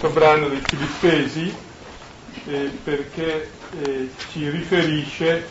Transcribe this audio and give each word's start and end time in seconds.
questo 0.00 0.18
brano 0.18 0.48
dei 0.48 0.62
Filippesi 0.66 1.54
eh, 2.46 2.70
perché 2.82 3.50
eh, 3.82 4.08
ci 4.32 4.48
riferisce 4.48 5.46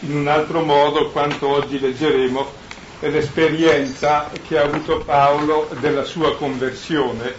in 0.00 0.16
un 0.16 0.26
altro 0.26 0.62
modo 0.64 1.10
quanto 1.10 1.46
oggi 1.48 1.78
leggeremo 1.78 2.50
l'esperienza 3.00 4.30
che 4.48 4.56
ha 4.58 4.62
avuto 4.62 5.00
Paolo 5.04 5.68
della 5.80 6.04
sua 6.04 6.34
conversione. 6.36 7.34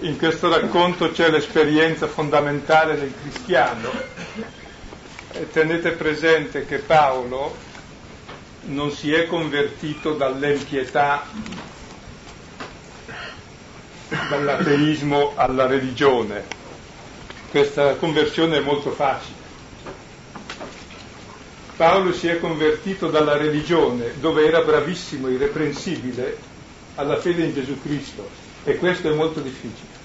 In 0.00 0.16
questo 0.16 0.48
racconto 0.48 1.10
c'è 1.10 1.28
l'esperienza 1.28 2.06
fondamentale 2.06 2.94
del 2.96 3.12
cristiano. 3.20 3.90
E 5.32 5.50
tenete 5.50 5.90
presente 5.92 6.66
che 6.66 6.78
Paolo 6.78 7.56
non 8.66 8.92
si 8.92 9.12
è 9.12 9.26
convertito 9.26 10.12
dall'empietà 10.14 11.26
dall'ateismo 14.28 15.32
alla 15.36 15.66
religione. 15.66 16.44
Questa 17.50 17.94
conversione 17.96 18.58
è 18.58 18.60
molto 18.60 18.90
facile. 18.90 19.40
Paolo 21.76 22.12
si 22.12 22.28
è 22.28 22.38
convertito 22.38 23.08
dalla 23.08 23.36
religione, 23.36 24.12
dove 24.20 24.46
era 24.46 24.60
bravissimo, 24.62 25.28
irreprensibile, 25.28 26.38
alla 26.96 27.18
fede 27.18 27.44
in 27.44 27.54
Gesù 27.54 27.80
Cristo 27.80 28.28
e 28.64 28.76
questo 28.76 29.10
è 29.10 29.14
molto 29.14 29.40
difficile. 29.40 30.00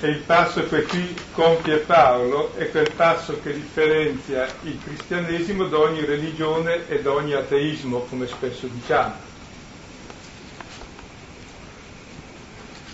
E 0.00 0.08
il 0.08 0.18
passo 0.18 0.66
che 0.68 0.82
qui 0.82 1.16
compie 1.32 1.76
Paolo 1.78 2.52
è 2.56 2.70
quel 2.70 2.90
passo 2.94 3.40
che 3.42 3.54
differenzia 3.54 4.46
il 4.62 4.78
cristianesimo 4.84 5.66
da 5.66 5.78
ogni 5.78 6.04
religione 6.04 6.86
e 6.88 7.00
da 7.00 7.12
ogni 7.12 7.32
ateismo, 7.32 8.00
come 8.00 8.26
spesso 8.26 8.66
diciamo. 8.66 9.32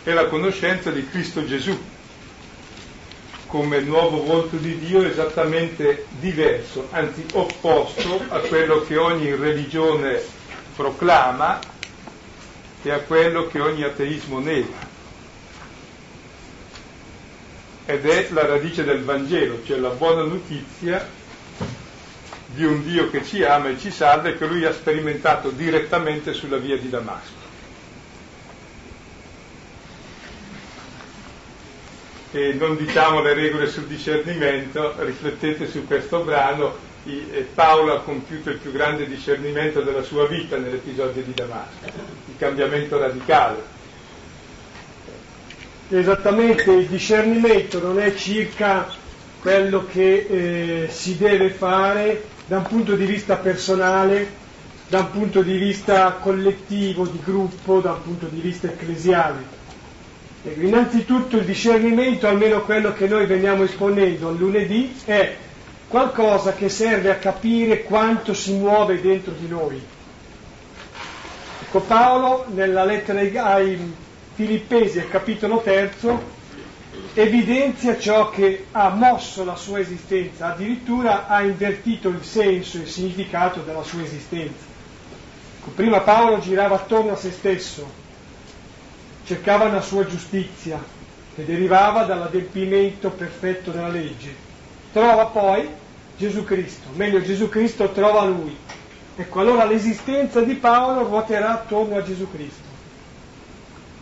È 0.02 0.12
la 0.12 0.26
conoscenza 0.26 0.90
di 0.90 1.06
Cristo 1.08 1.44
Gesù 1.44 1.78
come 3.50 3.80
nuovo 3.80 4.22
volto 4.22 4.56
di 4.56 4.78
Dio 4.78 5.02
esattamente 5.02 6.06
diverso, 6.20 6.86
anzi 6.92 7.26
opposto 7.32 8.22
a 8.28 8.38
quello 8.38 8.82
che 8.82 8.96
ogni 8.96 9.34
religione 9.34 10.22
proclama 10.76 11.58
e 12.80 12.90
a 12.92 13.00
quello 13.00 13.48
che 13.48 13.58
ogni 13.58 13.82
ateismo 13.82 14.38
nega. 14.38 14.88
Ed 17.86 18.06
è 18.06 18.28
la 18.30 18.46
radice 18.46 18.84
del 18.84 19.02
Vangelo, 19.02 19.64
cioè 19.64 19.78
la 19.78 19.88
buona 19.90 20.22
notizia 20.22 21.04
di 22.46 22.64
un 22.64 22.84
Dio 22.84 23.10
che 23.10 23.24
ci 23.24 23.42
ama 23.42 23.70
e 23.70 23.78
ci 23.80 23.90
salva 23.90 24.28
e 24.28 24.38
che 24.38 24.46
lui 24.46 24.64
ha 24.64 24.72
sperimentato 24.72 25.50
direttamente 25.50 26.34
sulla 26.34 26.58
via 26.58 26.78
di 26.78 26.88
Damasco. 26.88 27.39
E 32.32 32.52
non 32.54 32.76
diciamo 32.76 33.22
le 33.22 33.34
regole 33.34 33.66
sul 33.68 33.86
discernimento, 33.86 34.94
riflettete 34.98 35.68
su 35.68 35.86
questo 35.86 36.20
brano, 36.20 36.88
Paolo 37.54 37.94
ha 37.94 38.02
compiuto 38.02 38.50
il 38.50 38.58
più 38.58 38.70
grande 38.70 39.06
discernimento 39.06 39.80
della 39.80 40.02
sua 40.02 40.26
vita 40.26 40.56
nell'episodio 40.56 41.22
di 41.22 41.34
Damasco, 41.34 41.86
il 41.86 42.34
cambiamento 42.38 42.98
radicale. 42.98 43.78
Esattamente, 45.88 46.70
il 46.70 46.86
discernimento 46.86 47.80
non 47.80 47.98
è 47.98 48.14
circa 48.14 48.86
quello 49.40 49.86
che 49.90 50.84
eh, 50.84 50.88
si 50.88 51.16
deve 51.16 51.50
fare 51.50 52.24
da 52.46 52.58
un 52.58 52.64
punto 52.64 52.94
di 52.94 53.06
vista 53.06 53.36
personale, 53.36 54.38
da 54.88 55.00
un 55.00 55.10
punto 55.10 55.42
di 55.42 55.56
vista 55.56 56.12
collettivo, 56.12 57.06
di 57.06 57.18
gruppo, 57.24 57.80
da 57.80 57.92
un 57.92 58.02
punto 58.02 58.26
di 58.26 58.40
vista 58.40 58.68
ecclesiale 58.68 59.58
innanzitutto 60.42 61.36
il 61.36 61.44
discernimento, 61.44 62.26
almeno 62.26 62.62
quello 62.62 62.92
che 62.92 63.06
noi 63.06 63.26
veniamo 63.26 63.64
esponendo 63.64 64.30
lunedì, 64.30 64.94
è 65.04 65.36
qualcosa 65.88 66.54
che 66.54 66.68
serve 66.68 67.10
a 67.10 67.16
capire 67.16 67.82
quanto 67.82 68.32
si 68.32 68.52
muove 68.54 69.00
dentro 69.00 69.32
di 69.32 69.48
noi. 69.48 69.82
Ecco, 71.62 71.80
Paolo 71.80 72.46
nella 72.48 72.84
lettera 72.84 73.20
ai 73.54 73.78
Filippesi, 74.34 74.98
al 74.98 75.10
capitolo 75.10 75.60
terzo, 75.60 76.38
evidenzia 77.14 77.98
ciò 77.98 78.30
che 78.30 78.66
ha 78.72 78.88
mosso 78.88 79.44
la 79.44 79.56
sua 79.56 79.80
esistenza, 79.80 80.52
addirittura 80.52 81.26
ha 81.26 81.42
invertito 81.42 82.08
il 82.08 82.22
senso 82.22 82.78
e 82.78 82.82
il 82.82 82.88
significato 82.88 83.60
della 83.60 83.82
sua 83.82 84.02
esistenza. 84.02 84.64
Ecco, 85.58 85.70
prima 85.70 86.00
Paolo 86.00 86.38
girava 86.38 86.76
attorno 86.76 87.12
a 87.12 87.16
se 87.16 87.30
stesso, 87.30 87.99
cercava 89.24 89.64
una 89.64 89.80
sua 89.80 90.06
giustizia 90.06 90.82
che 91.34 91.44
derivava 91.44 92.04
dall'adempimento 92.04 93.10
perfetto 93.10 93.70
della 93.70 93.88
legge. 93.88 94.34
Trova 94.92 95.26
poi 95.26 95.68
Gesù 96.16 96.44
Cristo, 96.44 96.88
meglio 96.94 97.22
Gesù 97.22 97.48
Cristo 97.48 97.90
trova 97.90 98.24
lui. 98.24 98.56
Ecco, 99.16 99.40
allora 99.40 99.64
l'esistenza 99.64 100.40
di 100.40 100.54
Paolo 100.54 101.04
ruoterà 101.04 101.52
attorno 101.52 101.96
a 101.96 102.02
Gesù 102.02 102.30
Cristo 102.30 102.68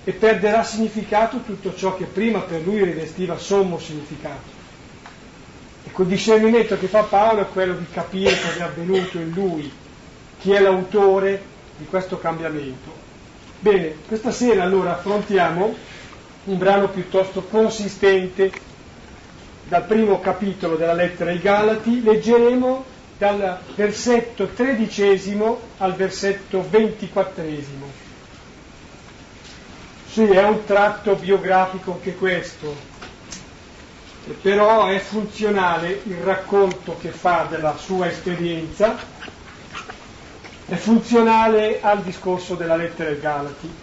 e 0.04 0.12
perderà 0.12 0.62
significato 0.62 1.42
tutto 1.42 1.74
ciò 1.74 1.96
che 1.96 2.04
prima 2.04 2.40
per 2.40 2.62
lui 2.62 2.82
rivestiva 2.82 3.36
sommo 3.36 3.78
significato. 3.78 4.56
Ecco, 5.84 6.02
il 6.02 6.08
discernimento 6.08 6.78
che 6.78 6.86
fa 6.86 7.02
Paolo 7.02 7.42
è 7.42 7.48
quello 7.48 7.74
di 7.74 7.86
capire 7.90 8.40
cosa 8.40 8.58
è 8.58 8.62
avvenuto 8.62 9.18
in 9.18 9.30
lui, 9.30 9.70
chi 10.40 10.52
è 10.52 10.60
l'autore 10.60 11.42
di 11.76 11.86
questo 11.86 12.18
cambiamento. 12.18 12.97
Bene, 13.60 13.96
questa 14.06 14.30
sera 14.30 14.62
allora 14.62 14.92
affrontiamo 14.92 15.74
un 16.44 16.58
brano 16.58 16.88
piuttosto 16.90 17.42
consistente 17.42 18.52
dal 19.64 19.84
primo 19.84 20.20
capitolo 20.20 20.76
della 20.76 20.92
lettera 20.92 21.30
ai 21.30 21.40
Galati, 21.40 22.02
leggeremo 22.02 22.84
dal 23.18 23.58
versetto 23.74 24.46
tredicesimo 24.46 25.60
al 25.78 25.94
versetto 25.94 26.64
ventiquattresimo. 26.70 27.86
Sì, 30.08 30.22
è 30.22 30.44
un 30.44 30.64
tratto 30.64 31.16
biografico 31.16 31.94
anche 31.94 32.14
questo, 32.14 32.72
però 34.40 34.86
è 34.86 35.00
funzionale 35.00 36.00
il 36.04 36.16
racconto 36.18 36.96
che 37.00 37.10
fa 37.10 37.46
della 37.50 37.76
sua 37.76 38.06
esperienza 38.06 38.96
è 40.68 40.74
funzionale 40.74 41.80
al 41.80 42.02
discorso 42.02 42.54
della 42.54 42.76
lettera 42.76 43.08
ai 43.08 43.18
Galati. 43.18 43.74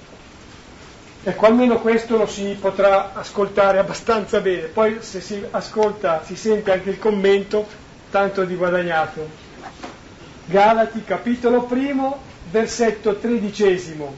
Ecco, 1.23 1.45
almeno 1.47 1.79
questo 1.79 2.15
lo 2.15 2.27
si 2.27 2.55
potrà 2.61 3.13
ascoltare 3.15 3.79
abbastanza 3.79 4.39
bene, 4.39 4.67
poi 4.67 4.97
se 5.01 5.19
si 5.19 5.43
ascolta, 5.49 6.21
si 6.23 6.35
sente 6.35 6.71
anche 6.71 6.91
il 6.91 6.99
commento, 6.99 7.67
tanto 8.11 8.43
di 8.43 8.55
guadagnato. 8.55 9.27
Galati, 10.45 11.03
capitolo 11.03 11.63
primo, 11.63 12.19
versetto 12.51 13.15
tredicesimo. 13.15 14.13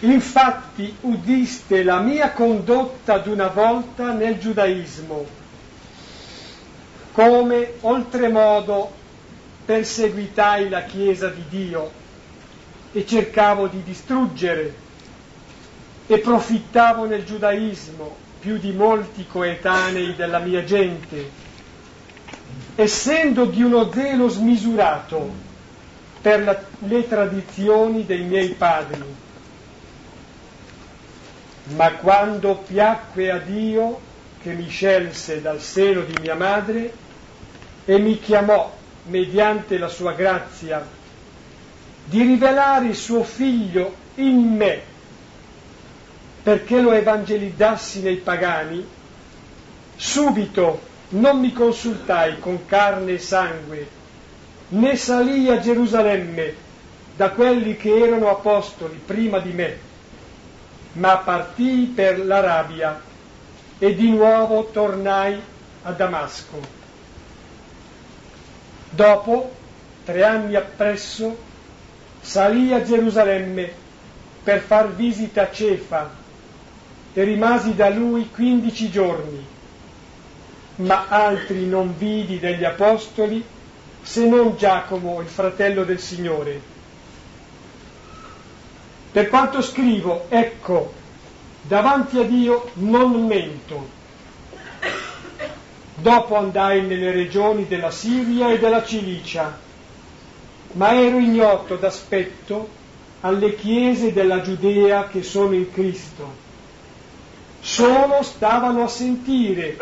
Infatti 0.00 0.96
udiste 1.00 1.82
la 1.82 1.98
mia 1.98 2.30
condotta 2.30 3.18
d'una 3.18 3.48
volta 3.48 4.12
nel 4.12 4.38
giudaismo, 4.38 5.26
come 7.10 7.72
oltremodo 7.80 8.92
perseguitai 9.68 10.70
la 10.70 10.84
Chiesa 10.84 11.28
di 11.28 11.44
Dio 11.46 11.90
e 12.90 13.04
cercavo 13.06 13.66
di 13.66 13.82
distruggere 13.82 14.74
e 16.06 16.18
profittavo 16.20 17.04
nel 17.04 17.22
giudaismo 17.26 18.16
più 18.40 18.56
di 18.56 18.72
molti 18.72 19.26
coetanei 19.26 20.16
della 20.16 20.38
mia 20.38 20.64
gente, 20.64 21.30
essendo 22.76 23.44
di 23.44 23.62
uno 23.62 23.92
zelo 23.92 24.28
smisurato 24.28 25.30
per 26.22 26.44
la, 26.44 26.58
le 26.86 27.06
tradizioni 27.06 28.06
dei 28.06 28.22
miei 28.22 28.54
padri. 28.54 29.04
Ma 31.76 31.92
quando 31.92 32.54
piacque 32.66 33.30
a 33.30 33.36
Dio, 33.36 34.00
che 34.40 34.54
mi 34.54 34.66
scelse 34.70 35.42
dal 35.42 35.60
seno 35.60 36.00
di 36.00 36.18
mia 36.22 36.36
madre 36.36 36.90
e 37.84 37.98
mi 37.98 38.18
chiamò 38.18 38.76
mediante 39.08 39.78
la 39.78 39.88
sua 39.88 40.12
grazia, 40.12 40.86
di 42.04 42.22
rivelare 42.22 42.86
il 42.86 42.96
suo 42.96 43.22
figlio 43.22 43.94
in 44.14 44.56
me 44.56 44.96
perché 46.42 46.80
lo 46.80 46.92
evangelizzassi 46.92 48.00
nei 48.00 48.16
pagani, 48.16 48.86
subito 49.96 50.80
non 51.10 51.40
mi 51.40 51.52
consultai 51.52 52.38
con 52.38 52.64
carne 52.64 53.12
e 53.12 53.18
sangue, 53.18 53.88
né 54.68 54.96
salì 54.96 55.50
a 55.50 55.58
Gerusalemme 55.58 56.54
da 57.16 57.30
quelli 57.30 57.76
che 57.76 57.94
erano 57.94 58.30
apostoli 58.30 58.98
prima 59.04 59.40
di 59.40 59.52
me, 59.52 59.78
ma 60.92 61.18
partii 61.18 61.92
per 61.94 62.24
l'Arabia 62.24 62.98
e 63.78 63.94
di 63.94 64.10
nuovo 64.10 64.70
tornai 64.72 65.38
a 65.82 65.92
Damasco. 65.92 66.77
Dopo, 68.90 69.52
tre 70.04 70.24
anni 70.24 70.54
appresso, 70.54 71.36
salì 72.20 72.72
a 72.72 72.82
Gerusalemme 72.82 73.70
per 74.42 74.60
far 74.60 74.94
visita 74.94 75.42
a 75.42 75.50
Cefa 75.50 76.10
e 77.12 77.22
rimasi 77.22 77.74
da 77.74 77.90
lui 77.90 78.28
quindici 78.30 78.90
giorni, 78.90 79.44
ma 80.76 81.06
altri 81.08 81.66
non 81.66 81.94
vidi 81.96 82.38
degli 82.38 82.64
apostoli 82.64 83.44
se 84.02 84.26
non 84.26 84.56
Giacomo, 84.56 85.20
il 85.20 85.28
fratello 85.28 85.84
del 85.84 85.98
Signore. 85.98 86.60
Per 89.12 89.28
quanto 89.28 89.60
scrivo, 89.60 90.26
ecco, 90.28 90.94
davanti 91.62 92.18
a 92.18 92.22
Dio 92.22 92.70
non 92.74 93.26
mento. 93.26 93.96
Dopo 96.00 96.36
andai 96.36 96.82
nelle 96.82 97.10
regioni 97.10 97.66
della 97.66 97.90
Siria 97.90 98.50
e 98.50 98.58
della 98.58 98.84
Cilicia, 98.84 99.58
ma 100.72 100.92
ero 100.92 101.18
ignoto 101.18 101.74
d'aspetto 101.74 102.68
alle 103.20 103.56
chiese 103.56 104.12
della 104.12 104.40
Giudea 104.40 105.08
che 105.08 105.24
sono 105.24 105.54
in 105.54 105.72
Cristo. 105.72 106.46
Solo 107.60 108.22
stavano 108.22 108.84
a 108.84 108.88
sentire 108.88 109.76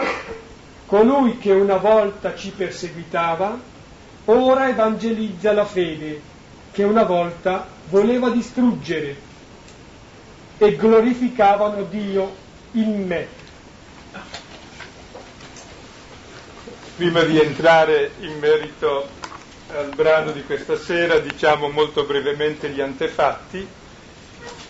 colui 0.86 1.36
che 1.36 1.52
una 1.52 1.76
volta 1.76 2.34
ci 2.34 2.50
perseguitava, 2.50 3.58
ora 4.24 4.68
evangelizza 4.68 5.52
la 5.52 5.66
fede 5.66 6.20
che 6.72 6.82
una 6.82 7.04
volta 7.04 7.66
voleva 7.90 8.30
distruggere 8.30 9.16
e 10.56 10.76
glorificavano 10.76 11.82
Dio 11.82 12.34
in 12.72 13.06
me. 13.06 13.44
Prima 16.96 17.22
di 17.24 17.38
entrare 17.38 18.12
in 18.20 18.38
merito 18.38 19.06
al 19.68 19.92
brano 19.94 20.32
di 20.32 20.42
questa 20.44 20.78
sera 20.78 21.18
diciamo 21.18 21.68
molto 21.68 22.04
brevemente 22.04 22.70
gli 22.70 22.80
antefatti. 22.80 23.68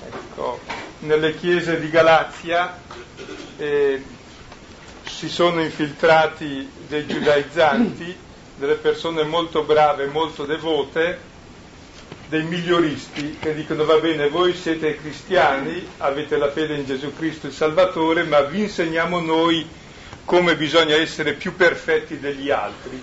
Ecco, 0.05 0.61
nelle 1.01 1.37
chiese 1.37 1.79
di 1.79 1.89
Galazia 1.89 2.81
eh, 3.59 4.03
si 5.05 5.29
sono 5.29 5.61
infiltrati 5.63 6.69
dei 6.89 7.07
giudaizzanti, 7.07 8.17
delle 8.57 8.75
persone 8.75 9.23
molto 9.23 9.63
brave, 9.63 10.07
molto 10.07 10.45
devote, 10.45 11.21
dei 12.29 12.43
miglioristi 12.43 13.39
che 13.41 13.55
dicono 13.55 13.85
va 13.85 13.99
bene, 13.99 14.29
voi 14.29 14.53
siete 14.55 14.97
cristiani, 14.97 15.91
avete 15.99 16.37
la 16.39 16.51
fede 16.51 16.75
in 16.75 16.87
Gesù 16.87 17.15
Cristo 17.15 17.47
il 17.47 17.53
Salvatore, 17.53 18.25
ma 18.25 18.41
vi 18.41 18.63
insegniamo 18.63 19.21
noi 19.21 19.85
come 20.27 20.57
bisogna 20.57 20.97
essere 20.97 21.35
più 21.35 21.55
perfetti 21.55 22.19
degli 22.19 22.51
altri, 22.51 23.01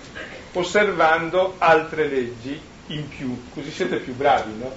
osservando 0.52 1.54
altre 1.56 2.06
leggi 2.06 2.60
in 2.88 3.08
più, 3.08 3.44
così 3.52 3.72
siete 3.72 3.96
più 3.96 4.14
bravi, 4.14 4.52
no? 4.58 4.72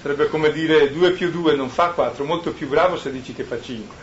Sarebbe 0.00 0.28
come 0.28 0.52
dire 0.52 0.92
2 0.92 1.10
più 1.10 1.30
2 1.32 1.56
non 1.56 1.68
fa 1.68 1.88
4, 1.88 2.24
molto 2.24 2.52
più 2.52 2.68
bravo 2.68 2.96
se 2.96 3.10
dici 3.10 3.34
che 3.34 3.42
fa 3.42 3.60
5. 3.60 3.96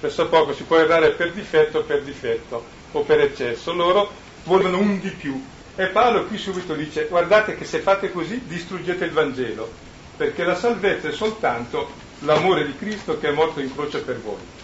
Presso 0.00 0.28
poco 0.28 0.54
si 0.54 0.62
può 0.62 0.78
errare 0.78 1.10
per 1.10 1.32
difetto 1.32 1.80
o 1.80 1.82
per 1.82 2.02
difetto 2.02 2.64
o 2.92 3.02
per 3.02 3.20
eccesso, 3.20 3.74
loro 3.74 4.10
vogliono 4.44 4.78
un 4.78 4.98
di 4.98 5.10
più, 5.10 5.44
e 5.76 5.86
Paolo 5.88 6.24
qui 6.24 6.38
subito 6.38 6.74
dice 6.74 7.06
guardate 7.06 7.54
che 7.54 7.66
se 7.66 7.80
fate 7.80 8.10
così 8.10 8.44
distruggete 8.46 9.04
il 9.04 9.12
Vangelo, 9.12 9.70
perché 10.16 10.42
la 10.42 10.56
salvezza 10.56 11.08
è 11.08 11.12
soltanto 11.12 11.92
l'amore 12.20 12.64
di 12.64 12.74
Cristo 12.76 13.18
che 13.18 13.28
è 13.28 13.32
morto 13.32 13.60
in 13.60 13.72
croce 13.74 13.98
per 13.98 14.18
voi. 14.18 14.61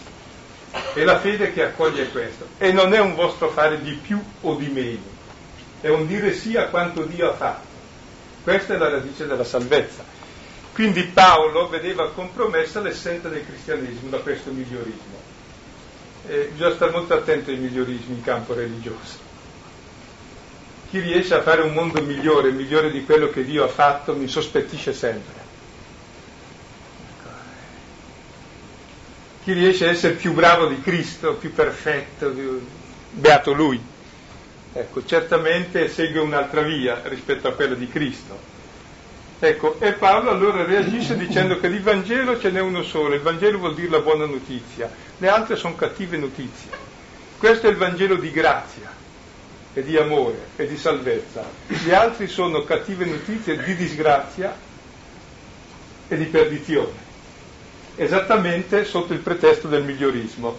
E 0.94 1.04
la 1.04 1.18
fede 1.18 1.52
che 1.52 1.64
accoglie 1.64 2.08
questo. 2.08 2.46
E 2.58 2.72
non 2.72 2.92
è 2.92 3.00
un 3.00 3.14
vostro 3.14 3.48
fare 3.50 3.80
di 3.80 3.92
più 3.92 4.22
o 4.42 4.54
di 4.54 4.68
meno, 4.68 5.16
è 5.80 5.88
un 5.88 6.06
dire 6.06 6.34
sì 6.34 6.56
a 6.56 6.66
quanto 6.66 7.02
Dio 7.02 7.30
ha 7.30 7.34
fatto. 7.34 7.66
Questa 8.42 8.74
è 8.74 8.78
la 8.78 8.88
radice 8.88 9.26
della 9.26 9.44
salvezza. 9.44 10.04
Quindi 10.72 11.02
Paolo 11.04 11.68
vedeva 11.68 12.10
compromessa 12.10 12.80
l'essenza 12.80 13.28
del 13.28 13.44
cristianesimo 13.44 14.10
da 14.10 14.18
questo 14.18 14.50
migliorismo. 14.50 15.16
E 16.26 16.50
bisogna 16.52 16.74
stare 16.74 16.92
molto 16.92 17.14
attento 17.14 17.50
ai 17.50 17.56
migliorismi 17.56 18.14
in 18.14 18.22
campo 18.22 18.54
religioso 18.54 19.26
chi 20.90 21.00
riesce 21.00 21.34
a 21.34 21.42
fare 21.42 21.62
un 21.62 21.74
mondo 21.74 22.00
migliore, 22.00 22.50
migliore 22.50 22.90
di 22.90 23.04
quello 23.04 23.28
che 23.28 23.44
Dio 23.44 23.64
ha 23.64 23.68
fatto, 23.68 24.14
mi 24.14 24.26
sospettisce 24.26 24.94
sempre. 24.94 25.47
Chi 29.48 29.54
riesce 29.54 29.86
a 29.86 29.92
essere 29.92 30.12
più 30.12 30.34
bravo 30.34 30.66
di 30.66 30.78
Cristo, 30.82 31.36
più 31.36 31.54
perfetto, 31.54 32.28
più... 32.28 32.60
beato 33.12 33.54
lui. 33.54 33.80
Ecco, 34.74 35.02
certamente 35.06 35.88
segue 35.88 36.20
un'altra 36.20 36.60
via 36.60 37.00
rispetto 37.04 37.48
a 37.48 37.52
quella 37.54 37.74
di 37.74 37.88
Cristo. 37.88 38.38
Ecco, 39.38 39.80
e 39.80 39.94
Paolo 39.94 40.28
allora 40.28 40.66
reagisce 40.66 41.16
dicendo 41.16 41.58
che 41.58 41.70
di 41.70 41.78
Vangelo 41.78 42.38
ce 42.38 42.50
n'è 42.50 42.60
uno 42.60 42.82
solo, 42.82 43.14
il 43.14 43.22
Vangelo 43.22 43.56
vuol 43.56 43.74
dire 43.74 43.88
la 43.88 44.00
buona 44.00 44.26
notizia, 44.26 44.92
le 45.16 45.28
altre 45.30 45.56
sono 45.56 45.76
cattive 45.76 46.18
notizie. 46.18 46.70
Questo 47.38 47.68
è 47.68 47.70
il 47.70 47.76
Vangelo 47.76 48.16
di 48.16 48.30
grazia 48.30 48.92
e 49.72 49.82
di 49.82 49.96
amore 49.96 50.48
e 50.56 50.66
di 50.66 50.76
salvezza. 50.76 51.42
Gli 51.68 51.90
altri 51.90 52.28
sono 52.28 52.64
cattive 52.64 53.06
notizie 53.06 53.56
di 53.64 53.74
disgrazia 53.74 54.54
e 56.06 56.16
di 56.18 56.24
perdizione, 56.26 57.07
esattamente 57.98 58.84
sotto 58.84 59.12
il 59.12 59.18
pretesto 59.18 59.68
del 59.68 59.84
migliorismo. 59.84 60.56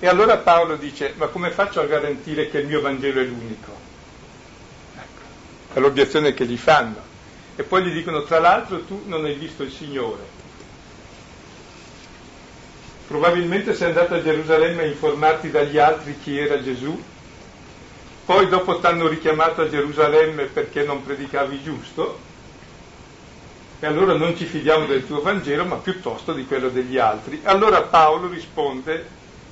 E 0.00 0.06
allora 0.06 0.38
Paolo 0.38 0.76
dice, 0.76 1.14
ma 1.16 1.26
come 1.26 1.50
faccio 1.50 1.80
a 1.80 1.86
garantire 1.86 2.48
che 2.48 2.58
il 2.58 2.66
mio 2.66 2.80
Vangelo 2.80 3.20
è 3.20 3.24
l'unico? 3.24 3.72
Ecco, 4.96 5.74
è 5.74 5.80
l'obiezione 5.80 6.34
che 6.34 6.46
gli 6.46 6.56
fanno. 6.56 7.12
E 7.56 7.62
poi 7.62 7.84
gli 7.84 7.92
dicono, 7.92 8.22
tra 8.22 8.38
l'altro 8.38 8.82
tu 8.84 9.02
non 9.06 9.24
hai 9.24 9.34
visto 9.34 9.62
il 9.62 9.72
Signore. 9.72 10.42
Probabilmente 13.06 13.74
sei 13.74 13.88
andato 13.88 14.14
a 14.14 14.22
Gerusalemme 14.22 14.82
a 14.82 14.86
informarti 14.86 15.50
dagli 15.50 15.78
altri 15.78 16.18
chi 16.22 16.38
era 16.38 16.62
Gesù 16.62 16.98
poi 18.24 18.48
dopo 18.48 18.78
ti 18.78 18.86
hanno 18.86 19.06
richiamato 19.06 19.60
a 19.60 19.68
Gerusalemme 19.68 20.44
perché 20.44 20.82
non 20.82 21.04
predicavi 21.04 21.62
giusto, 21.62 22.18
e 23.84 23.86
allora 23.86 24.14
non 24.14 24.34
ci 24.34 24.46
fidiamo 24.46 24.86
del 24.86 25.06
tuo 25.06 25.20
Vangelo, 25.20 25.66
ma 25.66 25.76
piuttosto 25.76 26.32
di 26.32 26.46
quello 26.46 26.70
degli 26.70 26.96
altri. 26.96 27.42
Allora 27.42 27.82
Paolo 27.82 28.28
risponde 28.28 29.06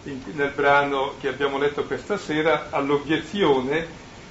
in, 0.04 0.22
nel 0.32 0.52
brano 0.54 1.16
che 1.20 1.28
abbiamo 1.28 1.58
letto 1.58 1.84
questa 1.84 2.16
sera 2.16 2.68
all'obiezione 2.70 3.86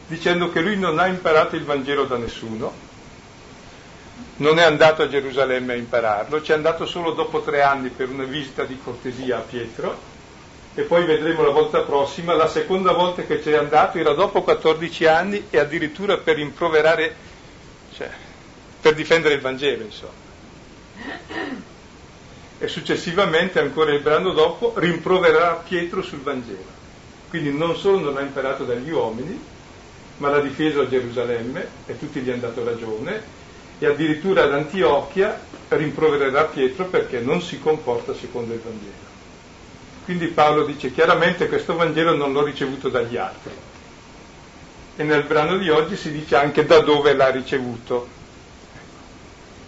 dicendo 0.08 0.52
che 0.52 0.60
lui 0.62 0.76
non 0.76 0.98
ha 0.98 1.06
imparato 1.06 1.56
il 1.56 1.66
Vangelo 1.66 2.06
da 2.06 2.18
nessuno, 2.18 2.74
non 4.38 4.58
è 4.58 4.64
andato 4.64 5.04
a 5.04 5.08
Gerusalemme 5.08 5.74
a 5.74 5.78
impararlo, 5.78 6.42
ci 6.42 6.52
è 6.52 6.56
andato 6.56 6.88
solo 6.88 7.12
dopo 7.12 7.42
tre 7.42 7.62
anni 7.62 7.90
per 7.90 8.10
una 8.10 8.24
visita 8.24 8.64
di 8.64 8.80
cortesia 8.84 9.38
a 9.38 9.42
Pietro. 9.42 10.10
E 10.74 10.82
poi 10.82 11.06
vedremo 11.06 11.44
la 11.44 11.52
volta 11.52 11.82
prossima, 11.82 12.34
la 12.34 12.48
seconda 12.48 12.94
volta 12.94 13.22
che 13.22 13.40
c'è 13.40 13.54
andato 13.56 14.00
era 14.00 14.14
dopo 14.14 14.42
14 14.42 15.06
anni 15.06 15.46
e 15.52 15.60
addirittura 15.60 16.18
per 16.18 16.38
rimproverare, 16.38 17.16
cioè, 17.94 18.10
per 18.82 18.96
difendere 18.96 19.36
il 19.36 19.42
Vangelo, 19.42 19.84
insomma. 19.84 20.30
E 22.58 22.68
successivamente, 22.68 23.60
ancora 23.60 23.94
il 23.94 24.02
brano 24.02 24.34
dopo, 24.34 24.74
rimproverà 24.76 25.64
Pietro 25.68 26.02
sul 26.02 26.20
Vangelo. 26.20 26.80
Quindi 27.30 27.52
non 27.52 27.78
solo 27.78 28.00
non 28.00 28.18
ha 28.18 28.22
imparato 28.22 28.66
dagli 28.66 28.92
uomini, 28.92 29.40
ma 30.18 30.30
l'ha 30.30 30.42
difeso 30.42 30.82
a 30.82 30.90
Gerusalemme 30.90 31.68
e 31.86 31.98
tutti 31.98 32.20
gli 32.20 32.30
hanno 32.30 32.42
dato 32.42 32.64
ragione, 32.64 33.40
e 33.80 33.86
addirittura 33.86 34.44
ad 34.44 34.54
Antiochia 34.54 35.40
rimprovererà 35.70 36.44
Pietro 36.46 36.86
perché 36.86 37.20
non 37.20 37.42
si 37.42 37.60
comporta 37.60 38.14
secondo 38.14 38.54
il 38.54 38.60
Vangelo. 38.60 39.10
Quindi 40.04 40.28
Paolo 40.28 40.66
dice 40.66 40.92
chiaramente 40.92 41.48
questo 41.48 41.76
Vangelo 41.76 42.16
non 42.16 42.34
l'ho 42.34 42.44
ricevuto 42.44 42.90
dagli 42.90 43.18
altri. 43.18 43.52
E 44.98 45.04
nel 45.04 45.24
brano 45.24 45.58
di 45.58 45.70
oggi 45.70 45.96
si 45.96 46.12
dice 46.12 46.36
anche 46.36 46.66
da 46.66 46.80
dove 46.82 47.14
l'ha 47.14 47.30
ricevuto, 47.30 48.08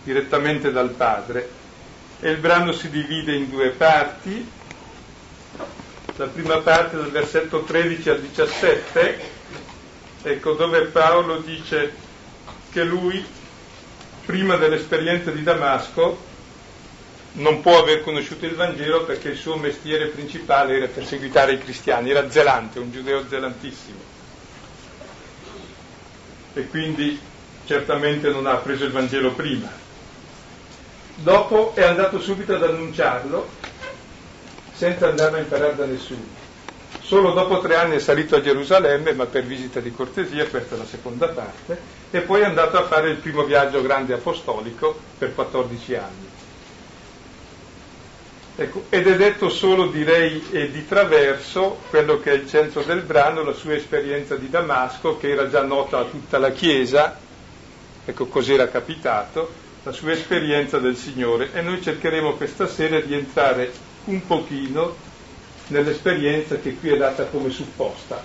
direttamente 0.03 0.71
dal 0.71 0.89
Padre. 0.89 1.49
E 2.19 2.29
il 2.29 2.37
brano 2.37 2.71
si 2.71 2.89
divide 2.89 3.35
in 3.35 3.49
due 3.49 3.69
parti. 3.69 4.49
La 6.15 6.27
prima 6.27 6.57
parte 6.59 6.95
dal 6.95 7.09
versetto 7.09 7.63
13 7.63 8.09
al 8.09 8.21
17, 8.21 9.19
ecco 10.21 10.53
dove 10.53 10.83
Paolo 10.83 11.37
dice 11.39 11.93
che 12.71 12.83
lui, 12.83 13.25
prima 14.25 14.55
dell'esperienza 14.57 15.31
di 15.31 15.41
Damasco, 15.41 16.31
non 17.33 17.61
può 17.61 17.79
aver 17.79 18.03
conosciuto 18.03 18.45
il 18.45 18.53
Vangelo 18.53 19.05
perché 19.05 19.29
il 19.29 19.37
suo 19.37 19.55
mestiere 19.55 20.07
principale 20.07 20.75
era 20.75 20.87
perseguitare 20.87 21.53
i 21.53 21.57
cristiani, 21.57 22.11
era 22.11 22.29
zelante, 22.29 22.77
un 22.77 22.91
giudeo 22.91 23.25
zelantissimo. 23.27 24.11
E 26.53 26.67
quindi 26.67 27.19
certamente 27.65 28.29
non 28.29 28.45
ha 28.45 28.55
preso 28.57 28.83
il 28.85 28.91
Vangelo 28.91 29.31
prima. 29.31 29.81
Dopo 31.23 31.71
è 31.73 31.83
andato 31.83 32.19
subito 32.19 32.53
ad 32.53 32.63
annunciarlo 32.63 33.47
senza 34.73 35.07
andarlo 35.07 35.37
a 35.37 35.39
imparare 35.39 35.73
da 35.73 35.85
nessuno. 35.85 36.41
Solo 36.99 37.31
dopo 37.31 37.61
tre 37.61 37.75
anni 37.75 37.95
è 37.95 37.99
salito 37.99 38.35
a 38.35 38.41
Gerusalemme, 38.41 39.13
ma 39.13 39.25
per 39.25 39.45
visita 39.45 39.79
di 39.79 39.93
cortesia, 39.93 40.45
questa 40.47 40.75
è 40.75 40.77
la 40.77 40.85
seconda 40.85 41.29
parte, 41.29 41.79
e 42.11 42.19
poi 42.19 42.41
è 42.41 42.43
andato 42.43 42.77
a 42.77 42.83
fare 42.83 43.09
il 43.09 43.15
primo 43.15 43.43
viaggio 43.43 43.81
grande 43.81 44.13
apostolico 44.13 44.99
per 45.17 45.33
14 45.33 45.95
anni. 45.95 46.29
Ecco, 48.57 48.85
ed 48.89 49.07
è 49.07 49.15
detto 49.15 49.47
solo, 49.47 49.87
direi, 49.87 50.43
eh, 50.51 50.71
di 50.71 50.85
traverso 50.85 51.79
quello 51.89 52.19
che 52.19 52.31
è 52.31 52.33
il 52.33 52.49
centro 52.49 52.81
del 52.81 53.01
brano, 53.01 53.43
la 53.43 53.53
sua 53.53 53.75
esperienza 53.75 54.35
di 54.35 54.49
Damasco, 54.49 55.17
che 55.17 55.29
era 55.29 55.49
già 55.49 55.63
nota 55.63 55.99
a 55.99 56.03
tutta 56.03 56.37
la 56.37 56.51
Chiesa, 56.51 57.17
ecco 58.03 58.25
così 58.25 58.53
era 58.53 58.67
capitato, 58.67 59.62
la 59.83 59.91
sua 59.91 60.13
esperienza 60.13 60.79
del 60.79 60.95
Signore. 60.95 61.51
E 61.53 61.61
noi 61.61 61.81
cercheremo 61.81 62.33
questa 62.33 62.67
sera 62.67 62.99
di 62.99 63.13
entrare 63.13 63.71
un 64.05 64.25
pochino 64.25 64.95
nell'esperienza 65.67 66.57
che 66.57 66.75
qui 66.75 66.89
è 66.89 66.97
data 66.97 67.25
come 67.25 67.49
supposta, 67.49 68.23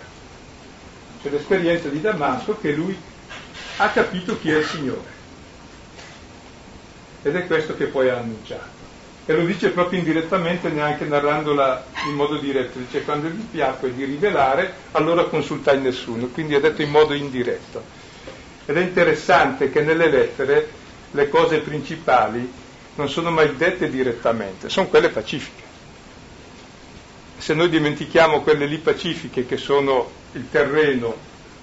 cioè 1.23 1.31
l'esperienza 1.31 1.88
di 1.88 2.00
Damasco 2.00 2.59
che 2.59 2.73
lui 2.73 2.97
ha 3.77 3.91
capito 3.91 4.38
chi 4.38 4.50
è 4.50 4.59
il 4.59 4.65
Signore. 4.65 5.17
Ed 7.23 7.37
è 7.37 7.47
questo 7.47 7.77
che 7.77 7.87
poi 7.87 8.09
ha 8.09 8.19
annunciato 8.19 8.77
e 9.31 9.35
lo 9.35 9.45
dice 9.45 9.69
proprio 9.73 9.99
indirettamente 9.99 10.71
neanche 10.71 11.05
narrandola 11.05 11.85
in 12.07 12.15
modo 12.15 12.38
diretto, 12.38 12.79
dice 12.79 13.03
quando 13.05 13.29
gli 13.29 13.43
piacque 13.43 13.95
di 13.95 14.05
rivelare 14.05 14.73
allora 14.93 15.25
consultai 15.25 15.81
nessuno, 15.81 16.29
quindi 16.29 16.55
è 16.55 16.61
detto 16.61 16.81
in 16.81 16.88
modo 16.88 17.12
indiretto. 17.12 17.85
Ed 18.65 18.79
è 18.79 18.81
interessante 18.81 19.71
che 19.71 19.83
nelle 19.83 20.09
lettere 20.09 20.71
le 21.12 21.29
cose 21.29 21.59
principali 21.61 22.50
non 22.97 23.09
sono 23.09 23.31
mai 23.31 23.57
dette 23.57 23.88
direttamente, 23.88 24.69
sono 24.69 24.88
quelle 24.88 25.11
pacifiche. 25.11 25.67
Se 27.38 27.55
noi 27.55 27.69
dimentichiamo 27.69 28.43
quelle 28.43 28.67
lì 28.67 28.79
pacifiche 28.79 29.47
che 29.47 29.57
sono 29.57 30.11
il 30.33 30.49
terreno 30.50 31.15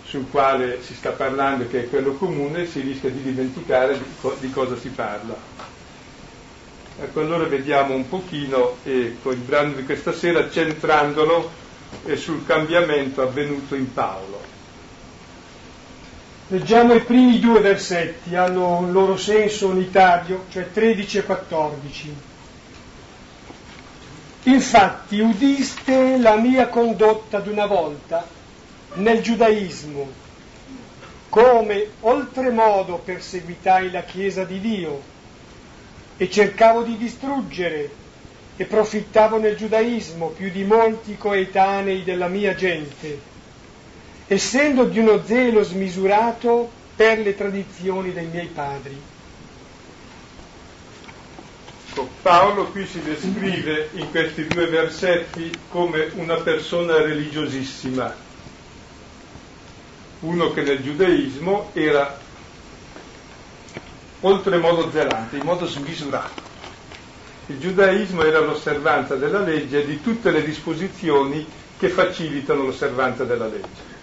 sul 0.05 0.29
quale 0.29 0.81
si 0.81 0.93
sta 0.93 1.11
parlando, 1.11 1.67
che 1.67 1.83
è 1.83 1.89
quello 1.89 2.13
comune, 2.13 2.65
si 2.67 2.79
rischia 2.79 3.09
di 3.09 3.21
dimenticare 3.21 3.97
di, 3.97 4.05
co- 4.21 4.37
di 4.39 4.49
cosa 4.51 4.77
si 4.77 4.89
parla. 4.89 5.35
Ecco, 6.97 7.19
allora 7.19 7.43
vediamo 7.45 7.93
un 7.93 8.07
pochino 8.07 8.77
ecco, 8.83 9.31
il 9.31 9.39
brano 9.39 9.73
di 9.73 9.83
questa 9.83 10.13
sera 10.13 10.49
centrandolo 10.49 11.51
eh, 12.05 12.15
sul 12.15 12.45
cambiamento 12.45 13.21
avvenuto 13.21 13.75
in 13.75 13.91
Paolo. 13.91 14.44
Leggiamo 16.47 16.93
i 16.93 17.01
primi 17.01 17.39
due 17.39 17.59
versetti, 17.59 18.35
hanno 18.35 18.77
un 18.77 18.91
loro 18.91 19.17
senso 19.17 19.69
unitario, 19.69 20.45
cioè 20.51 20.71
13 20.71 21.17
e 21.17 21.23
14. 21.23 22.15
Infatti 24.43 25.19
udiste 25.21 26.17
la 26.19 26.35
mia 26.35 26.67
condotta 26.67 27.39
d'una 27.39 27.65
volta 27.65 28.27
nel 28.93 29.23
giudaismo, 29.23 30.07
come 31.29 31.87
oltremodo 32.01 32.97
perseguitai 32.97 33.89
la 33.89 34.03
Chiesa 34.03 34.43
di 34.43 34.59
Dio 34.59 35.01
e 36.17 36.29
cercavo 36.29 36.83
di 36.83 36.95
distruggere 36.95 37.89
e 38.55 38.65
profittavo 38.65 39.39
nel 39.39 39.55
giudaismo 39.55 40.27
più 40.27 40.51
di 40.51 40.63
molti 40.63 41.17
coetanei 41.17 42.03
della 42.03 42.27
mia 42.27 42.53
gente, 42.53 43.33
essendo 44.27 44.85
di 44.85 44.99
uno 44.99 45.23
zelo 45.23 45.63
smisurato 45.63 46.71
per 46.95 47.19
le 47.19 47.35
tradizioni 47.35 48.13
dei 48.13 48.25
miei 48.27 48.47
padri. 48.47 48.99
Ecco, 51.97 52.09
Paolo 52.21 52.65
qui 52.71 52.85
si 52.85 53.01
descrive 53.01 53.89
in 53.93 54.09
questi 54.11 54.45
due 54.47 54.67
versetti 54.67 55.49
come 55.69 56.09
una 56.15 56.35
persona 56.35 56.97
religiosissima, 56.97 58.13
uno 60.19 60.51
che 60.51 60.61
nel 60.61 60.83
giudaismo 60.83 61.69
era 61.71 62.19
oltremodo 64.19 64.91
zelante, 64.91 65.37
in 65.37 65.43
modo 65.43 65.65
smisurato. 65.67 66.43
Il 67.45 67.59
giudaismo 67.59 68.23
era 68.23 68.39
l'osservanza 68.39 69.15
della 69.15 69.39
legge 69.39 69.83
e 69.83 69.85
di 69.85 70.01
tutte 70.01 70.31
le 70.31 70.43
disposizioni 70.43 71.47
che 71.77 71.87
facilitano 71.87 72.63
l'osservanza 72.63 73.23
della 73.23 73.47
legge. 73.47 73.94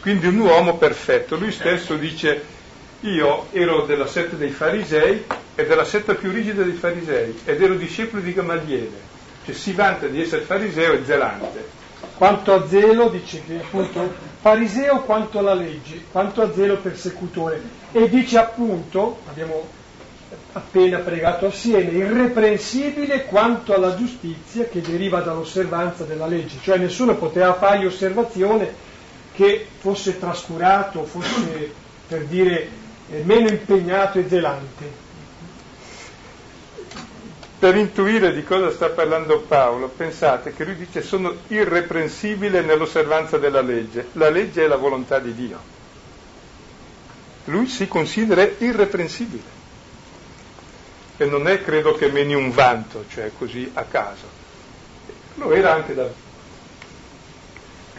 Quindi 0.00 0.26
un 0.26 0.38
uomo 0.38 0.76
perfetto. 0.76 1.36
Lui 1.36 1.52
stesso 1.52 1.96
dice 1.96 2.58
io 3.00 3.46
ero 3.52 3.86
della 3.86 4.06
setta 4.06 4.36
dei 4.36 4.50
farisei 4.50 5.24
e 5.54 5.66
della 5.66 5.84
setta 5.84 6.14
più 6.14 6.30
rigida 6.30 6.62
dei 6.62 6.74
farisei 6.74 7.40
ed 7.44 7.62
ero 7.62 7.74
discepolo 7.74 8.22
di 8.22 8.32
Gamaliele, 8.32 8.98
cioè 9.44 9.54
si 9.54 9.72
vanta 9.72 10.06
di 10.06 10.20
essere 10.20 10.42
fariseo 10.42 10.92
e 10.94 11.04
zelante. 11.04 11.78
Quanto 12.16 12.52
a 12.52 12.66
zelo, 12.68 13.08
dice 13.08 13.42
che 13.46 13.56
appunto 13.56 14.12
fariseo 14.40 15.00
quanto 15.00 15.38
alla 15.38 15.54
legge, 15.54 16.04
quanto 16.10 16.42
a 16.42 16.52
zelo 16.52 16.76
persecutore 16.76 17.60
e 17.92 18.08
dice 18.08 18.38
appunto, 18.38 19.20
abbiamo 19.28 19.68
appena 20.52 20.98
pregato 20.98 21.46
assieme, 21.46 21.92
irreprensibile 21.92 23.24
quanto 23.24 23.74
alla 23.74 23.96
giustizia 23.96 24.64
che 24.64 24.80
deriva 24.80 25.20
dall'osservanza 25.20 26.04
della 26.04 26.26
legge, 26.26 26.56
cioè 26.62 26.76
nessuno 26.76 27.16
poteva 27.16 27.54
fargli 27.54 27.86
osservazione 27.86 28.88
che 29.34 29.66
fosse 29.78 30.18
trascurato, 30.18 31.04
fosse 31.04 31.72
per 32.06 32.24
dire 32.24 32.68
eh, 33.10 33.22
meno 33.24 33.48
impegnato 33.48 34.18
e 34.18 34.28
zelante. 34.28 35.08
Per 37.58 37.76
intuire 37.76 38.32
di 38.32 38.42
cosa 38.42 38.70
sta 38.70 38.88
parlando 38.88 39.40
Paolo, 39.40 39.88
pensate 39.88 40.54
che 40.54 40.64
lui 40.64 40.76
dice 40.76 41.02
sono 41.02 41.34
irreprensibile 41.48 42.62
nell'osservanza 42.62 43.36
della 43.36 43.60
legge. 43.60 44.08
La 44.12 44.30
legge 44.30 44.64
è 44.64 44.66
la 44.66 44.76
volontà 44.76 45.18
di 45.18 45.34
Dio 45.34 45.78
lui 47.50 47.66
si 47.66 47.88
considera 47.88 48.42
irreprensibile. 48.42 49.58
E 51.16 51.24
non 51.26 51.46
è 51.48 51.62
credo 51.62 51.94
che 51.94 52.08
meni 52.10 52.34
un 52.34 52.50
vanto, 52.50 53.04
cioè 53.10 53.30
così 53.36 53.70
a 53.74 53.84
caso. 53.84 54.38
Lo 55.34 55.52
era 55.52 55.74
anche 55.74 55.94
da... 55.94 56.08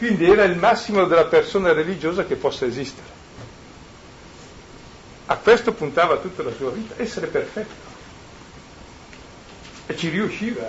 Quindi 0.02 0.28
era 0.28 0.42
il 0.42 0.56
massimo 0.56 1.04
della 1.04 1.26
persona 1.26 1.72
religiosa 1.72 2.24
che 2.24 2.34
possa 2.34 2.66
esistere. 2.66 3.06
A 5.26 5.36
questo 5.36 5.72
puntava 5.74 6.16
tutta 6.16 6.42
la 6.42 6.50
sua 6.50 6.72
vita, 6.72 6.94
essere 6.96 7.28
perfetto. 7.28 7.72
E 9.86 9.96
ci 9.96 10.08
riusciva, 10.08 10.68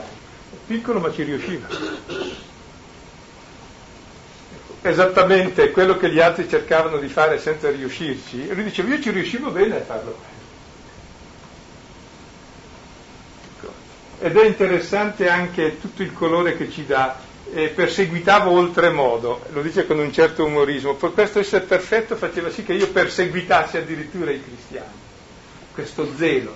piccolo 0.67 0.99
ma 0.99 1.11
ci 1.11 1.23
riusciva 1.23 1.67
esattamente 4.81 5.71
quello 5.71 5.97
che 5.97 6.11
gli 6.11 6.19
altri 6.19 6.47
cercavano 6.47 6.97
di 6.97 7.07
fare 7.07 7.39
senza 7.39 7.71
riuscirci, 7.71 8.53
lui 8.53 8.65
diceva 8.65 8.89
io 8.89 9.01
ci 9.01 9.09
riuscivo 9.09 9.49
bene 9.49 9.77
a 9.77 9.81
farlo. 9.81 10.19
Ecco. 13.55 13.73
Ed 14.19 14.37
è 14.37 14.45
interessante 14.45 15.27
anche 15.27 15.79
tutto 15.79 16.03
il 16.03 16.13
colore 16.13 16.55
che 16.55 16.69
ci 16.69 16.85
dà, 16.85 17.17
eh, 17.53 17.67
perseguitavo 17.69 18.49
oltremodo, 18.49 19.41
lo 19.51 19.61
dice 19.61 19.85
con 19.85 19.99
un 19.99 20.11
certo 20.11 20.43
umorismo, 20.43 20.95
per 20.95 21.13
questo 21.13 21.39
essere 21.39 21.65
perfetto 21.65 22.15
faceva 22.15 22.49
sì 22.49 22.63
che 22.63 22.73
io 22.73 22.87
perseguitassi 22.89 23.77
addirittura 23.77 24.31
i 24.31 24.41
cristiani, 24.43 24.91
questo 25.73 26.07
zelo 26.17 26.51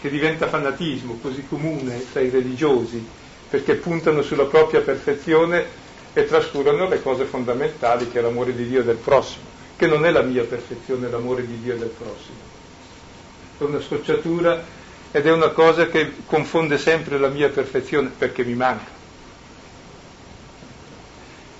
che 0.00 0.08
diventa 0.08 0.48
fanatismo 0.48 1.18
così 1.20 1.44
comune 1.46 2.02
tra 2.10 2.20
i 2.22 2.30
religiosi, 2.30 3.06
perché 3.50 3.74
puntano 3.74 4.22
sulla 4.22 4.44
propria 4.44 4.80
perfezione 4.80 5.66
e 6.14 6.24
trascurano 6.24 6.88
le 6.88 7.02
cose 7.02 7.24
fondamentali 7.24 8.10
che 8.10 8.20
è 8.20 8.22
l'amore 8.22 8.54
di 8.54 8.66
Dio 8.66 8.82
del 8.82 8.96
prossimo, 8.96 9.44
che 9.76 9.86
non 9.86 10.06
è 10.06 10.10
la 10.10 10.22
mia 10.22 10.44
perfezione, 10.44 11.10
l'amore 11.10 11.46
di 11.46 11.60
Dio 11.60 11.76
del 11.76 11.88
prossimo. 11.90 12.38
È 13.58 13.62
una 13.64 13.80
scocciatura 13.82 14.64
ed 15.12 15.26
è 15.26 15.32
una 15.32 15.48
cosa 15.50 15.88
che 15.88 16.12
confonde 16.24 16.78
sempre 16.78 17.18
la 17.18 17.28
mia 17.28 17.50
perfezione 17.50 18.10
perché 18.16 18.42
mi 18.44 18.54
manca. 18.54 18.99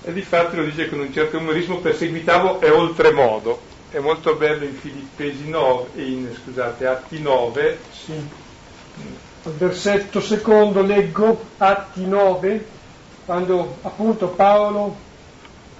E 0.03 0.13
di 0.13 0.21
fatto 0.23 0.55
lo 0.55 0.63
dice 0.63 0.89
con 0.89 0.99
un 0.99 1.13
certo 1.13 1.37
umorismo, 1.37 1.77
perseguitavo 1.77 2.59
e 2.59 2.69
oltremodo. 2.71 3.61
È 3.91 3.99
molto 3.99 4.35
bello 4.35 4.63
in 4.63 4.73
Filippesi 4.73 5.47
9, 5.47 6.01
in 6.01 6.27
scusate, 6.43 6.87
Atti 6.87 7.21
9. 7.21 7.79
Sì. 7.91 8.13
Al 9.43 9.53
versetto 9.53 10.19
secondo 10.19 10.81
leggo 10.81 11.45
Atti 11.57 12.05
9, 12.05 12.65
quando 13.25 13.77
appunto 13.83 14.27
Paolo, 14.29 14.95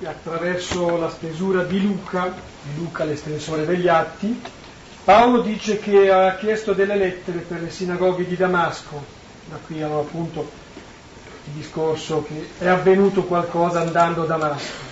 attraverso 0.03 0.97
la 0.97 1.09
stesura 1.09 1.63
di 1.63 1.81
Luca, 1.81 2.33
Luca 2.75 3.03
l'estensore 3.03 3.65
degli 3.65 3.87
atti, 3.87 4.39
Paolo 5.03 5.41
dice 5.41 5.79
che 5.79 6.11
ha 6.11 6.35
chiesto 6.35 6.73
delle 6.73 6.95
lettere 6.95 7.39
per 7.39 7.61
le 7.61 7.71
sinagoghe 7.71 8.27
di 8.27 8.35
Damasco, 8.35 9.03
da 9.45 9.57
qui 9.65 9.81
appunto 9.81 10.61
discorso 11.53 12.24
che 12.24 12.50
è 12.58 12.67
avvenuto 12.67 13.24
qualcosa 13.24 13.81
andando 13.81 14.25
da 14.25 14.38
Damasco. 14.38 14.89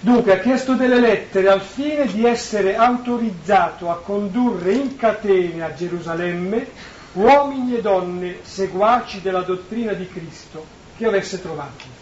Dunque 0.00 0.32
ha 0.32 0.38
chiesto 0.38 0.74
delle 0.74 1.00
lettere 1.00 1.48
al 1.48 1.60
fine 1.60 2.06
di 2.06 2.24
essere 2.24 2.76
autorizzato 2.76 3.90
a 3.90 3.98
condurre 4.00 4.72
in 4.72 4.96
catene 4.96 5.64
a 5.64 5.74
Gerusalemme 5.74 6.66
uomini 7.14 7.76
e 7.76 7.80
donne 7.80 8.38
seguaci 8.42 9.20
della 9.20 9.42
dottrina 9.42 9.92
di 9.94 10.08
Cristo 10.08 10.64
che 10.96 11.06
avesse 11.06 11.42
trovato. 11.42 11.96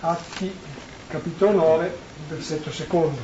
Atti 0.00 0.54
capitolo 1.08 1.52
9, 1.52 1.98
versetto 2.28 2.72
secondo. 2.72 3.20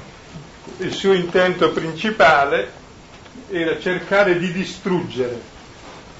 Il 0.78 0.92
suo 0.92 1.12
intento 1.12 1.72
principale 1.72 2.70
era 3.50 3.78
cercare 3.78 4.38
di 4.38 4.52
distruggere 4.52 5.56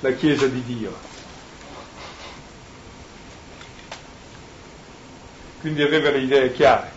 la 0.00 0.12
Chiesa 0.12 0.47
di 0.47 0.62
Dio. 0.64 0.93
Quindi 5.61 5.83
aveva 5.83 6.11
le 6.11 6.19
idee 6.19 6.52
chiare. 6.52 6.97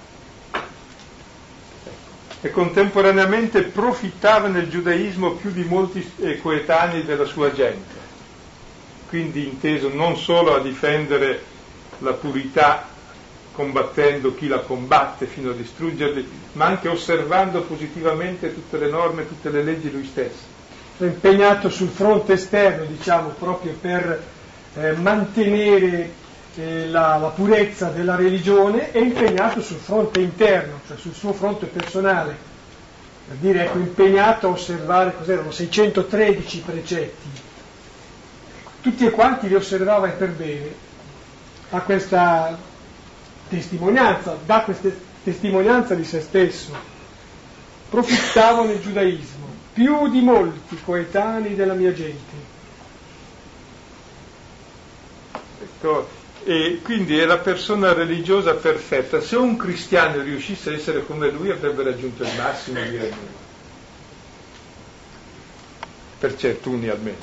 E 2.42 2.50
contemporaneamente 2.50 3.64
profittava 3.64 4.48
nel 4.48 4.70
giudaismo 4.70 5.34
più 5.34 5.52
di 5.52 5.64
molti 5.64 6.10
eh, 6.20 6.40
coetanei 6.40 7.04
della 7.06 7.26
sua 7.26 7.52
gente. 7.52 8.00
Quindi 9.10 9.48
inteso 9.48 9.90
non 9.90 10.18
solo 10.18 10.56
a 10.56 10.62
difendere 10.62 11.44
la 12.00 12.14
purità 12.14 12.88
combattendo 13.52 14.34
chi 14.34 14.48
la 14.48 14.60
combatte 14.60 15.26
fino 15.26 15.52
a 15.52 15.54
distruggerli, 15.54 16.28
ma 16.54 16.66
anche 16.66 16.88
osservando 16.88 17.62
positivamente 17.62 18.54
tutte 18.54 18.78
le 18.78 18.90
norme, 18.90 19.28
tutte 19.28 19.50
le 19.50 19.64
leggi 19.64 19.92
lui 19.92 20.06
stesso. 20.06 20.51
Impegnato 21.06 21.70
sul 21.70 21.90
fronte 21.90 22.34
esterno, 22.34 22.86
diciamo, 22.86 23.30
proprio 23.30 23.74
per 23.80 24.22
eh, 24.76 24.92
mantenere 24.94 26.12
eh, 26.56 26.88
la, 26.88 27.18
la, 27.18 27.30
purezza 27.30 27.90
della 27.90 28.16
religione, 28.16 28.92
è 28.92 29.00
impegnato 29.00 29.62
sul 29.62 29.78
fronte 29.78 30.20
interno, 30.20 30.80
cioè 30.88 30.98
sul 30.98 31.14
suo 31.14 31.34
fronte 31.34 31.66
personale. 31.66 32.50
Per 33.28 33.38
dire, 33.38 33.66
ecco, 33.66 33.78
impegnato 33.78 34.48
a 34.48 34.52
osservare, 34.52 35.16
cos'erano, 35.16 35.52
613 35.52 36.60
precetti. 36.60 37.30
Tutti 38.82 39.06
e 39.06 39.12
quanti 39.12 39.48
li 39.48 39.56
osservava 39.56 40.08
e 40.08 40.12
per 40.12 40.32
bene. 40.32 40.90
Ha 41.70 41.80
questa 41.82 42.58
testimonianza, 43.48 44.38
dà 44.46 44.62
questa 44.62 44.90
testimonianza 45.24 45.94
di 45.94 46.04
se 46.04 46.22
stesso. 46.22 46.74
Profittavo 47.90 48.66
nel 48.66 48.82
giudaismo, 48.82 49.41
più 49.74 50.10
di 50.10 50.22
molti 50.22 50.80
coetanei 50.84 51.56
della 51.56 51.74
mia 51.74 51.94
gente. 51.94 52.50
Ecco, 55.62 56.10
e 56.44 56.80
quindi 56.84 57.18
è 57.18 57.26
la 57.26 57.38
persona 57.38 57.94
religiosa 57.94 58.54
perfetta. 58.56 59.22
Se 59.22 59.36
un 59.36 59.56
cristiano 59.58 60.22
riuscisse 60.22 60.72
a 60.72 60.74
essere 60.74 61.06
come 61.06 61.30
lui 61.30 61.52
avrebbe 61.52 61.84
raggiunto 61.84 62.24
il 62.24 62.32
massimo 62.36 62.82
di 62.82 62.98
regnore. 62.98 63.40
Per 66.20 66.36
certuni 66.36 66.88
almeno. 66.88 67.18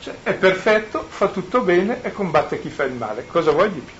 Cioè, 0.00 0.14
è 0.22 0.34
perfetto, 0.34 1.06
fa 1.08 1.28
tutto 1.28 1.60
bene 1.60 2.02
e 2.02 2.12
combatte 2.12 2.60
chi 2.60 2.70
fa 2.70 2.84
il 2.84 2.94
male. 2.94 3.26
Cosa 3.26 3.50
vuoi 3.50 3.72
di 3.72 3.80
più? 3.80 3.94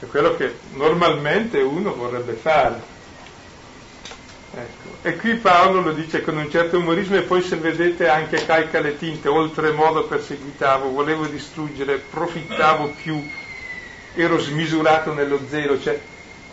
È 0.00 0.10
quello 0.10 0.36
che 0.36 0.56
normalmente 0.74 1.60
uno 1.60 1.94
vorrebbe 1.94 2.32
fare. 2.32 2.98
Ecco. 4.52 4.88
E 5.02 5.16
qui 5.16 5.36
Paolo 5.36 5.80
lo 5.80 5.92
dice 5.92 6.20
con 6.22 6.36
un 6.36 6.50
certo 6.50 6.78
umorismo 6.78 7.16
e 7.16 7.22
poi 7.22 7.42
se 7.42 7.56
vedete 7.56 8.08
anche 8.08 8.44
calca 8.44 8.80
le 8.80 8.96
tinte, 8.96 9.28
oltremodo 9.28 10.04
perseguitavo, 10.04 10.90
volevo 10.90 11.26
distruggere, 11.26 11.98
profittavo 11.98 12.88
più, 13.00 13.22
ero 14.14 14.38
smisurato 14.38 15.12
nello 15.12 15.40
zelo. 15.48 15.80
Cioè, 15.80 16.00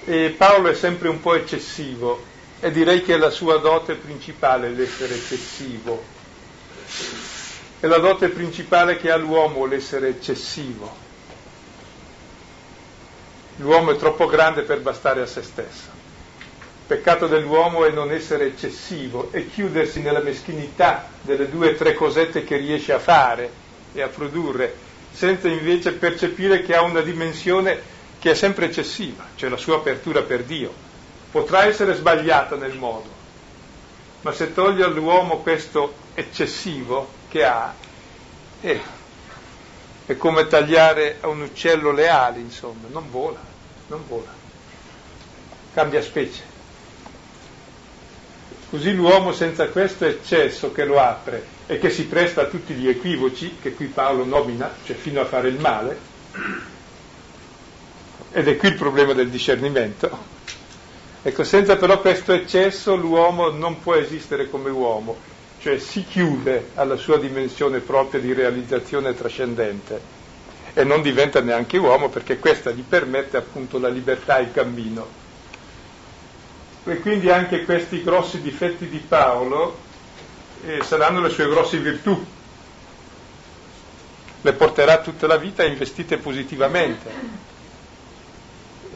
e 0.05 0.35
Paolo 0.37 0.69
è 0.69 0.73
sempre 0.75 1.09
un 1.09 1.19
po' 1.19 1.33
eccessivo 1.33 2.23
e 2.59 2.71
direi 2.71 3.01
che 3.01 3.15
è 3.15 3.17
la 3.17 3.31
sua 3.31 3.57
dote 3.57 3.95
principale 3.95 4.69
l'essere 4.69 5.15
eccessivo. 5.15 6.03
È 7.79 7.85
la 7.87 7.97
dote 7.97 8.29
principale 8.29 8.97
che 8.97 9.11
ha 9.11 9.17
l'uomo 9.17 9.65
l'essere 9.65 10.07
eccessivo 10.07 11.05
L'uomo 13.57 13.91
è 13.91 13.95
troppo 13.95 14.27
grande 14.27 14.61
per 14.61 14.81
bastare 14.81 15.21
a 15.21 15.25
se 15.25 15.41
stesso. 15.41 15.96
Peccato 16.87 17.27
dell'uomo 17.27 17.83
è 17.83 17.91
non 17.91 18.13
essere 18.13 18.45
eccessivo 18.45 19.27
e 19.33 19.49
chiudersi 19.49 19.99
nella 19.99 20.21
meschinità 20.21 21.09
delle 21.19 21.49
due 21.49 21.71
o 21.71 21.75
tre 21.75 21.93
cosette 21.93 22.45
che 22.45 22.55
riesce 22.55 22.93
a 22.93 22.99
fare 22.99 23.51
e 23.91 24.01
a 24.01 24.07
produrre, 24.07 24.73
senza 25.11 25.49
invece 25.49 25.91
percepire 25.91 26.61
che 26.61 26.73
ha 26.73 26.83
una 26.83 27.01
dimensione 27.01 27.77
che 28.19 28.31
è 28.31 28.35
sempre 28.35 28.67
eccessiva, 28.67 29.25
cioè 29.35 29.49
la 29.49 29.57
sua 29.57 29.75
apertura 29.75 30.21
per 30.21 30.43
Dio. 30.43 30.73
Potrà 31.29 31.65
essere 31.65 31.93
sbagliata 31.93 32.55
nel 32.55 32.77
modo, 32.77 33.09
ma 34.21 34.31
se 34.31 34.53
toglie 34.53 34.85
all'uomo 34.85 35.39
questo 35.39 35.93
eccessivo 36.13 37.09
che 37.27 37.43
ha, 37.43 37.75
eh, 38.61 38.81
è 40.05 40.15
come 40.15 40.47
tagliare 40.47 41.17
a 41.19 41.27
un 41.27 41.41
uccello 41.41 41.91
le 41.91 42.07
ali, 42.07 42.39
insomma, 42.39 42.87
non 42.89 43.11
vola, 43.11 43.39
non 43.87 44.03
vola, 44.07 44.33
cambia 45.73 46.01
specie. 46.01 46.46
Così 48.69 48.93
l'uomo 48.93 49.31
senza 49.31 49.69
questo 49.69 50.05
eccesso 50.05 50.71
che 50.73 50.83
lo 50.83 50.99
apre 50.99 51.41
e 51.67 51.77
che 51.79 51.89
si 51.89 52.05
presta 52.05 52.41
a 52.41 52.45
tutti 52.47 52.73
gli 52.73 52.87
equivoci, 52.89 53.57
che 53.61 53.73
qui 53.73 53.85
Paolo 53.85 54.25
nomina, 54.25 54.69
cioè 54.85 54.95
fino 54.95 55.21
a 55.21 55.25
fare 55.25 55.47
il 55.47 55.59
male, 55.59 55.97
ed 58.31 58.47
è 58.47 58.57
qui 58.57 58.67
il 58.67 58.75
problema 58.75 59.13
del 59.13 59.29
discernimento. 59.29 60.35
Ecco, 61.21 61.43
senza 61.43 61.77
però 61.77 61.99
questo 62.01 62.33
eccesso 62.33 62.95
l'uomo 62.95 63.49
non 63.49 63.79
può 63.79 63.95
esistere 63.95 64.49
come 64.49 64.69
uomo, 64.69 65.17
cioè 65.59 65.77
si 65.77 66.05
chiude 66.05 66.71
alla 66.75 66.97
sua 66.97 67.17
dimensione 67.17 67.79
propria 67.79 68.19
di 68.19 68.33
realizzazione 68.33 69.13
trascendente 69.15 70.15
e 70.73 70.83
non 70.83 71.01
diventa 71.01 71.41
neanche 71.41 71.77
uomo 71.77 72.09
perché 72.09 72.37
questa 72.37 72.71
gli 72.71 72.83
permette 72.83 73.37
appunto 73.37 73.79
la 73.79 73.87
libertà 73.89 74.37
e 74.37 74.43
il 74.43 74.51
cammino. 74.51 75.25
E 76.87 76.99
quindi 77.01 77.29
anche 77.29 77.65
questi 77.65 78.01
grossi 78.01 78.41
difetti 78.41 78.87
di 78.87 78.99
Paolo 78.99 79.77
eh, 80.63 80.81
saranno 80.83 81.19
le 81.19 81.29
sue 81.29 81.49
grosse 81.49 81.79
virtù, 81.79 82.25
le 84.41 84.53
porterà 84.53 85.01
tutta 85.01 85.27
la 85.27 85.35
vita 85.35 85.65
investite 85.65 86.17
positivamente 86.17 87.11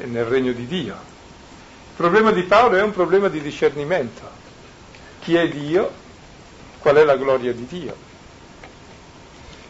nel 0.06 0.24
regno 0.24 0.54
di 0.54 0.66
Dio. 0.68 0.94
Il 0.94 1.98
problema 1.98 2.32
di 2.32 2.44
Paolo 2.44 2.78
è 2.78 2.82
un 2.82 2.92
problema 2.92 3.28
di 3.28 3.42
discernimento. 3.42 4.22
Chi 5.20 5.36
è 5.36 5.50
Dio 5.50 5.92
qual 6.80 6.96
è 6.96 7.04
la 7.04 7.18
gloria 7.18 7.52
di 7.52 7.66
Dio, 7.68 7.96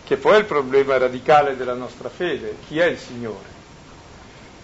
che 0.04 0.16
poi 0.18 0.36
è 0.36 0.38
il 0.38 0.46
problema 0.46 0.98
radicale 0.98 1.58
della 1.58 1.74
nostra 1.74 2.10
fede, 2.10 2.56
chi 2.68 2.78
è 2.78 2.86
il 2.86 3.00
Signore. 3.00 3.61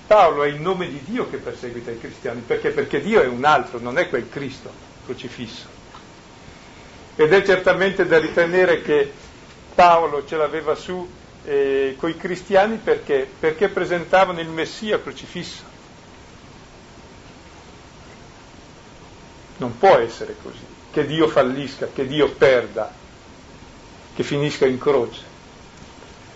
Paolo 0.08 0.44
è 0.44 0.48
il 0.48 0.62
nome 0.62 0.88
di 0.88 1.02
Dio 1.04 1.30
che 1.30 1.38
perseguita 1.38 1.92
i 1.92 2.00
cristiani, 2.00 2.42
perché? 2.42 2.70
Perché 2.70 3.02
Dio 3.02 3.22
è 3.22 3.28
un 3.28 3.44
altro, 3.44 3.80
non 3.80 3.98
è 3.98 4.08
quel 4.08 4.30
Cristo 4.30 4.72
crocifisso. 5.06 5.66
Ed 7.18 7.34
è 7.34 7.44
certamente 7.44 8.06
da 8.06 8.18
ritenere 8.18 8.82
che 8.82 9.12
Paolo 9.76 10.26
ce 10.26 10.38
l'aveva 10.38 10.76
su 10.76 11.08
eh, 11.44 11.96
coi 11.98 12.16
cristiani 12.16 12.80
perché? 12.82 13.28
Perché 13.40 13.70
presentavano 13.70 14.40
il 14.40 14.50
Messia 14.50 15.02
crocifisso. 15.02 15.64
Non 19.58 19.78
può 19.78 19.98
essere 19.98 20.36
così 20.42 20.66
che 20.92 21.06
Dio 21.06 21.28
fallisca, 21.28 21.90
che 21.94 22.08
Dio 22.08 22.32
perda, 22.32 22.92
che 24.16 24.24
finisca 24.24 24.66
in 24.66 24.80
croce. 24.80 25.22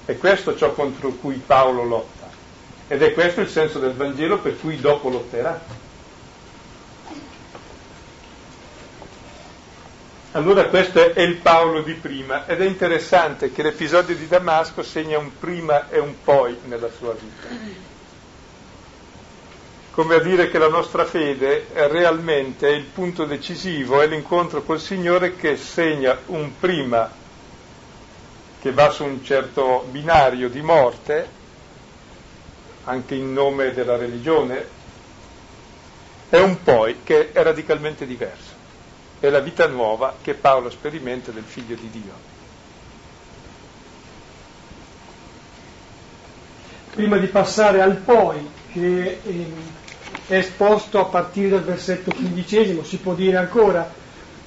È 0.05 0.17
questo 0.17 0.55
ciò 0.55 0.73
contro 0.73 1.10
cui 1.12 1.41
Paolo 1.43 1.84
lotta. 1.84 2.20
Ed 2.91 3.01
è 3.01 3.13
questo 3.13 3.39
il 3.39 3.47
senso 3.47 3.80
del 3.80 3.93
Vangelo 3.93 4.39
per 4.39 4.60
cui 4.60 4.77
dopo 4.77 5.08
lotterà. 5.08 5.62
Allora 10.34 10.65
questo 10.65 11.13
è 11.13 11.21
il 11.21 11.38
Paolo 11.38 11.84
di 11.84 11.93
prima 11.93 12.45
ed 12.45 12.60
è 12.60 12.65
interessante 12.65 13.54
che 13.54 13.63
l'episodio 13.63 14.13
di 14.13 14.27
Damasco 14.27 14.84
segna 14.84 15.17
un 15.17 15.38
prima 15.39 15.89
e 15.89 15.99
un 15.99 16.15
poi 16.21 16.58
nella 16.65 16.89
sua 16.89 17.13
vita 17.13 17.89
come 19.91 20.15
a 20.15 20.19
dire 20.19 20.49
che 20.49 20.58
la 20.58 20.69
nostra 20.69 21.06
fede 21.06 21.67
è 21.71 21.88
realmente 21.88 22.67
il 22.69 22.84
punto 22.86 23.23
decisivo, 23.25 24.01
è 24.01 24.08
l'incontro 24.08 24.63
col 24.63 24.80
Signore 24.82 25.36
che 25.38 25.56
segna 25.56 26.17
un 26.27 26.58
prima 26.58 27.10
che 28.62 28.71
va 28.71 28.89
su 28.89 29.04
un 29.04 29.23
certo 29.23 29.86
binario 29.89 30.49
di 30.49 30.62
morte, 30.62 31.39
anche 32.86 33.15
in 33.15 33.34
nome 33.34 33.74
della 33.74 33.96
religione, 33.96 34.80
e 36.30 36.39
un 36.39 36.63
poi 36.63 36.98
che 37.04 37.32
è 37.32 37.44
radicalmente 37.44 38.06
diverso. 38.06 38.60
È 39.20 39.30
la 39.30 39.39
vita 39.39 39.67
nuova 39.67 40.15
che 40.22 40.34
Paolo 40.34 40.70
sperimenta 40.70 41.32
del 41.32 41.44
figlio 41.44 41.76
di 41.76 41.89
Dio. 41.89 42.30
Prima 46.94 47.17
di 47.17 47.28
passare 47.28 47.82
al 47.82 47.98
poi, 47.98 48.50
che 48.72 49.20
ehm, 49.24 49.54
è 50.28 50.36
esposto 50.36 51.00
a 51.00 51.06
partire 51.06 51.50
dal 51.50 51.63
versetto 51.63 52.12
quindicesimo, 52.13 52.84
si 52.84 52.98
può 52.98 53.13
dire 53.13 53.38
ancora 53.38 53.89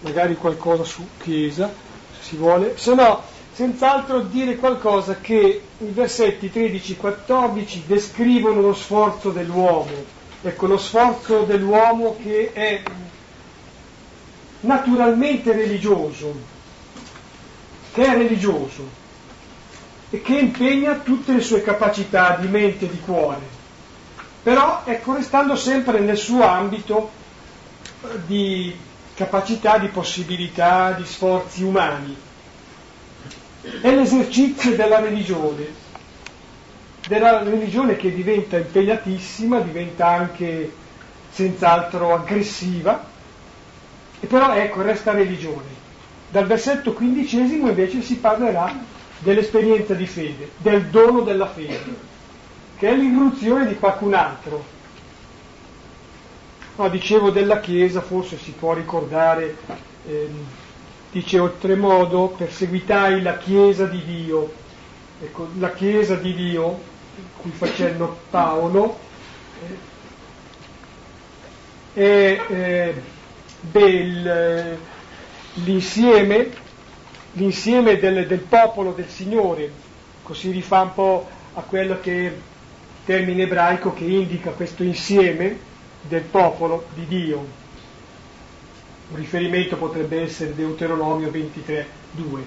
magari 0.01 0.37
qualcosa 0.37 0.85
su 0.85 1.07
Chiesa, 1.19 1.73
se 2.19 2.23
si 2.23 2.37
vuole, 2.37 2.77
se 2.77 2.95
no 2.95 3.34
senz'altro 3.55 4.21
dire 4.21 4.57
qualcosa 4.57 5.21
che 5.21 5.63
i 5.79 5.91
versetti 5.91 6.51
13-14 6.53 7.83
descrivono 7.87 8.61
lo 8.61 8.75
sforzo 8.75 9.31
dell'uomo, 9.31 9.93
ecco 10.43 10.67
lo 10.67 10.77
sforzo 10.77 11.43
dell'uomo 11.43 12.17
che 12.21 12.53
è 12.53 12.83
naturalmente 14.61 15.53
religioso, 15.53 16.35
che 17.93 18.05
è 18.05 18.17
religioso 18.17 19.03
e 20.11 20.21
che 20.21 20.37
impegna 20.37 20.95
tutte 20.95 21.33
le 21.33 21.41
sue 21.41 21.63
capacità 21.63 22.37
di 22.41 22.49
mente 22.49 22.87
e 22.87 22.91
di 22.91 23.01
cuore, 23.01 23.43
però 24.43 24.83
ecco 24.85 25.15
restando 25.15 25.55
sempre 25.55 26.01
nel 26.01 26.19
suo 26.19 26.43
ambito 26.43 27.11
di 28.27 28.77
capacità, 29.15 29.79
di 29.79 29.89
possibilità, 29.89 30.91
di 30.91 31.07
sforzi 31.07 31.63
umani. 31.63 32.33
È 33.81 33.95
l'esercizio 33.95 34.77
della 34.77 35.01
religione, 35.01 35.67
della 37.09 37.43
religione 37.43 37.97
che 37.97 38.15
diventa 38.15 38.59
impegnatissima, 38.59 39.61
diventa 39.61 40.07
anche 40.07 40.73
senz'altro 41.31 42.15
aggressiva, 42.15 43.05
e 44.21 44.27
però 44.27 44.55
ecco, 44.55 44.83
resta 44.83 45.13
religione. 45.13 45.83
Dal 46.29 46.47
versetto 46.47 46.93
quindicesimo 46.93 47.69
invece 47.69 48.03
si 48.03 48.17
parlerà 48.17 48.73
dell'esperienza 49.19 49.95
di 49.95 50.07
fede, 50.07 50.51
del 50.59 50.87
dono 50.87 51.21
della 51.21 51.49
fede, 51.49 52.13
che 52.77 52.89
è 52.89 52.95
l'irruzione 52.95 53.67
di 53.67 53.77
qualcun 53.77 54.15
altro, 54.15 54.73
No, 56.77 56.89
dicevo 56.89 57.31
della 57.31 57.61
Chiesa, 57.61 58.01
forse 58.01 58.37
si 58.37 58.51
può 58.51 58.75
ricordare, 58.75 59.57
ehm, 60.09 60.45
dice 61.15 61.39
oltremodo, 61.39 62.35
perseguitai 62.37 63.23
la 63.23 63.39
Chiesa 63.39 63.87
di 63.87 64.03
Dio. 64.05 64.53
Ecco, 65.23 65.49
la 65.59 65.71
Chiesa 65.71 66.17
di 66.17 66.35
Dio, 66.35 66.81
cui 67.37 67.53
facendo 67.53 68.19
Paolo, 68.31 68.99
eh, 71.93 72.37
è 72.37 72.53
eh, 72.53 73.03
bel, 73.61 74.77
l'insieme, 75.63 76.51
l'insieme 77.35 77.97
del, 78.01 78.27
del 78.27 78.41
popolo 78.41 78.91
del 78.91 79.09
Signore, 79.09 79.71
così 80.25 80.51
rifà 80.51 80.81
un 80.81 80.95
po' 80.95 81.29
a 81.55 81.61
quello 81.61 82.01
che 82.01 82.13
è 82.13 82.25
il 82.25 82.41
termine 83.05 83.45
ebraico 83.45 83.95
che 83.95 84.05
indica 84.05 84.51
questo 84.51 84.83
insieme, 84.83 85.57
del 86.09 86.23
popolo 86.23 86.87
di 86.93 87.07
Dio. 87.07 87.64
Un 89.15 89.21
riferimento 89.21 89.77
potrebbe 89.77 90.23
essere 90.23 90.57
Deuteronomio 90.57 91.31
23, 91.31 91.87
2. 92.11 92.45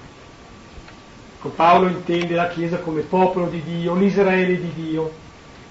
Ecco, 1.36 1.48
Paolo 1.48 1.88
intende 1.88 2.34
la 2.34 2.48
Chiesa 2.48 2.76
come 2.76 3.00
popolo 3.00 3.46
di 3.46 3.62
Dio, 3.62 3.94
l'Israele 3.94 4.60
di 4.60 4.72
Dio. 4.74 5.10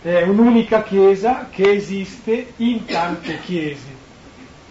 È 0.01 0.23
un'unica 0.23 0.81
Chiesa 0.81 1.49
che 1.51 1.69
esiste 1.69 2.53
in 2.55 2.85
tante 2.85 3.39
Chiese. 3.41 3.85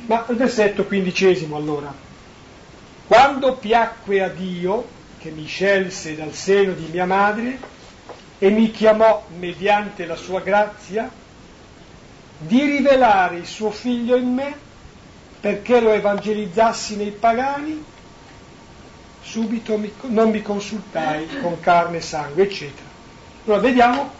Ma 0.06 0.26
il 0.28 0.34
versetto 0.34 0.82
quindicesimo 0.84 1.54
allora. 1.54 1.94
Quando 3.06 3.54
piacque 3.54 4.20
a 4.20 4.28
Dio, 4.28 4.84
che 5.18 5.30
mi 5.30 5.46
scelse 5.46 6.16
dal 6.16 6.32
seno 6.32 6.72
di 6.72 6.88
mia 6.90 7.06
madre 7.06 7.56
e 8.40 8.50
mi 8.50 8.72
chiamò 8.72 9.24
mediante 9.38 10.04
la 10.06 10.16
sua 10.16 10.40
grazia, 10.40 11.08
di 12.36 12.64
rivelare 12.64 13.36
il 13.36 13.46
suo 13.46 13.70
figlio 13.70 14.16
in 14.16 14.34
me 14.34 14.64
perché 15.40 15.80
lo 15.80 15.92
evangelizzassi 15.92 16.96
nei 16.96 17.10
pagani, 17.10 17.84
subito 19.22 19.76
mi, 19.76 19.92
non 20.02 20.30
mi 20.30 20.42
consultai 20.42 21.26
con 21.40 21.60
carne 21.60 21.98
e 21.98 22.00
sangue, 22.00 22.44
eccetera. 22.44 22.88
Allora 23.44 23.60
vediamo 23.60 24.12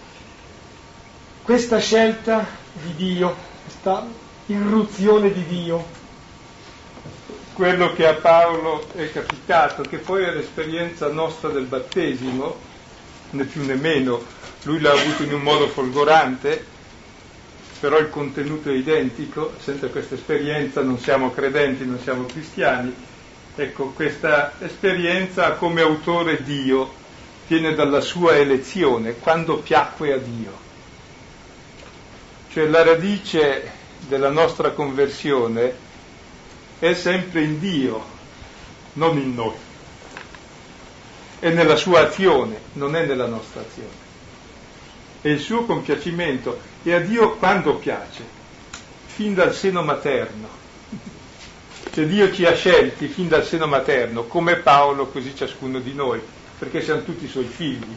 questa 1.43 1.79
scelta 1.79 2.45
di 2.73 2.95
Dio, 2.95 3.35
questa 3.63 4.07
irruzione 4.47 5.33
di 5.33 5.45
Dio. 5.47 5.95
Quello 7.53 7.93
che 7.95 8.07
a 8.07 8.15
Paolo 8.15 8.87
è 8.95 9.11
capitato, 9.11 9.83
che 9.83 9.97
poi 9.97 10.25
è 10.25 10.31
l'esperienza 10.31 11.09
nostra 11.09 11.49
del 11.49 11.65
battesimo, 11.65 12.57
né 13.31 13.45
più 13.45 13.65
né 13.65 13.77
meno, 13.77 14.23
lui 14.65 14.81
l'ha 14.81 14.93
avuto 14.93 15.23
in 15.23 15.33
un 15.33 15.41
modo 15.41 15.69
folgorante, 15.69 16.67
però 17.79 17.99
il 17.99 18.11
contenuto 18.11 18.71
è 18.71 18.75
identico, 18.75 19.53
senza 19.59 19.89
questa 19.89 20.15
esperienza 20.15 20.83
non 20.83 20.99
siamo 20.99 21.31
credenti, 21.31 21.85
non 21.85 21.99
siamo 22.01 22.25
cristiani. 22.25 22.95
Ecco, 23.55 23.91
questa 23.91 24.53
esperienza 24.61 25.53
come 25.53 25.81
autore 25.81 26.43
Dio 26.43 26.93
viene 27.47 27.75
dalla 27.75 28.01
sua 28.01 28.37
elezione, 28.37 29.17
quando 29.19 29.59
piacque 29.59 30.13
a 30.13 30.19
Dio. 30.19 30.65
Cioè 32.51 32.67
la 32.67 32.83
radice 32.83 33.71
della 34.09 34.31
nostra 34.31 34.71
conversione 34.71 35.75
è 36.79 36.95
sempre 36.95 37.43
in 37.43 37.59
Dio, 37.59 38.05
non 38.95 39.19
in 39.19 39.35
noi. 39.35 39.55
È 41.39 41.51
nella 41.51 41.77
sua 41.77 42.01
azione, 42.01 42.61
non 42.75 42.97
è 42.97 43.05
nella 43.05 43.27
nostra 43.27 43.61
azione. 43.61 44.06
È 45.27 45.31
il 45.31 45.41
suo 45.41 45.65
compiacimento 45.65 46.57
e 46.85 46.95
a 46.95 47.01
Dio 47.01 47.35
quando 47.35 47.75
piace? 47.75 48.23
Fin 49.07 49.35
dal 49.35 49.53
seno 49.53 49.83
materno. 49.83 50.47
Cioè 51.93 52.07
Dio 52.07 52.33
ci 52.33 52.45
ha 52.45 52.55
scelti 52.55 53.09
fin 53.09 53.27
dal 53.27 53.45
seno 53.45 53.67
materno, 53.67 54.27
come 54.27 54.55
Paolo, 54.55 55.09
così 55.09 55.35
ciascuno 55.35 55.81
di 55.81 55.95
noi, 55.95 56.21
perché 56.57 56.81
siamo 56.81 57.03
tutti 57.03 57.27
suoi 57.27 57.47
figli, 57.47 57.93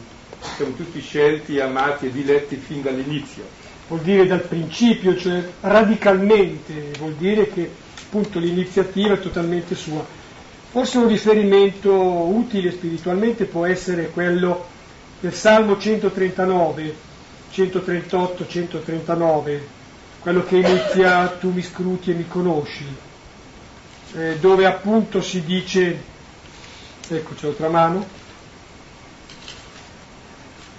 siamo 0.56 0.72
tutti 0.72 1.00
scelti, 1.00 1.60
amati 1.60 2.06
e 2.06 2.10
diletti 2.10 2.56
fin 2.56 2.82
dall'inizio. 2.82 3.44
Vuol 3.86 4.00
dire 4.00 4.26
dal 4.26 4.42
principio, 4.42 5.16
cioè 5.16 5.40
radicalmente, 5.60 6.90
vuol 6.98 7.14
dire 7.14 7.48
che 7.48 7.70
appunto 8.06 8.40
l'iniziativa 8.40 9.14
è 9.14 9.20
totalmente 9.20 9.76
sua. 9.76 10.04
Forse 10.72 10.98
un 10.98 11.06
riferimento 11.06 11.94
utile 11.94 12.72
spiritualmente 12.72 13.44
può 13.44 13.66
essere 13.66 14.10
quello 14.10 14.66
del 15.20 15.32
Salmo 15.32 15.78
139, 15.78 17.09
138-139, 17.52 19.60
quello 20.20 20.44
che 20.44 20.56
inizia 20.56 21.26
tu 21.28 21.50
mi 21.50 21.62
scruti 21.62 22.10
e 22.10 22.14
mi 22.14 22.28
conosci, 22.28 22.86
eh, 24.14 24.38
dove 24.40 24.66
appunto 24.66 25.20
si 25.20 25.44
dice, 25.44 26.02
ecco 27.08 27.34
c'è 27.34 27.46
l'altra 27.46 27.68
mano, 27.68 28.18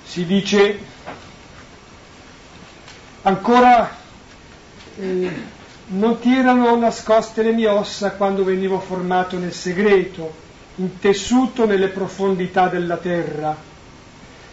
si 0.03 0.25
dice 0.25 0.79
ancora 3.23 3.95
eh, 4.99 5.31
non 5.87 6.19
ti 6.19 6.35
erano 6.35 6.75
nascoste 6.75 7.43
le 7.43 7.51
mie 7.51 7.67
ossa 7.67 8.11
quando 8.11 8.43
venivo 8.43 8.79
formato 8.79 9.37
nel 9.37 9.53
segreto, 9.53 10.33
intessuto 10.75 11.65
nelle 11.65 11.87
profondità 11.87 12.67
della 12.67 12.97
terra 12.97 13.69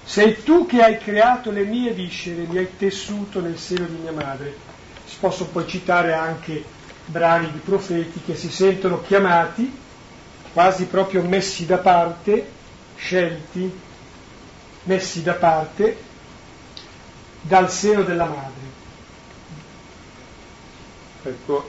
sei 0.09 0.43
tu 0.43 0.65
che 0.65 0.83
hai 0.83 0.97
creato 0.97 1.51
le 1.51 1.65
mie 1.65 1.93
viscere, 1.93 2.47
mi 2.47 2.57
hai 2.57 2.77
tessuto 2.79 3.43
nel 3.43 3.59
seno 3.59 3.85
di 3.85 3.97
mia 4.01 4.13
madre. 4.13 4.57
Si 5.05 5.17
possono 5.21 5.51
poi 5.51 5.69
citare 5.69 6.15
anche 6.15 6.65
brani 7.05 7.53
di 7.53 7.59
profeti 7.59 8.23
che 8.25 8.35
si 8.35 8.51
sentono 8.51 9.03
chiamati, 9.03 9.71
quasi 10.55 10.87
proprio 10.87 11.23
messi 11.23 11.67
da 11.67 11.77
parte, 11.77 12.51
scelti, 12.97 13.71
messi 14.85 15.23
da 15.23 15.35
parte 15.35 15.97
dal 17.43 17.71
seno 17.71 18.03
della 18.03 18.25
madre. 18.25 18.67
Ecco, 21.23 21.69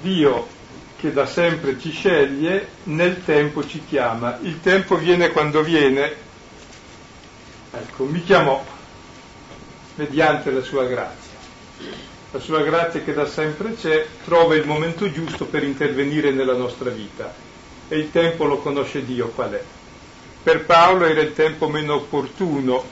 Dio 0.00 0.55
che 0.96 1.12
da 1.12 1.26
sempre 1.26 1.78
ci 1.78 1.90
sceglie, 1.90 2.68
nel 2.84 3.22
tempo 3.24 3.66
ci 3.66 3.82
chiama. 3.86 4.38
Il 4.42 4.60
tempo 4.60 4.96
viene 4.96 5.30
quando 5.30 5.62
viene. 5.62 6.24
Ecco, 7.72 8.04
mi 8.04 8.22
chiamò 8.24 8.64
mediante 9.96 10.50
la 10.50 10.62
sua 10.62 10.84
grazia. 10.84 11.34
La 12.32 12.38
sua 12.40 12.62
grazia 12.62 13.02
che 13.02 13.12
da 13.12 13.26
sempre 13.26 13.74
c'è 13.74 14.06
trova 14.24 14.54
il 14.54 14.66
momento 14.66 15.10
giusto 15.10 15.44
per 15.44 15.62
intervenire 15.62 16.30
nella 16.32 16.54
nostra 16.54 16.90
vita 16.90 17.32
e 17.88 17.98
il 17.98 18.10
tempo 18.10 18.44
lo 18.44 18.58
conosce 18.58 19.04
Dio 19.04 19.28
qual 19.28 19.52
è. 19.52 19.62
Per 20.42 20.64
Paolo 20.64 21.04
era 21.06 21.20
il 21.20 21.32
tempo 21.32 21.68
meno 21.68 21.94
opportuno 21.94 22.84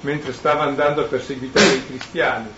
mentre 0.00 0.32
stava 0.32 0.64
andando 0.64 1.02
a 1.02 1.04
perseguitare 1.04 1.74
i 1.74 1.86
cristiani, 1.86 2.48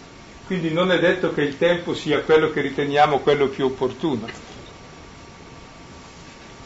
quindi 0.47 0.71
non 0.71 0.93
è 0.93 0.99
detto 0.99 1.33
che 1.33 1.43
il 1.43 1.59
tempo 1.59 1.95
sia 1.95 2.21
quello 2.21 2.51
che 2.51 2.61
riteniamo 2.61 3.19
quello 3.19 3.49
più 3.49 3.67
opportuno 3.67 4.29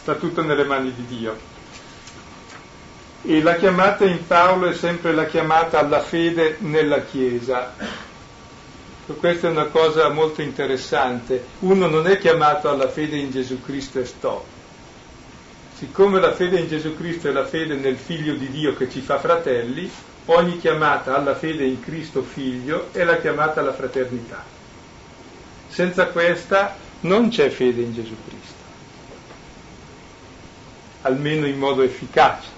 sta 0.06 0.14
tutto 0.14 0.40
nelle 0.40 0.62
mani 0.62 0.94
di 0.94 1.04
Dio. 1.04 1.36
E 3.22 3.42
la 3.42 3.56
chiamata 3.56 4.04
in 4.04 4.24
Paolo 4.24 4.68
è 4.68 4.72
sempre 4.72 5.12
la 5.12 5.26
chiamata 5.26 5.80
alla 5.80 6.00
fede 6.00 6.58
nella 6.60 7.02
Chiesa. 7.02 7.74
Questa 9.18 9.48
è 9.48 9.50
una 9.50 9.64
cosa 9.64 10.08
molto 10.10 10.42
interessante. 10.42 11.44
Uno 11.58 11.88
non 11.88 12.06
è 12.06 12.18
chiamato 12.18 12.68
alla 12.70 12.88
fede 12.88 13.16
in 13.16 13.32
Gesù 13.32 13.60
Cristo 13.60 13.98
e 13.98 14.04
sto. 14.04 14.44
siccome 15.76 16.20
la 16.20 16.32
fede 16.32 16.60
in 16.60 16.68
Gesù 16.68 16.96
Cristo 16.96 17.28
è 17.28 17.32
la 17.32 17.44
fede 17.44 17.74
nel 17.74 17.96
Figlio 17.96 18.34
di 18.34 18.48
Dio 18.48 18.76
che 18.76 18.88
ci 18.88 19.00
fa 19.00 19.18
fratelli, 19.18 19.90
ogni 20.26 20.58
chiamata 20.58 21.16
alla 21.16 21.34
fede 21.34 21.64
in 21.64 21.80
Cristo 21.80 22.22
Figlio 22.22 22.90
è 22.92 23.02
la 23.02 23.18
chiamata 23.18 23.58
alla 23.58 23.74
fraternità. 23.74 24.44
Senza 25.68 26.06
questa 26.06 26.76
non 27.00 27.28
c'è 27.28 27.50
fede 27.50 27.82
in 27.82 27.92
Gesù 27.92 28.14
Cristo, 28.26 28.45
almeno 31.06 31.46
in 31.46 31.58
modo 31.58 31.82
efficace. 31.82 32.54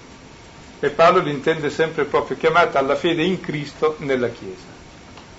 E 0.81 0.91
Paolo 0.91 1.21
l'intende 1.21 1.71
sempre 1.71 2.05
proprio 2.05 2.37
chiamata 2.37 2.79
alla 2.79 2.97
fede 2.97 3.23
in 3.23 3.41
Cristo 3.41 3.97
nella 3.99 4.29
Chiesa, 4.29 4.67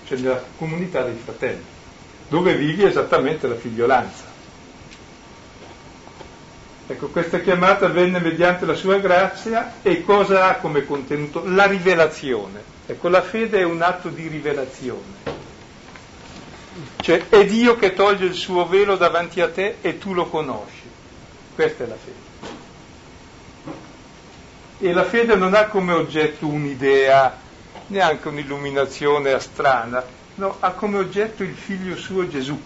cioè 0.06 0.17
nella 0.17 0.43
comunità 0.58 1.04
dei 1.04 1.17
fratelli, 1.24 1.63
dove 2.28 2.56
vivi 2.56 2.84
esattamente 2.84 3.48
la 3.48 3.56
figliolanza. 3.56 4.28
Ecco, 6.88 7.08
questa 7.08 7.39
chiamata 7.39 7.86
avvenne 7.86 8.19
mediante 8.19 8.65
la 8.65 8.74
sua 8.74 8.98
grazia 8.98 9.76
e 9.82 10.04
cosa 10.04 10.50
ha 10.50 10.56
come 10.56 10.86
contenuto? 10.86 11.43
La 11.45 11.67
rivelazione. 11.67 12.78
Ecco, 12.88 13.10
la 13.10 13.22
fede 13.22 13.60
è 13.60 13.63
un 13.63 13.82
atto 13.82 14.10
di 14.10 14.28
rivelazione. 14.28 15.38
Cioè 17.00 17.30
è 17.30 17.45
Dio 17.45 17.76
che 17.76 17.93
toglie 17.93 18.26
il 18.26 18.34
suo 18.34 18.65
velo 18.67 18.98
davanti 18.98 19.39
a 19.39 19.50
te 19.50 19.78
e 19.82 20.00
tu 20.00 20.13
lo 20.13 20.26
conosci. 20.26 20.89
Questa 21.56 21.84
è 21.84 21.88
la 21.88 21.95
fede 21.95 22.48
e 24.82 24.94
la 24.94 25.04
fede 25.04 25.36
non 25.36 25.54
ha 25.54 25.65
come 25.65 25.92
oggetto 25.92 26.48
un'idea, 26.48 27.38
neanche 27.88 28.30
un'illuminazione 28.30 29.38
strana, 29.39 30.04
no, 30.36 30.56
ha 30.60 30.72
come 30.72 30.98
oggetto 30.98 31.44
il 31.44 31.54
figlio 31.54 31.98
suo 31.98 32.28
Gesù. 32.30 32.60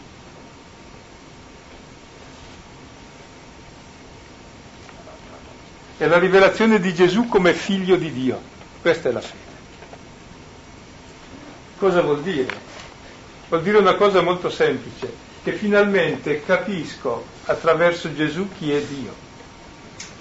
È 5.98 6.06
la 6.06 6.20
rivelazione 6.20 6.80
di 6.80 6.94
Gesù 6.94 7.28
come 7.28 7.54
figlio 7.54 7.96
di 7.96 8.12
Dio. 8.12 8.42
Questa 8.82 9.10
è 9.10 9.12
la 9.12 9.22
fede. 9.22 9.42
Cosa 11.78 12.02
vuol 12.02 12.22
dire? 12.22 12.72
Vuol 13.48 13.64
dire 13.64 13.78
una 13.78 13.96
cosa 13.96 14.22
molto 14.22 14.50
semplice, 14.50 15.12
che 15.44 15.54
finalmente 15.54 16.44
capisco 16.46 17.26
attraverso 17.46 18.14
Gesù 18.14 18.50
chi 18.58 18.72
è 18.72 18.82
Dio 18.82 19.23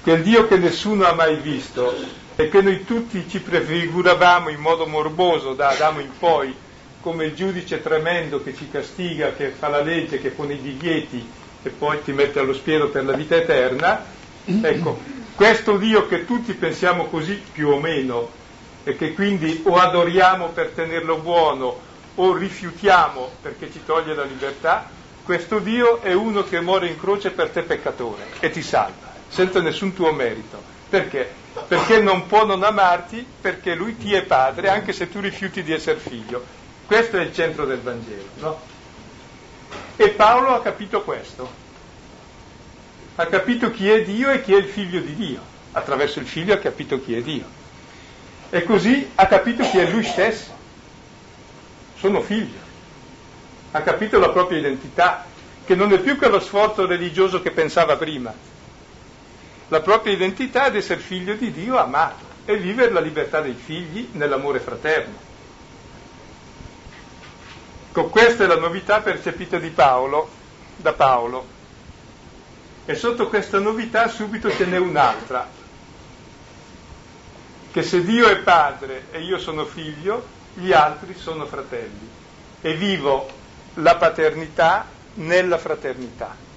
quel 0.03 0.23
Dio 0.23 0.49
che 0.49 0.57
nessuno 0.57 1.07
ha 1.07 1.15
mai 1.15 1.37
visto 1.37 1.95
e 2.35 2.49
che 2.49 2.61
noi 2.61 2.85
tutti 2.85 3.25
ci 3.29 3.38
prefiguravamo 3.38 4.49
in 4.49 4.59
modo 4.59 4.85
morboso 4.87 5.55
da 5.55 5.69
Adamo 5.69 6.01
in 6.01 6.11
poi 6.19 6.53
come 7.01 7.27
il 7.27 7.35
giudice 7.35 7.81
tremendo 7.81 8.43
che 8.43 8.55
ci 8.55 8.69
castiga, 8.69 9.33
che 9.33 9.51
fa 9.51 9.69
la 9.69 9.81
legge, 9.81 10.21
che 10.21 10.31
pone 10.31 10.55
i 10.55 10.61
divieti 10.61 11.25
e 11.62 11.69
poi 11.71 12.03
ti 12.03 12.12
mette 12.12 12.41
allo 12.41 12.53
spiego 12.53 12.88
per 12.88 13.05
la 13.05 13.12
vita 13.12 13.37
eterna, 13.37 14.05
ecco, 14.45 14.99
questo 15.37 15.77
Dio 15.77 16.09
che 16.09 16.25
tutti 16.25 16.53
pensiamo 16.55 17.07
così 17.07 17.41
più 17.53 17.69
o 17.69 17.79
meno 17.79 18.31
e 18.83 18.97
che 18.97 19.15
quindi 19.15 19.62
o 19.65 19.77
adoriamo 19.77 20.49
per 20.49 20.71
tenerlo 20.71 21.19
buono 21.19 21.79
o 22.17 22.35
rifiutiamo 22.35 23.31
perché 23.41 23.71
ci 23.71 23.81
toglie 23.85 24.15
la 24.15 24.25
libertà, 24.25 24.88
questo 25.23 25.61
Dio 25.61 26.03
è 26.03 26.12
uno 26.12 26.43
che 26.43 26.61
muore 26.61 26.88
in 26.88 26.99
croce 26.99 27.31
per 27.31 27.51
te 27.51 27.62
peccatore 27.62 28.27
e 28.41 28.51
ti 28.51 28.62
salva 28.62 29.12
senza 29.33 29.61
nessun 29.61 29.95
tuo 29.95 30.12
merito. 30.12 30.62
Perché? 30.88 31.31
Perché 31.66 32.01
non 32.01 32.27
può 32.27 32.45
non 32.45 32.62
amarti, 32.62 33.27
perché 33.40 33.75
lui 33.75 33.97
ti 33.97 34.12
è 34.12 34.25
padre, 34.25 34.68
anche 34.68 34.92
se 34.92 35.09
tu 35.09 35.21
rifiuti 35.21 35.62
di 35.62 35.73
essere 35.73 35.99
figlio. 35.99 36.45
Questo 36.87 37.16
è 37.16 37.23
il 37.23 37.33
centro 37.33 37.64
del 37.64 37.81
Vangelo, 37.81 38.29
no? 38.37 38.61
E 39.97 40.11
Paolo 40.11 40.49
ha 40.55 40.61
capito 40.61 41.03
questo. 41.03 41.51
Ha 43.14 43.27
capito 43.27 43.71
chi 43.71 43.88
è 43.88 44.03
Dio 44.03 44.31
e 44.31 44.42
chi 44.42 44.53
è 44.53 44.59
il 44.59 44.66
figlio 44.66 45.01
di 45.01 45.14
Dio. 45.14 45.40
Attraverso 45.73 46.18
il 46.18 46.27
figlio 46.27 46.53
ha 46.53 46.59
capito 46.59 47.03
chi 47.03 47.16
è 47.16 47.23
Dio. 47.23 47.45
E 48.51 48.64
così 48.64 49.11
ha 49.14 49.27
capito 49.27 49.62
chi 49.64 49.79
è 49.79 49.90
lui 49.90 50.05
stesso. 50.05 50.51
Sono 51.97 52.21
figlio. 52.21 52.61
Ha 53.71 53.81
capito 53.81 54.18
la 54.18 54.29
propria 54.29 54.59
identità, 54.59 55.25
che 55.64 55.75
non 55.75 55.90
è 55.92 55.99
più 56.01 56.18
quello 56.18 56.40
sforzo 56.40 56.85
religioso 56.85 57.40
che 57.40 57.51
pensava 57.51 57.97
prima, 57.97 58.35
la 59.73 59.81
propria 59.81 60.13
identità 60.13 60.65
ad 60.65 60.77
essere 60.77 61.01
figlio 61.01 61.33
di 61.33 61.51
Dio 61.51 61.79
amato 61.79 62.27
e 62.45 62.59
vivere 62.59 62.93
la 62.93 63.01
libertà 63.01 63.41
dei 63.41 63.55
figli 63.55 64.11
nell'amore 64.13 64.61
fraterno. 64.61 65.17
Con 67.91 68.11
questa 68.11 68.45
è 68.45 68.47
la 68.47 68.59
novità 68.59 69.01
percepita 69.01 69.59
Paolo, 69.75 70.29
da 70.77 70.93
Paolo. 70.93 71.47
E 72.85 72.95
sotto 72.95 73.29
questa 73.29 73.61
novità 73.61 74.09
subito 74.09 74.51
ce 74.51 74.67
n'è 74.67 74.77
un'altra, 74.77 75.49
che 77.73 77.83
se 77.83 78.05
Dio 78.05 78.29
è 78.29 78.41
padre 78.41 79.07
e 79.11 79.23
io 79.23 79.39
sono 79.39 79.65
figlio, 79.65 80.23
gli 80.53 80.73
altri 80.73 81.15
sono 81.17 81.47
fratelli. 81.47 82.11
E 82.61 82.75
vivo 82.75 83.27
la 83.75 83.97
paternità 83.97 84.87
nella 85.15 85.57
fraternità. 85.57 86.52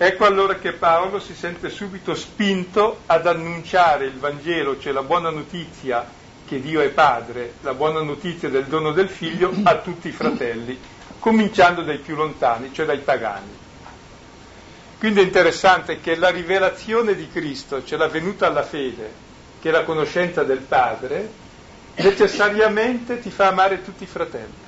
Ecco 0.00 0.26
allora 0.26 0.54
che 0.60 0.74
Paolo 0.74 1.18
si 1.18 1.34
sente 1.34 1.70
subito 1.70 2.14
spinto 2.14 3.00
ad 3.06 3.26
annunciare 3.26 4.04
il 4.04 4.16
Vangelo, 4.16 4.78
cioè 4.78 4.92
la 4.92 5.02
buona 5.02 5.30
notizia 5.30 6.06
che 6.46 6.60
Dio 6.60 6.80
è 6.80 6.90
Padre, 6.90 7.54
la 7.62 7.74
buona 7.74 8.00
notizia 8.00 8.48
del 8.48 8.66
dono 8.66 8.92
del 8.92 9.08
Figlio 9.08 9.52
a 9.64 9.78
tutti 9.78 10.06
i 10.06 10.12
fratelli, 10.12 10.78
cominciando 11.18 11.82
dai 11.82 11.98
più 11.98 12.14
lontani, 12.14 12.72
cioè 12.72 12.86
dai 12.86 12.98
pagani. 12.98 13.50
Quindi 15.00 15.18
è 15.18 15.24
interessante 15.24 16.00
che 16.00 16.14
la 16.14 16.30
rivelazione 16.30 17.16
di 17.16 17.28
Cristo, 17.28 17.84
cioè 17.84 17.98
la 17.98 18.06
venuta 18.06 18.46
alla 18.46 18.62
fede, 18.62 19.12
che 19.60 19.68
è 19.68 19.72
la 19.72 19.82
conoscenza 19.82 20.44
del 20.44 20.60
Padre, 20.60 21.28
necessariamente 21.96 23.18
ti 23.18 23.30
fa 23.30 23.48
amare 23.48 23.82
tutti 23.82 24.04
i 24.04 24.06
fratelli 24.06 24.66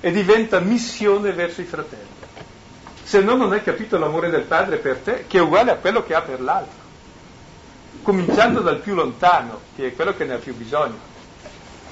e 0.00 0.10
diventa 0.10 0.60
missione 0.60 1.32
verso 1.32 1.62
i 1.62 1.64
fratelli 1.64 2.11
se 3.02 3.20
no 3.20 3.34
non 3.34 3.52
hai 3.52 3.62
capito 3.62 3.98
l'amore 3.98 4.30
del 4.30 4.44
padre 4.44 4.78
per 4.78 4.98
te, 4.98 5.24
che 5.26 5.38
è 5.38 5.40
uguale 5.40 5.72
a 5.72 5.76
quello 5.76 6.04
che 6.04 6.14
ha 6.14 6.22
per 6.22 6.40
l'altro, 6.40 6.80
cominciando 8.02 8.60
dal 8.60 8.78
più 8.78 8.94
lontano, 8.94 9.60
che 9.74 9.88
è 9.88 9.94
quello 9.94 10.14
che 10.14 10.24
ne 10.24 10.34
ha 10.34 10.38
più 10.38 10.54
bisogno. 10.54 11.10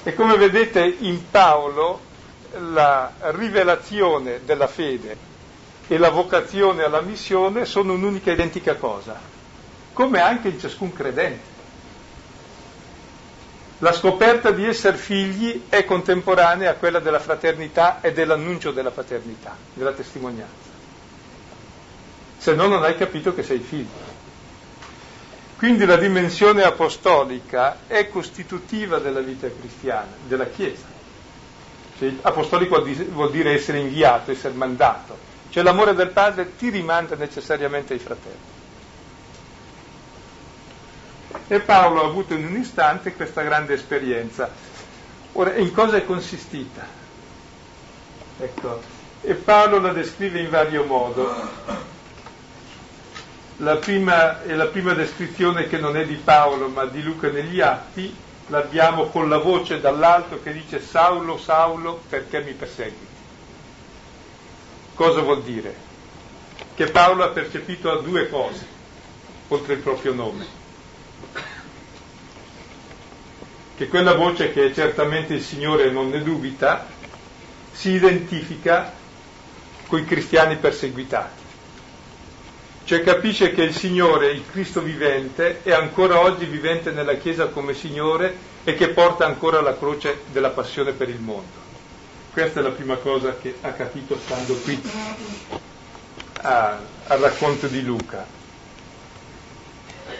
E 0.03 0.15
come 0.15 0.37
vedete 0.37 0.83
in 0.99 1.29
Paolo 1.29 1.99
la 2.57 3.11
rivelazione 3.31 4.41
della 4.43 4.67
fede 4.67 5.29
e 5.87 5.97
la 5.97 6.09
vocazione 6.09 6.83
alla 6.83 7.01
missione 7.01 7.65
sono 7.65 7.93
un'unica 7.93 8.31
identica 8.31 8.75
cosa, 8.75 9.19
come 9.93 10.21
anche 10.21 10.47
in 10.47 10.59
ciascun 10.59 10.93
credente. 10.93 11.49
La 13.79 13.91
scoperta 13.91 14.51
di 14.51 14.65
essere 14.65 14.95
figli 14.95 15.63
è 15.67 15.85
contemporanea 15.85 16.71
a 16.71 16.75
quella 16.75 16.99
della 16.99 17.19
fraternità 17.19 17.99
e 17.99 18.13
dell'annuncio 18.13 18.71
della 18.71 18.91
paternità, 18.91 19.55
della 19.73 19.91
testimonianza 19.91 20.70
se 22.41 22.55
no 22.55 22.65
non 22.65 22.83
hai 22.83 22.97
capito 22.97 23.35
che 23.35 23.43
sei 23.43 23.59
figlio. 23.59 24.09
Quindi 25.57 25.85
la 25.85 25.95
dimensione 25.95 26.63
apostolica 26.63 27.81
è 27.85 28.09
costitutiva 28.09 28.97
della 28.97 29.19
vita 29.19 29.47
cristiana, 29.47 30.11
della 30.25 30.47
Chiesa. 30.47 30.87
Cioè, 31.99 32.15
apostolico 32.21 32.83
vuol 33.11 33.29
dire 33.29 33.53
essere 33.53 33.77
inviato, 33.77 34.31
essere 34.31 34.55
mandato. 34.55 35.15
Cioè 35.51 35.61
l'amore 35.61 35.93
del 35.93 36.09
Padre 36.09 36.55
ti 36.55 36.69
rimanda 36.69 37.15
necessariamente 37.15 37.93
ai 37.93 37.99
fratelli. 37.99 38.49
E 41.47 41.59
Paolo 41.59 42.01
ha 42.01 42.07
avuto 42.07 42.33
in 42.33 42.43
un 42.43 42.55
istante 42.55 43.13
questa 43.13 43.43
grande 43.43 43.75
esperienza. 43.75 44.49
Ora, 45.33 45.53
in 45.57 45.71
cosa 45.71 45.97
è 45.97 46.05
consistita? 46.05 46.87
Ecco, 48.39 48.81
e 49.21 49.35
Paolo 49.35 49.79
la 49.79 49.93
descrive 49.93 50.39
in 50.39 50.49
vario 50.49 50.85
modo. 50.85 51.89
La 53.61 53.75
prima, 53.75 54.41
è 54.41 54.55
la 54.55 54.65
prima 54.65 54.93
descrizione 54.93 55.67
che 55.67 55.77
non 55.77 55.95
è 55.95 56.03
di 56.03 56.15
Paolo 56.15 56.67
ma 56.67 56.85
di 56.85 57.03
Luca 57.03 57.29
negli 57.29 57.61
Atti, 57.61 58.11
l'abbiamo 58.47 59.09
con 59.09 59.29
la 59.29 59.37
voce 59.37 59.79
dall'alto 59.79 60.41
che 60.41 60.51
dice 60.51 60.81
Saulo, 60.81 61.37
Saulo, 61.37 62.01
perché 62.09 62.41
mi 62.41 62.53
perseguiti? 62.53 63.05
Cosa 64.95 65.21
vuol 65.21 65.43
dire? 65.43 65.75
Che 66.73 66.89
Paolo 66.89 67.23
ha 67.23 67.29
percepito 67.29 67.91
a 67.91 68.01
due 68.01 68.29
cose, 68.29 68.65
oltre 69.49 69.73
il 69.73 69.79
proprio 69.79 70.13
nome. 70.13 70.45
Che 73.77 73.87
quella 73.87 74.15
voce 74.15 74.51
che 74.51 74.73
certamente 74.73 75.35
il 75.35 75.43
Signore 75.43 75.91
non 75.91 76.09
ne 76.09 76.23
dubita, 76.23 76.87
si 77.71 77.91
identifica 77.91 78.91
con 79.85 79.99
i 79.99 80.05
cristiani 80.05 80.55
perseguitati 80.57 81.40
cioè 82.83 83.01
capisce 83.03 83.51
che 83.51 83.63
il 83.63 83.75
Signore, 83.75 84.31
il 84.31 84.43
Cristo 84.49 84.81
vivente, 84.81 85.61
è 85.63 85.71
ancora 85.71 86.19
oggi 86.19 86.45
vivente 86.45 86.91
nella 86.91 87.15
Chiesa 87.15 87.47
come 87.47 87.73
Signore 87.73 88.35
e 88.63 88.73
che 88.73 88.89
porta 88.89 89.25
ancora 89.25 89.61
la 89.61 89.77
croce 89.77 90.23
della 90.31 90.49
passione 90.49 90.91
per 90.91 91.09
il 91.09 91.19
mondo. 91.19 91.59
Questa 92.31 92.59
è 92.59 92.63
la 92.63 92.71
prima 92.71 92.95
cosa 92.95 93.37
che 93.37 93.55
ha 93.61 93.71
capito 93.71 94.17
stando 94.17 94.55
qui 94.55 94.81
al 96.41 97.19
racconto 97.19 97.67
di 97.67 97.83
Luca. 97.83 98.25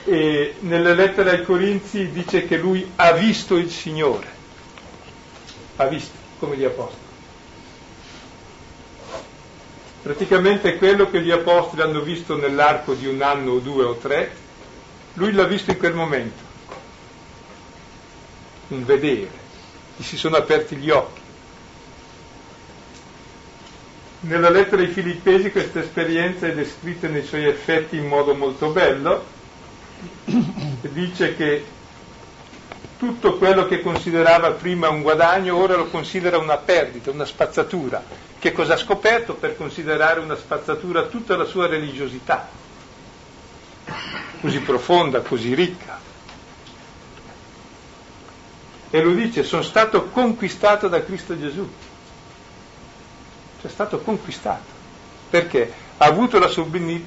e 0.04 0.56
nelle 0.60 0.94
lettere 0.94 1.32
ai 1.32 1.44
Corinzi 1.44 2.12
dice 2.12 2.46
che 2.46 2.58
lui 2.58 2.90
ha 2.96 3.12
visto 3.14 3.56
il 3.58 3.70
Signore, 3.70 4.28
ha 5.78 5.86
visto 5.88 6.16
come 6.40 6.58
gli 6.58 6.64
apostoli. 6.64 7.01
Praticamente 10.02 10.78
quello 10.78 11.10
che 11.12 11.22
gli 11.22 11.30
apostoli 11.30 11.84
hanno 11.84 12.02
visto 12.02 12.36
nell'arco 12.36 12.94
di 12.94 13.06
un 13.06 13.22
anno 13.22 13.52
o 13.52 13.60
due 13.60 13.84
o 13.84 13.96
tre, 13.96 14.36
lui 15.14 15.32
l'ha 15.32 15.44
visto 15.44 15.70
in 15.72 15.78
quel 15.78 15.94
momento, 15.94 16.42
un 18.70 18.84
vedere, 18.84 19.30
gli 19.96 20.04
si 20.04 20.18
sono 20.18 20.38
aperti 20.38 20.76
gli 20.78 20.90
occhi. 20.90 21.20
Nella 24.22 24.50
lettera 24.50 24.82
ai 24.82 24.88
Filippesi 24.88 25.52
questa 25.52 25.82
esperienza 25.82 26.48
è 26.48 26.54
descritta 26.54 27.08
nei 27.08 27.24
suoi 27.24 27.46
effetti 27.46 27.98
in 27.98 28.08
modo 28.08 28.34
molto 28.34 28.70
bello, 28.70 29.24
dice 30.82 31.36
che 31.36 31.64
tutto 33.02 33.40
quello 33.40 33.66
che 33.66 33.82
considerava 33.82 34.52
prima 34.52 34.88
un 34.90 35.02
guadagno 35.02 35.58
ora 35.58 35.76
lo 35.76 35.88
considera 35.88 36.38
una 36.38 36.58
perdita, 36.58 37.10
una 37.10 37.26
spazzatura. 37.26 38.04
Che 38.38 38.52
cosa 38.52 38.76
ha 38.76 38.78
scoperto 38.78 39.34
per 39.34 39.58
considerare 39.58 40.20
una 40.20 40.36
spazzatura 40.36 41.06
tutta 41.06 41.36
la 41.36 41.46
sua 41.46 41.66
religiosità, 41.66 42.48
così 44.40 44.60
profonda, 44.60 45.22
così 45.22 45.56
ricca. 45.56 46.00
E 48.92 49.02
lo 49.02 49.14
dice, 49.14 49.42
sono 49.42 49.64
stato 49.64 50.10
conquistato 50.10 50.88
da 50.88 51.04
Cristo 51.04 51.36
Gesù. 51.40 51.68
Cioè 53.62 53.68
è 53.68 53.74
stato 53.74 53.98
conquistato. 54.02 54.80
Perché? 55.28 55.74
Ha 55.98 56.06
avuto 56.06 56.38
la, 56.38 56.52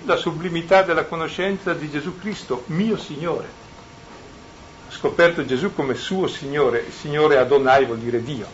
la 0.06 0.16
sublimità 0.16 0.82
della 0.82 1.04
conoscenza 1.04 1.72
di 1.72 1.88
Gesù 1.88 2.18
Cristo, 2.18 2.64
mio 2.66 2.96
Signore 2.96 3.62
scoperto 4.94 5.44
Gesù 5.44 5.74
come 5.74 5.94
suo 5.94 6.28
Signore, 6.28 6.90
Signore 6.92 7.36
Adonai 7.36 7.84
vuol 7.84 7.98
dire 7.98 8.22
Dio, 8.22 8.46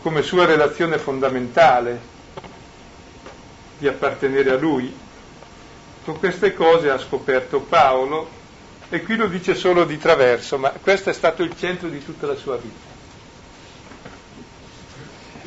come 0.00 0.22
sua 0.22 0.46
relazione 0.46 0.98
fondamentale 0.98 2.00
di 3.78 3.88
appartenere 3.88 4.50
a 4.50 4.56
Lui. 4.56 4.94
Con 6.04 6.18
queste 6.18 6.54
cose 6.54 6.90
ha 6.90 6.98
scoperto 6.98 7.60
Paolo 7.60 8.28
e 8.88 9.02
qui 9.02 9.16
lo 9.16 9.26
dice 9.26 9.54
solo 9.54 9.84
di 9.84 9.98
traverso, 9.98 10.58
ma 10.58 10.70
questo 10.70 11.10
è 11.10 11.12
stato 11.12 11.42
il 11.42 11.56
centro 11.56 11.88
di 11.88 12.02
tutta 12.04 12.26
la 12.26 12.36
sua 12.36 12.56
vita. 12.56 12.90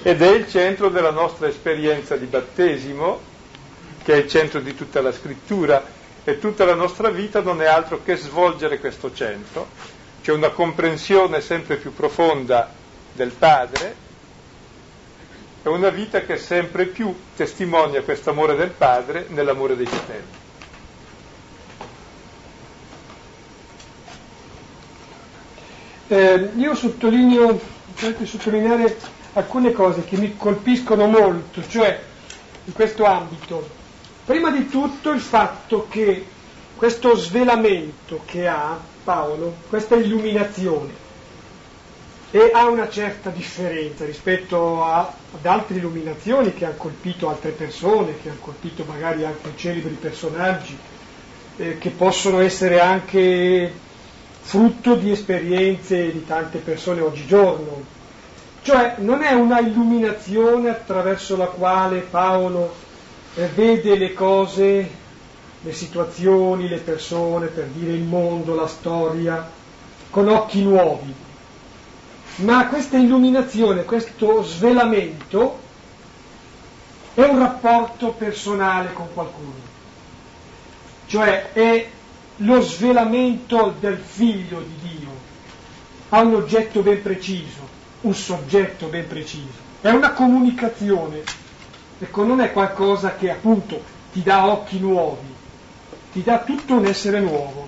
Ed 0.03 0.21
è 0.21 0.29
il 0.29 0.49
centro 0.49 0.89
della 0.89 1.11
nostra 1.11 1.47
esperienza 1.47 2.15
di 2.15 2.25
battesimo, 2.25 3.19
che 4.03 4.13
è 4.13 4.17
il 4.17 4.29
centro 4.29 4.59
di 4.59 4.75
tutta 4.75 5.01
la 5.01 5.11
scrittura, 5.11 5.94
e 6.27 6.39
tutta 6.39 6.65
la 6.65 6.73
nostra 6.73 7.09
vita 7.09 7.39
non 7.41 7.61
è 7.61 7.67
altro 7.67 8.01
che 8.03 8.15
svolgere 8.15 8.79
questo 8.79 9.13
centro, 9.13 9.67
cioè 10.21 10.35
una 10.35 10.49
comprensione 10.49 11.39
sempre 11.39 11.77
più 11.77 11.93
profonda 11.93 12.73
del 13.13 13.29
Padre 13.29 13.95
e 15.61 15.69
una 15.69 15.89
vita 15.89 16.21
che 16.21 16.37
sempre 16.37 16.87
più 16.87 17.15
testimonia 17.35 18.01
questo 18.01 18.31
amore 18.31 18.55
del 18.55 18.71
Padre 18.71 19.27
nell'amore 19.29 19.75
dei 19.75 19.85
fratelli. 19.85 20.43
Eh, 26.07 26.49
io 26.55 26.75
sottolineo, 26.75 27.59
cerco 27.95 28.25
sottolineare 28.25 28.97
alcune 29.33 29.71
cose 29.71 30.03
che 30.05 30.17
mi 30.17 30.35
colpiscono 30.35 31.05
molto, 31.05 31.67
cioè 31.67 32.01
in 32.65 32.73
questo 32.73 33.05
ambito. 33.05 33.84
Prima 34.25 34.49
di 34.49 34.67
tutto 34.67 35.11
il 35.11 35.19
fatto 35.19 35.85
che 35.87 36.25
questo 36.75 37.15
svelamento 37.15 38.21
che 38.25 38.47
ha 38.47 38.75
Paolo, 39.03 39.53
questa 39.69 39.95
illuminazione, 39.95 41.03
e 42.31 42.49
ha 42.51 42.67
una 42.67 42.89
certa 42.89 43.29
differenza 43.29 44.03
rispetto 44.03 44.83
a, 44.83 45.13
ad 45.31 45.45
altre 45.45 45.77
illuminazioni 45.77 46.55
che 46.55 46.65
hanno 46.65 46.75
colpito 46.75 47.29
altre 47.29 47.51
persone, 47.51 48.17
che 48.19 48.29
hanno 48.29 48.39
colpito 48.41 48.83
magari 48.83 49.23
anche 49.23 49.51
celebri 49.55 49.93
personaggi, 49.93 50.75
eh, 51.57 51.77
che 51.77 51.91
possono 51.91 52.39
essere 52.39 52.79
anche 52.79 53.71
frutto 54.41 54.95
di 54.95 55.11
esperienze 55.11 56.11
di 56.11 56.25
tante 56.25 56.57
persone 56.57 57.01
oggigiorno. 57.01 57.83
Cioè 58.63 58.95
non 58.97 59.21
è 59.21 59.33
una 59.33 59.59
illuminazione 59.59 60.69
attraverso 60.69 61.37
la 61.37 61.45
quale 61.45 61.99
Paolo 61.99 62.84
vede 63.43 63.97
le 63.97 64.13
cose, 64.13 64.89
le 65.61 65.73
situazioni, 65.73 66.69
le 66.69 66.77
persone, 66.77 67.47
per 67.47 67.65
dire 67.67 67.91
il 67.91 68.03
mondo, 68.03 68.55
la 68.55 68.67
storia, 68.67 69.49
con 70.09 70.29
occhi 70.29 70.63
nuovi. 70.63 71.13
Ma 72.37 72.67
questa 72.67 72.97
illuminazione, 72.97 73.83
questo 73.83 74.43
svelamento 74.43 75.59
è 77.13 77.23
un 77.23 77.39
rapporto 77.39 78.09
personale 78.11 78.91
con 78.93 79.07
qualcuno, 79.13 79.53
cioè 81.07 81.51
è 81.53 81.87
lo 82.37 82.61
svelamento 82.61 83.73
del 83.79 83.97
figlio 83.97 84.59
di 84.59 84.89
Dio 84.89 85.09
a 86.09 86.21
un 86.21 86.35
oggetto 86.35 86.81
ben 86.81 87.01
preciso, 87.01 87.67
un 88.01 88.13
soggetto 88.13 88.87
ben 88.87 89.07
preciso, 89.07 89.63
è 89.79 89.89
una 89.91 90.11
comunicazione 90.11 91.23
Ecco, 91.99 92.23
non 92.23 92.41
è 92.41 92.51
qualcosa 92.51 93.15
che 93.15 93.31
appunto 93.31 93.81
ti 94.11 94.21
dà 94.21 94.47
occhi 94.47 94.79
nuovi, 94.79 95.33
ti 96.11 96.23
dà 96.23 96.39
tutto 96.39 96.75
un 96.75 96.85
essere 96.85 97.19
nuovo. 97.19 97.67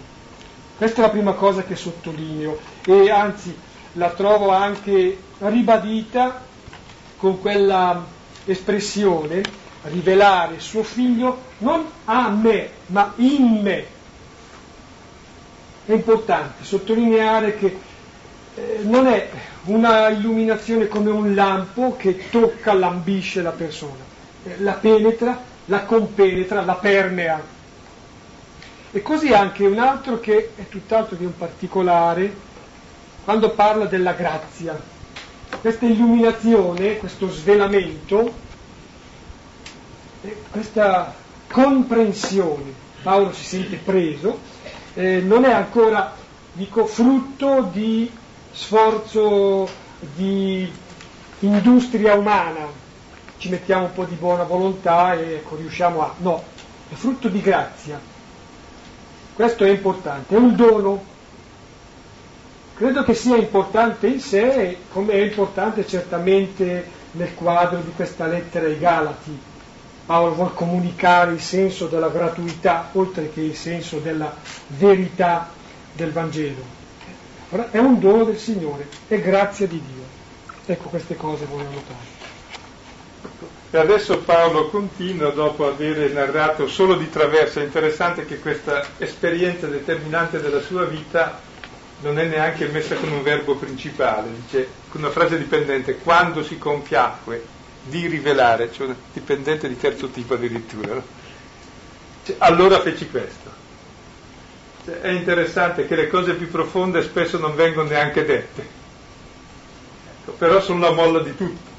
Questa 0.78 1.02
è 1.02 1.06
la 1.06 1.12
prima 1.12 1.34
cosa 1.34 1.64
che 1.64 1.76
sottolineo 1.76 2.60
e 2.86 3.10
anzi 3.10 3.56
la 3.94 4.12
trovo 4.12 4.52
anche 4.52 5.18
ribadita 5.40 6.44
con 7.18 7.40
quella 7.42 8.06
espressione, 8.46 9.42
rivelare 9.84 10.60
suo 10.60 10.84
figlio 10.84 11.42
non 11.60 11.86
a 12.06 12.30
me, 12.30 12.70
ma 12.88 13.14
in 13.18 13.60
me. 13.62 13.86
È 15.86 15.94
importante 15.94 16.64
sottolineare 16.64 17.58
che 17.58 17.78
eh, 18.56 18.80
non 18.84 19.08
è 19.08 19.30
una 19.66 20.10
illuminazione 20.10 20.88
come 20.88 21.10
un 21.10 21.34
lampo 21.34 21.96
che 21.98 22.30
tocca, 22.30 22.74
lambisce 22.74 23.42
la 23.42 23.52
persona, 23.52 24.04
la 24.58 24.74
penetra, 24.74 25.42
la 25.66 25.84
compenetra, 25.84 26.62
la 26.62 26.76
permea. 26.76 27.42
E 28.92 29.02
così 29.02 29.34
anche 29.34 29.66
un 29.66 29.80
altro 29.80 30.20
che 30.20 30.52
è 30.56 30.68
tutt'altro 30.68 31.18
che 31.18 31.26
un 31.26 31.38
particolare, 31.38 32.34
quando 33.24 33.50
parla 33.52 33.86
della 33.86 34.14
grazia. 34.14 34.80
Questa 35.60 35.86
illuminazione, 35.86 36.98
questo 36.98 37.30
svelamento, 37.30 38.34
questa 40.50 41.14
comprensione, 41.52 42.74
Paolo 43.02 43.34
si 43.34 43.44
sente 43.44 43.78
preso, 43.78 44.40
eh, 44.94 45.20
non 45.20 45.46
è 45.46 45.52
ancora, 45.52 46.16
dico, 46.54 46.86
frutto 46.86 47.70
di 47.72 48.10
sforzo 48.52 49.68
di 50.00 50.72
industria 51.40 52.16
umana, 52.16 52.68
ci 53.38 53.50
mettiamo 53.50 53.86
un 53.86 53.94
po' 53.94 54.06
di 54.06 54.16
buona 54.16 54.44
volontà 54.44 55.14
e 55.14 55.36
ecco, 55.36 55.56
riusciamo 55.56 56.02
a... 56.02 56.14
No, 56.18 56.44
è 56.90 56.94
frutto 56.96 57.28
di 57.28 57.42
grazia. 57.42 58.00
Questo 59.34 59.64
è 59.64 59.70
importante, 59.70 60.36
è 60.36 60.38
un 60.38 60.56
dono. 60.56 61.16
Credo 62.76 63.04
che 63.04 63.14
sia 63.14 63.36
importante 63.36 64.08
in 64.08 64.20
sé, 64.20 64.78
come 64.92 65.14
è 65.14 65.22
importante 65.22 65.86
certamente 65.88 66.90
nel 67.12 67.34
quadro 67.36 67.80
di 67.80 67.92
questa 67.96 68.26
lettera 68.26 68.66
ai 68.66 68.80
Galati. 68.80 69.40
Paolo 70.06 70.36
vuole 70.36 70.52
comunicare 70.54 71.34
il 71.34 71.42
senso 71.42 71.88
della 71.88 72.10
gratuità 72.10 72.90
oltre 72.94 73.30
che 73.30 73.42
il 73.42 73.56
senso 73.56 74.00
della 74.00 74.34
verità 74.68 75.50
del 75.94 76.12
Vangelo. 76.12 76.76
È 77.72 77.78
un 77.78 78.00
dono 78.00 78.24
del 78.24 78.38
Signore, 78.38 78.88
è 79.08 79.20
grazia 79.20 79.68
di 79.68 79.82
Dio. 79.86 80.04
Ecco 80.66 80.90
queste 80.90 81.16
cose 81.16 81.46
voglio 81.46 81.70
notare. 81.70 82.17
E 83.70 83.78
adesso 83.78 84.20
Paolo 84.20 84.70
continua 84.70 85.30
dopo 85.32 85.68
aver 85.68 86.12
narrato 86.14 86.68
solo 86.68 86.96
di 86.96 87.10
traverso, 87.10 87.60
è 87.60 87.64
interessante 87.64 88.26
che 88.26 88.40
questa 88.40 88.86
esperienza 88.98 89.68
determinante 89.68 90.40
della 90.40 90.62
sua 90.62 90.86
vita 90.86 91.42
non 92.02 92.18
è 92.18 92.26
neanche 92.26 92.68
messa 92.68 92.96
con 92.96 93.12
un 93.12 93.24
verbo 93.24 93.56
principale, 93.56 94.30
dice 94.46 94.70
con 94.90 95.02
una 95.02 95.10
frase 95.10 95.38
dipendente, 95.38 95.98
quando 95.98 96.44
si 96.44 96.58
compiacque 96.58 97.44
di 97.84 98.08
rivelare, 98.08 98.72
cioè 98.72 98.88
una 98.88 98.96
dipendente 99.12 99.68
di 99.68 99.78
terzo 99.78 100.08
tipo 100.08 100.36
addirittura, 100.36 100.94
no? 100.94 101.04
cioè, 102.24 102.36
allora 102.40 102.80
feci 102.82 103.10
questo. 103.10 103.52
Cioè, 104.86 105.02
è 105.02 105.10
interessante 105.10 105.86
che 105.88 105.96
le 105.96 106.08
cose 106.08 106.36
più 106.36 106.50
profonde 106.50 107.02
spesso 107.02 107.38
non 107.38 107.54
vengono 107.54 107.90
neanche 107.90 108.24
dette, 108.24 108.66
ecco, 110.22 110.32
però 110.34 110.62
sono 110.62 110.80
la 110.80 110.92
molla 110.92 111.20
di 111.20 111.36
tutto. 111.36 111.77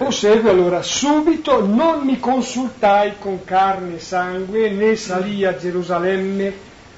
Prosegue 0.00 0.48
allora, 0.48 0.80
subito 0.80 1.62
non 1.62 2.06
mi 2.06 2.18
consultai 2.18 3.18
con 3.18 3.44
carne 3.44 3.96
e 3.96 3.98
sangue, 3.98 4.70
né 4.70 4.96
salì 4.96 5.44
a 5.44 5.58
Gerusalemme 5.58 6.54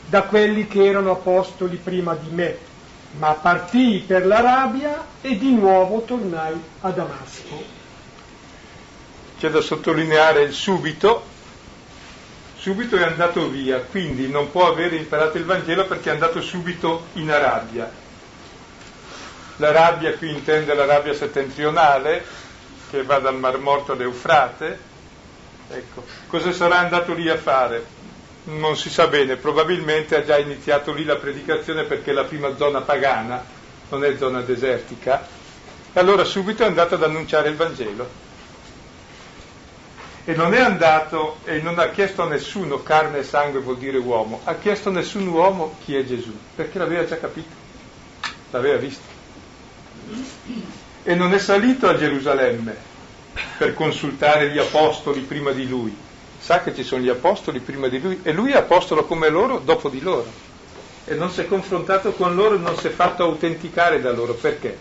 da 0.07 0.23
quelli 0.23 0.69
che 0.69 0.85
erano 0.87 1.11
apostoli 1.11 1.81
prima 1.83 2.15
di 2.15 2.29
me, 2.31 2.57
ma 3.19 3.33
partii 3.33 4.05
per 4.07 4.25
l'Arabia 4.25 5.05
e 5.21 5.37
di 5.37 5.53
nuovo 5.53 6.03
tornai 6.03 6.55
a 6.83 6.91
Damasco. 6.91 7.65
C'è 9.37 9.51
da 9.51 9.61
sottolineare 9.61 10.43
il 10.43 10.53
subito, 10.53 11.25
subito 12.57 12.97
è 12.97 13.03
andato 13.03 13.49
via, 13.49 13.81
quindi 13.81 14.29
non 14.29 14.53
può 14.53 14.69
avere 14.69 14.95
imparato 14.95 15.39
il 15.39 15.45
Vangelo 15.45 15.87
perché 15.87 16.11
è 16.11 16.13
andato 16.13 16.41
subito 16.41 17.07
in 17.15 17.33
Arabia. 17.33 17.91
L'Arabia 19.57 20.15
qui 20.15 20.31
intende 20.31 20.73
l'Arabia 20.73 21.15
settentrionale, 21.15 22.25
che 22.93 23.03
va 23.03 23.19
dal 23.19 23.39
Mar 23.39 23.59
Morto 23.59 23.93
all'Eufrate. 23.93 24.79
Ecco, 25.71 26.05
cosa 26.29 26.53
sarà 26.53 26.79
andato 26.79 27.15
lì 27.15 27.29
a 27.29 27.39
fare? 27.39 28.01
non 28.45 28.77
si 28.77 28.91
sa 28.91 29.07
bene, 29.07 29.37
probabilmente 29.37 30.17
ha 30.17 30.25
già 30.25 30.37
iniziato 30.37 30.93
lì 30.93 31.05
la 31.05 31.17
predicazione 31.17 31.85
perché 31.85 32.11
è 32.11 32.15
la 32.15 32.25
prima 32.25 32.57
zona 32.57 32.81
pagana, 32.81 33.45
non 33.89 34.05
è 34.05 34.17
zona 34.17 34.41
desertica, 34.41 35.25
e 35.93 36.01
allora 36.01 36.25
subito 36.25 36.65
è 36.65 36.67
andato 36.67 36.97
ad 36.97 37.05
annunciare 37.05 37.51
il 37.51 37.57
Vangelo. 37.57 38.31
E 40.25 40.35
non 40.35 40.55
è 40.55 40.61
andato 40.61 41.39
e 41.45 41.61
non 41.61 41.79
ha 41.79 41.89
chiesto 41.91 42.23
a 42.23 42.29
nessuno, 42.29 42.83
carne 42.83 43.19
e 43.19 43.25
sangue 43.25 43.61
vuol 43.61 43.79
dire 43.79 43.99
uomo, 43.99 44.41
ha 44.45 44.55
chiesto 44.55 44.89
a 44.89 44.93
nessun 44.93 45.27
uomo 45.27 45.77
chi 45.85 45.95
è 45.95 46.05
Gesù, 46.05 46.37
perché 46.57 46.79
l'aveva 46.79 47.05
già 47.05 47.19
capito, 47.19 47.55
l'aveva 48.51 48.77
visto. 48.77 49.11
E 51.05 51.15
non 51.17 51.35
è 51.35 51.39
salito 51.39 51.89
a 51.89 51.97
Gerusalemme 51.97 52.77
per 53.59 53.75
consultare 53.75 54.51
gli 54.51 54.59
apostoli 54.59 55.21
prima 55.21 55.51
di 55.51 55.67
lui, 55.67 55.97
sa 56.39 56.63
che 56.63 56.73
ci 56.75 56.85
sono 56.85 57.03
gli 57.03 57.09
apostoli 57.09 57.59
prima 57.59 57.89
di 57.89 58.01
lui 58.01 58.21
e 58.23 58.33
lui 58.33 58.53
è 58.53 58.57
apostolo 58.57 59.05
come 59.05 59.29
loro 59.29 59.59
dopo 59.59 59.89
di 59.89 60.01
loro. 60.01 60.31
E 61.05 61.15
non 61.15 61.31
si 61.31 61.41
è 61.41 61.47
confrontato 61.49 62.13
con 62.13 62.37
loro, 62.37 62.57
non 62.57 62.77
si 62.77 62.87
è 62.87 62.91
fatto 62.91 63.25
autenticare 63.25 64.01
da 64.01 64.13
loro. 64.13 64.35
Perché? 64.35 64.79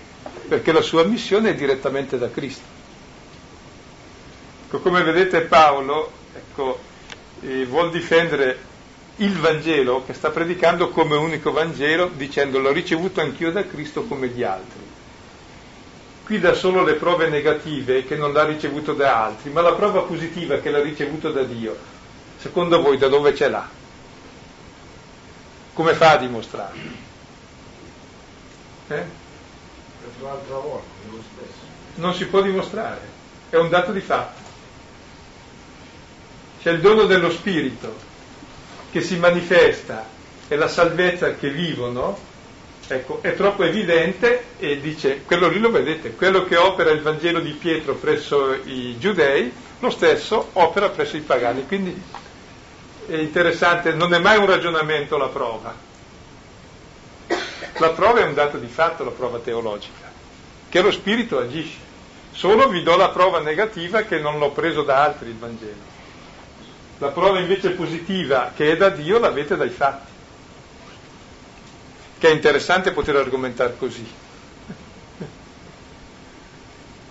Perché 0.47 0.71
la 0.71 0.81
sua 0.81 1.03
missione 1.03 1.49
è 1.49 1.55
direttamente 1.55 2.19
da 2.19 2.29
Cristo. 2.29 2.65
Ecco, 4.67 4.79
come 4.79 5.01
vedete 5.01 5.41
Paolo 5.41 6.11
ecco, 6.35 6.79
eh, 7.41 7.65
vuol 7.65 7.89
difendere 7.89 8.69
il 9.17 9.37
Vangelo 9.39 10.03
che 10.05 10.13
sta 10.13 10.29
predicando 10.29 10.89
come 10.89 11.15
unico 11.15 11.51
Vangelo 11.51 12.11
dicendo 12.13 12.59
l'ho 12.59 12.71
ricevuto 12.71 13.21
anch'io 13.21 13.51
da 13.51 13.65
Cristo 13.65 14.03
come 14.03 14.27
gli 14.27 14.43
altri 14.43 14.90
qui 16.31 16.39
dà 16.39 16.53
solo 16.53 16.85
le 16.85 16.93
prove 16.93 17.27
negative 17.27 18.05
che 18.05 18.15
non 18.15 18.31
l'ha 18.31 18.45
ricevuto 18.45 18.93
da 18.93 19.25
altri, 19.25 19.49
ma 19.49 19.59
la 19.59 19.73
prova 19.73 20.03
positiva 20.03 20.59
che 20.59 20.71
l'ha 20.71 20.81
ricevuto 20.81 21.29
da 21.29 21.43
Dio, 21.43 21.77
secondo 22.37 22.81
voi 22.81 22.97
da 22.97 23.09
dove 23.09 23.35
ce 23.35 23.49
l'ha? 23.49 23.67
Come 25.73 25.93
fa 25.93 26.11
a 26.11 26.17
dimostrarlo? 26.17 26.81
Eh? 28.87 29.03
Non 31.95 32.13
si 32.13 32.25
può 32.27 32.41
dimostrare, 32.41 33.01
è 33.49 33.57
un 33.57 33.67
dato 33.67 33.91
di 33.91 33.99
fatto. 33.99 34.39
C'è 36.61 36.71
il 36.71 36.79
dono 36.79 37.07
dello 37.07 37.29
Spirito 37.29 37.93
che 38.89 39.01
si 39.01 39.17
manifesta 39.17 40.07
e 40.47 40.55
la 40.55 40.69
salvezza 40.69 41.35
che 41.35 41.49
vivono 41.49 42.17
Ecco, 42.87 43.19
è 43.21 43.35
troppo 43.35 43.63
evidente 43.63 44.45
e 44.57 44.81
dice, 44.81 45.21
quello 45.23 45.47
lì 45.47 45.59
lo 45.59 45.71
vedete, 45.71 46.15
quello 46.15 46.43
che 46.43 46.57
opera 46.57 46.91
il 46.91 47.01
Vangelo 47.01 47.39
di 47.39 47.51
Pietro 47.51 47.95
presso 47.95 48.53
i 48.53 48.97
giudei, 48.99 49.51
lo 49.79 49.89
stesso 49.89 50.49
opera 50.53 50.89
presso 50.89 51.15
i 51.15 51.21
pagani. 51.21 51.65
Quindi 51.65 52.01
è 53.07 53.15
interessante, 53.15 53.93
non 53.93 54.13
è 54.13 54.19
mai 54.19 54.37
un 54.37 54.45
ragionamento 54.45 55.17
la 55.17 55.27
prova. 55.27 55.73
La 57.77 57.89
prova 57.89 58.19
è 58.19 58.25
un 58.25 58.33
dato 58.33 58.57
di 58.57 58.67
fatto, 58.67 59.03
la 59.03 59.11
prova 59.11 59.39
teologica, 59.39 60.11
che 60.67 60.81
lo 60.81 60.91
Spirito 60.91 61.39
agisce. 61.39 61.89
Solo 62.33 62.67
vi 62.67 62.83
do 62.83 62.95
la 62.95 63.09
prova 63.09 63.39
negativa 63.39 64.01
che 64.01 64.19
non 64.19 64.37
l'ho 64.37 64.51
preso 64.51 64.83
da 64.83 65.03
altri 65.03 65.29
il 65.29 65.37
Vangelo. 65.37 65.89
La 66.97 67.09
prova 67.09 67.39
invece 67.39 67.71
positiva 67.71 68.51
che 68.55 68.71
è 68.71 68.77
da 68.77 68.89
Dio 68.89 69.17
l'avete 69.17 69.55
dai 69.55 69.69
fatti 69.69 70.10
che 72.21 72.27
è 72.27 72.31
interessante 72.31 72.91
poter 72.91 73.15
argomentare 73.15 73.75
così. 73.79 74.05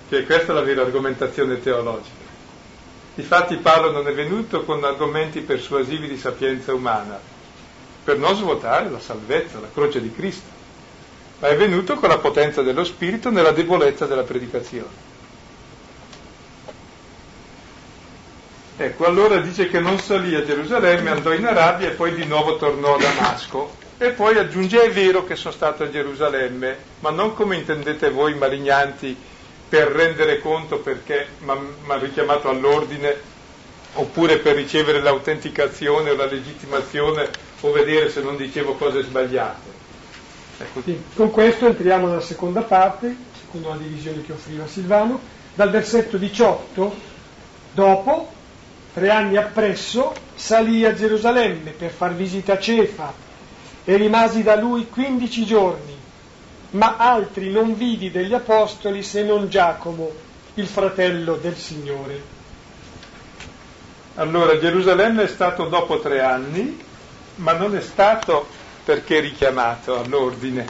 che 0.08 0.24
questa 0.24 0.52
è 0.52 0.54
la 0.54 0.60
vera 0.60 0.82
argomentazione 0.82 1.60
teologica. 1.60 2.14
Difatti 3.16 3.56
Paolo 3.56 3.90
non 3.90 4.06
è 4.06 4.14
venuto 4.14 4.62
con 4.62 4.84
argomenti 4.84 5.40
persuasivi 5.40 6.06
di 6.06 6.16
sapienza 6.16 6.72
umana, 6.72 7.18
per 8.04 8.18
non 8.18 8.36
svuotare 8.36 8.88
la 8.88 9.00
salvezza, 9.00 9.58
la 9.58 9.66
croce 9.74 10.00
di 10.00 10.14
Cristo, 10.14 10.48
ma 11.40 11.48
è 11.48 11.56
venuto 11.56 11.96
con 11.96 12.08
la 12.08 12.18
potenza 12.18 12.62
dello 12.62 12.84
Spirito 12.84 13.30
nella 13.30 13.50
debolezza 13.50 14.06
della 14.06 14.22
predicazione. 14.22 15.08
Ecco, 18.76 19.06
allora 19.06 19.40
dice 19.40 19.68
che 19.68 19.80
non 19.80 19.98
salì 19.98 20.36
a 20.36 20.44
Gerusalemme, 20.44 21.10
andò 21.10 21.32
in 21.32 21.46
Arabia 21.46 21.88
e 21.88 21.94
poi 21.94 22.14
di 22.14 22.26
nuovo 22.26 22.54
tornò 22.58 22.94
a 22.94 22.98
Damasco. 22.98 23.79
E 24.02 24.12
poi 24.12 24.38
aggiunge 24.38 24.82
è 24.82 24.90
vero 24.90 25.24
che 25.24 25.36
sono 25.36 25.52
stato 25.52 25.82
a 25.82 25.90
Gerusalemme, 25.90 26.74
ma 27.00 27.10
non 27.10 27.34
come 27.34 27.56
intendete 27.56 28.08
voi 28.08 28.32
malignanti 28.32 29.14
per 29.68 29.88
rendere 29.88 30.38
conto 30.38 30.78
perché 30.78 31.26
mi 31.40 31.52
ha 31.86 31.98
richiamato 31.98 32.48
all'ordine 32.48 33.14
oppure 33.92 34.38
per 34.38 34.56
ricevere 34.56 35.02
l'autenticazione 35.02 36.08
o 36.08 36.16
la 36.16 36.24
legittimazione 36.24 37.28
o 37.60 37.70
vedere 37.72 38.08
se 38.08 38.22
non 38.22 38.38
dicevo 38.38 38.72
cose 38.76 39.02
sbagliate. 39.02 39.70
Ecco. 40.56 40.80
Sì, 40.82 40.98
con 41.14 41.30
questo 41.30 41.66
entriamo 41.66 42.06
nella 42.06 42.22
seconda 42.22 42.62
parte, 42.62 43.14
secondo 43.38 43.68
la 43.68 43.76
divisione 43.76 44.22
che 44.22 44.32
offriva 44.32 44.66
Silvano, 44.66 45.20
dal 45.52 45.68
versetto 45.68 46.16
18, 46.16 46.94
dopo, 47.72 48.32
tre 48.94 49.10
anni 49.10 49.36
appresso, 49.36 50.14
salì 50.34 50.86
a 50.86 50.94
Gerusalemme 50.94 51.72
per 51.72 51.90
far 51.90 52.14
visita 52.14 52.54
a 52.54 52.58
Cefa, 52.58 53.28
e 53.84 53.96
rimasi 53.96 54.42
da 54.42 54.56
lui 54.56 54.88
quindici 54.88 55.44
giorni, 55.44 55.96
ma 56.70 56.96
altri 56.96 57.50
non 57.50 57.74
vidi 57.76 58.10
degli 58.10 58.34
apostoli 58.34 59.02
se 59.02 59.22
non 59.22 59.48
Giacomo, 59.48 60.10
il 60.54 60.66
fratello 60.66 61.36
del 61.36 61.56
Signore. 61.56 62.38
Allora 64.16 64.58
Gerusalemme 64.58 65.24
è 65.24 65.28
stato 65.28 65.66
dopo 65.66 66.00
tre 66.00 66.20
anni, 66.20 66.78
ma 67.36 67.52
non 67.52 67.76
è 67.76 67.80
stato 67.80 68.46
perché 68.84 69.20
richiamato 69.20 69.98
all'ordine 69.98 70.66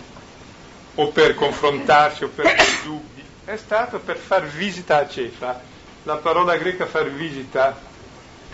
o 0.97 1.09
per 1.09 1.35
confrontarsi 1.35 2.25
o 2.25 2.29
per 2.29 2.47
dubbi, 2.85 3.25
è 3.45 3.57
stato 3.57 3.99
per 3.99 4.17
far 4.17 4.47
visita 4.47 4.99
a 4.99 5.09
Cefa. 5.09 5.61
La 6.05 6.17
parola 6.17 6.57
greca 6.57 6.87
far 6.87 7.11
visita 7.11 7.79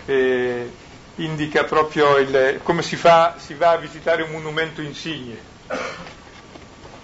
eh, 0.05 0.71
indica 1.17 1.63
proprio 1.63 2.17
il, 2.17 2.59
come 2.63 2.81
si, 2.81 2.95
fa, 2.95 3.35
si 3.37 3.53
va 3.53 3.71
a 3.71 3.77
visitare 3.77 4.23
un 4.23 4.31
monumento 4.31 4.81
insigne. 4.81 5.37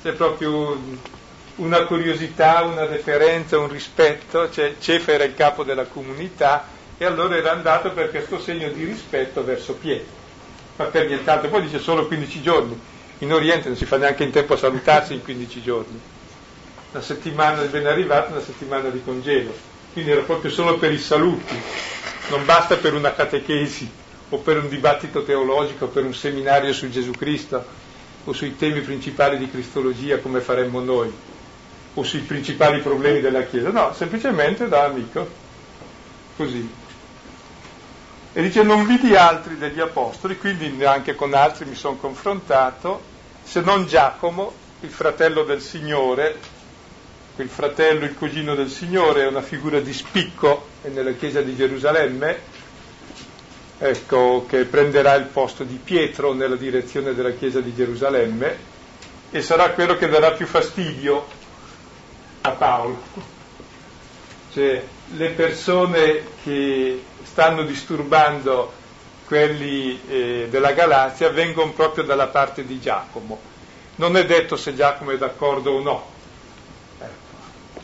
C'è 0.02 0.12
proprio 0.14 0.80
una 1.56 1.84
curiosità, 1.86 2.62
una 2.64 2.86
deferenza, 2.86 3.58
un 3.58 3.70
rispetto, 3.70 4.50
cioè 4.52 4.76
Cefa 4.80 5.14
era 5.14 5.24
il 5.24 5.34
capo 5.34 5.64
della 5.64 5.86
comunità 5.86 6.68
e 6.98 7.06
allora 7.06 7.36
era 7.36 7.52
andato 7.52 7.92
per 7.92 8.10
questo 8.10 8.40
segno 8.40 8.70
di 8.70 8.84
rispetto 8.84 9.44
verso 9.44 9.74
Pietro, 9.74 10.14
ma 10.76 10.86
per 10.86 11.08
nient'altro. 11.08 11.50
Poi 11.50 11.62
dice 11.62 11.80
solo 11.80 12.08
15 12.08 12.42
giorni, 12.42 12.80
in 13.20 13.34
Oriente 13.34 13.70
non 13.70 13.78
si 13.78 13.86
fa 13.86 13.98
neanche 13.98 14.24
in 14.24 14.32
tempo 14.32 14.54
a 14.54 14.58
salutarsi 14.58 15.14
in 15.14 15.24
15 15.24 15.62
giorni, 15.62 16.00
una 16.92 17.02
settimana 17.02 17.64
è 17.64 17.68
ben 17.68 17.88
arrivata, 17.88 18.32
una 18.32 18.42
settimana 18.42 18.90
di 18.90 19.02
congelo, 19.04 19.54
quindi 19.94 20.12
era 20.12 20.22
proprio 20.22 20.52
solo 20.52 20.78
per 20.78 20.92
i 20.92 21.00
saluti, 21.00 21.56
non 22.30 22.46
basta 22.46 22.78
per 22.78 22.94
una 22.94 23.14
catechesi 23.14 24.02
o 24.34 24.38
per 24.38 24.58
un 24.58 24.68
dibattito 24.68 25.24
teologico, 25.24 25.88
per 25.88 26.04
un 26.04 26.14
seminario 26.14 26.74
su 26.74 26.90
Gesù 26.90 27.12
Cristo 27.12 27.64
o 28.24 28.34
sui 28.34 28.56
temi 28.56 28.82
principali 28.82 29.38
di 29.38 29.48
Cristologia 29.50 30.18
come 30.18 30.42
faremmo 30.42 30.80
noi, 30.80 31.14
o 31.94 32.04
sui 32.04 32.22
principali 32.22 32.82
problemi 32.82 33.20
della 33.20 33.44
Chiesa, 33.44 33.70
no, 33.70 33.94
semplicemente 33.94 34.68
da 34.68 34.86
amico, 34.86 35.30
così. 36.36 36.68
E 38.34 38.42
dice 38.42 38.64
non 38.64 38.88
vidi 38.88 39.16
altri 39.16 39.56
degli 39.58 39.80
apostoli, 39.80 40.40
quindi 40.40 40.72
neanche 40.72 41.14
con 41.14 41.36
altri 41.36 41.66
mi 41.66 41.76
sono 41.76 41.98
confrontato, 41.98 43.04
se 43.44 43.62
non 43.62 43.86
Giacomo, 43.86 44.52
il 44.80 44.90
fratello 44.90 45.44
del 45.44 45.62
Signore, 45.62 46.40
il 47.36 47.50
fratello, 47.50 48.06
il 48.06 48.16
cugino 48.16 48.56
del 48.56 48.70
Signore, 48.70 49.24
è 49.24 49.28
una 49.28 49.44
figura 49.44 49.80
di 49.80 49.94
spicco 49.94 50.70
nella 50.86 51.12
chiesa 51.12 51.42
di 51.42 51.56
Gerusalemme, 51.56 52.53
ecco, 53.84 54.46
che 54.48 54.64
prenderà 54.64 55.14
il 55.16 55.26
posto 55.26 55.66
di 55.66 55.76
Pietro 55.76 56.32
nella 56.32 56.56
direzione 56.56 57.14
della 57.14 57.32
Chiesa 57.32 57.60
di 57.60 57.76
Gerusalemme 57.76 58.72
e 59.30 59.42
sarà 59.42 59.72
quello 59.72 59.98
che 59.98 60.08
darà 60.08 60.32
più 60.32 60.46
fastidio 60.46 61.28
a 62.42 62.52
Paolo. 62.52 63.02
Cioè, 64.54 64.84
le 65.16 65.30
persone 65.32 66.24
che 66.44 67.04
stanno 67.24 67.64
disturbando 67.64 68.72
quelli 69.26 70.00
eh, 70.08 70.48
della 70.50 70.72
galassia 70.72 71.30
vengono 71.30 71.72
proprio 71.72 72.06
dalla 72.06 72.28
parte 72.28 72.66
di 72.66 72.80
Giacomo. 72.80 73.52
Non 73.96 74.16
è 74.16 74.26
detto 74.26 74.56
se 74.56 74.76
Giacomo 74.76 75.12
è 75.12 75.18
d'accordo 75.18 75.72
o 75.72 75.82
no. 75.82 76.06
Ecco. 77.00 77.82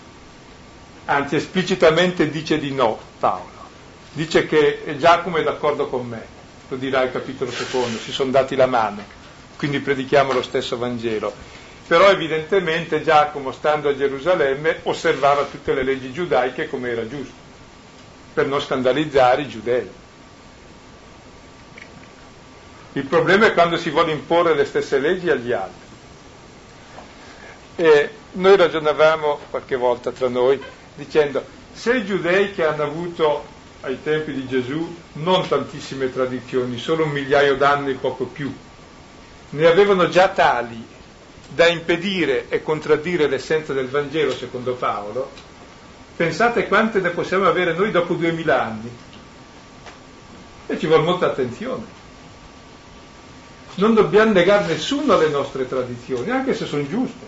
Anzi, 1.05 1.35
esplicitamente 1.35 2.29
dice 2.29 2.57
di 2.57 2.71
no 2.71 2.97
Paolo. 3.19 3.58
Dice 4.11 4.45
che 4.47 4.95
Giacomo 4.97 5.37
è 5.37 5.43
d'accordo 5.43 5.87
con 5.87 6.07
me, 6.07 6.25
lo 6.67 6.77
dirà 6.77 7.03
il 7.03 7.11
capitolo 7.11 7.51
secondo, 7.51 7.97
si 7.99 8.11
sono 8.11 8.31
dati 8.31 8.55
la 8.55 8.65
mano, 8.65 9.03
quindi 9.57 9.79
predichiamo 9.79 10.33
lo 10.33 10.41
stesso 10.41 10.77
Vangelo. 10.77 11.33
Però 11.87 12.09
evidentemente 12.09 13.01
Giacomo, 13.01 13.51
stando 13.51 13.89
a 13.89 13.95
Gerusalemme, 13.95 14.81
osservava 14.83 15.45
tutte 15.45 15.73
le 15.73 15.83
leggi 15.83 16.11
giudaiche 16.11 16.69
come 16.69 16.89
era 16.89 17.07
giusto, 17.07 17.33
per 18.33 18.45
non 18.47 18.61
scandalizzare 18.61 19.41
i 19.41 19.47
giudei. 19.47 19.89
Il 22.93 23.05
problema 23.05 23.45
è 23.45 23.53
quando 23.53 23.77
si 23.77 23.89
vuole 23.91 24.11
imporre 24.11 24.55
le 24.55 24.65
stesse 24.65 24.99
leggi 24.99 25.29
agli 25.29 25.51
altri. 25.51 25.87
E 27.75 28.09
noi 28.33 28.57
ragionavamo 28.57 29.39
qualche 29.49 29.75
volta 29.75 30.11
tra 30.11 30.27
noi 30.27 30.61
dicendo 30.95 31.43
se 31.73 31.95
i 31.95 32.05
giudei 32.05 32.53
che 32.53 32.65
hanno 32.65 32.83
avuto 32.83 33.45
ai 33.81 34.01
tempi 34.03 34.33
di 34.33 34.47
Gesù 34.47 34.97
non 35.13 35.47
tantissime 35.47 36.11
tradizioni, 36.11 36.77
solo 36.77 37.05
un 37.05 37.11
migliaio 37.11 37.55
d'anni, 37.55 37.93
poco 37.93 38.25
più, 38.25 38.53
ne 39.51 39.65
avevano 39.65 40.09
già 40.09 40.29
tali 40.29 40.85
da 41.49 41.67
impedire 41.67 42.47
e 42.49 42.61
contraddire 42.61 43.27
l'essenza 43.27 43.73
del 43.73 43.87
Vangelo, 43.87 44.33
secondo 44.33 44.73
Paolo, 44.73 45.31
pensate 46.15 46.67
quante 46.67 46.99
ne 46.99 47.09
possiamo 47.09 47.47
avere 47.47 47.73
noi 47.73 47.91
dopo 47.91 48.13
duemila 48.13 48.63
anni. 48.63 48.91
E 50.67 50.77
ci 50.77 50.85
vuole 50.85 51.03
molta 51.03 51.25
attenzione 51.27 51.97
non 53.79 53.93
dobbiamo 53.93 54.33
negare 54.33 54.67
nessuno 54.67 55.13
alle 55.13 55.29
nostre 55.29 55.67
tradizioni, 55.67 56.29
anche 56.29 56.53
se 56.53 56.65
sono 56.65 56.87
giuste. 56.87 57.25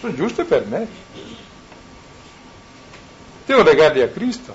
Sono 0.00 0.14
giuste 0.14 0.44
per 0.44 0.64
me. 0.64 0.86
Devo 3.44 3.62
legarli 3.62 4.02
a 4.02 4.08
Cristo, 4.08 4.54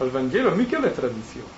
al 0.00 0.10
Vangelo, 0.10 0.50
mica 0.54 0.78
alle 0.78 0.94
tradizioni. 0.94 1.48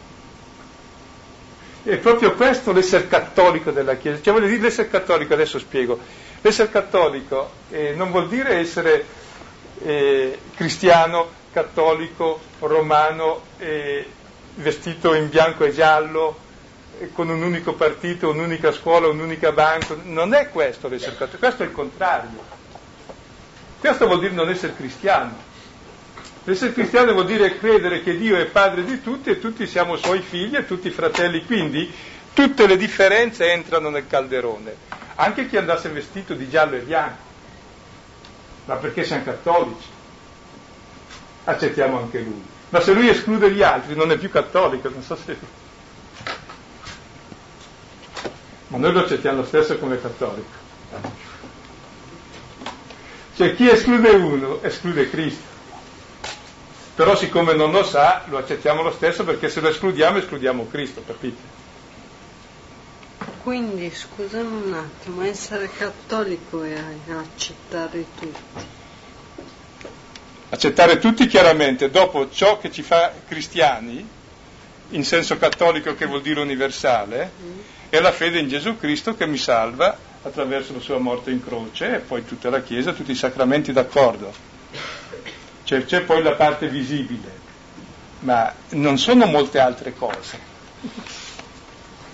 È 1.85 1.97
proprio 1.97 2.35
questo 2.35 2.73
l'essere 2.73 3.09
cattolico 3.09 3.71
della 3.71 3.97
Chiesa. 3.97 4.23
Cioè 4.23 4.33
voglio 4.33 4.47
dire 4.47 4.63
l'essere 4.63 4.89
cattolico, 4.89 5.35
adesso 5.35 5.59
spiego. 5.59 5.99
L'essere 6.41 6.71
cattolico 6.71 7.51
eh, 7.71 7.95
non 7.97 8.11
vuol 8.11 8.29
dire 8.29 8.59
essere 8.59 9.05
eh, 9.83 10.39
cristiano, 10.55 11.29
cattolico, 11.53 12.41
romano, 12.61 13.43
eh, 13.59 14.07
vestito 14.57 15.15
in 15.15 15.29
bianco 15.29 15.65
e 15.65 15.73
giallo, 15.73 16.39
con 17.15 17.29
un 17.29 17.43
unico 17.43 17.75
partito, 17.75 18.31
un'unica 18.31 18.71
scuola, 18.71 19.09
un'unica 19.09 19.51
banca, 19.51 19.97
non 20.05 20.35
è 20.35 20.51
questo 20.51 20.89
l'essere 20.89 21.17
cattolico, 21.17 21.39
questo 21.39 21.63
è 21.63 21.67
il 21.67 21.73
contrario. 21.73 22.61
Questo 23.81 24.07
vuol 24.07 24.21
dire 24.21 24.33
non 24.35 24.49
essere 24.49 24.75
cristiano. 24.77 25.51
Essere 26.45 26.73
cristiano 26.73 27.13
vuol 27.13 27.27
dire 27.27 27.57
credere 27.57 28.03
che 28.03 28.17
Dio 28.17 28.37
è 28.37 28.47
padre 28.47 28.85
di 28.85 29.01
tutti 29.01 29.31
e 29.31 29.39
tutti 29.39 29.65
siamo 29.67 29.97
suoi 29.97 30.23
figli 30.23 30.57
e 30.57 30.67
tutti 30.67 30.91
fratelli, 30.91 31.45
quindi 31.47 31.93
tutte 32.35 32.67
le 32.67 32.77
differenze 32.77 33.53
entrano 33.53 33.91
nel 33.91 34.09
calderone, 34.09 34.75
anche 35.15 35.47
chi 35.47 35.57
andasse 35.57 35.89
vestito 35.91 36.35
di 36.35 36.49
giallo 36.49 36.75
e 36.75 36.81
bianco, 36.81 37.23
ma 38.65 38.75
perché 38.75 39.05
siamo 39.05 39.23
cattolici, 39.23 39.87
accettiamo 41.45 41.99
anche 41.99 42.19
lui. 42.21 42.43
Ma 42.71 42.81
se 42.81 42.93
lui 42.93 43.09
esclude 43.09 43.53
gli 43.53 43.63
altri 43.63 43.95
non 43.95 44.11
è 44.11 44.17
più 44.17 44.31
cattolico, 44.31 44.89
non 44.89 45.03
so 45.03 45.15
se 45.15 45.37
ma 48.73 48.79
noi 48.79 48.93
lo 48.93 49.01
accettiamo 49.01 49.37
lo 49.37 49.45
stesso 49.45 49.77
come 49.77 50.01
cattolico. 50.01 50.61
Cioè 53.37 53.55
chi 53.55 53.69
esclude 53.69 54.09
uno 54.09 54.63
esclude 54.63 55.11
Cristo. 55.11 55.52
Però 56.95 57.17
siccome 57.17 57.55
non 57.55 57.71
lo 57.71 57.85
sa, 57.85 58.23
lo 58.27 58.39
accettiamo 58.39 58.83
lo 58.83 58.93
stesso 58.93 59.25
perché 59.25 59.49
se 59.49 59.61
lo 59.61 59.69
escludiamo 59.69 60.19
escludiamo 60.19 60.69
Cristo, 60.71 61.03
capite? 61.07 61.61
Quindi, 63.43 63.91
scusami 63.91 64.63
un 64.67 64.75
attimo, 64.75 65.23
essere 65.23 65.69
cattolico 65.77 66.63
è 66.63 66.77
accettare 67.11 68.05
tutti. 68.19 68.65
Accettare 70.51 70.99
tutti 70.99 71.27
chiaramente, 71.27 71.91
dopo 71.91 72.31
ciò 72.31 72.59
che 72.59 72.71
ci 72.71 72.83
fa 72.83 73.13
cristiani, 73.27 74.07
in 74.91 75.05
senso 75.05 75.39
cattolico 75.39 75.95
che 75.95 76.07
vuol 76.07 76.21
dire 76.23 76.41
universale, 76.41 77.31
mm 77.43 77.61
è 77.93 78.01
la 78.01 78.11
fede 78.11 78.39
in 78.39 78.49
Gesù 78.49 78.79
Cristo 78.79 79.15
che 79.15 79.27
mi 79.27 79.37
salva 79.37 79.95
attraverso 80.23 80.73
la 80.73 80.81
sua 80.81 80.97
morte 80.97 81.31
in 81.31 81.45
croce 81.45 81.97
e 81.97 81.99
poi 81.99 82.25
tutta 82.25 82.49
la 82.49 82.63
Chiesa, 82.63 82.95
tutti 82.95 83.11
i 83.11 83.15
sacramenti 83.15 83.71
d'accordo. 83.71 84.33
Cioè, 85.73 85.87
c'è 85.87 86.03
poi 86.03 86.23
la 86.23 86.33
parte 86.33 86.69
visibile, 86.69 87.33
ma 88.21 88.53
non 88.73 88.99
sono 88.99 89.25
molte 89.25 89.59
altre 89.59 89.95
cose. 89.95 90.39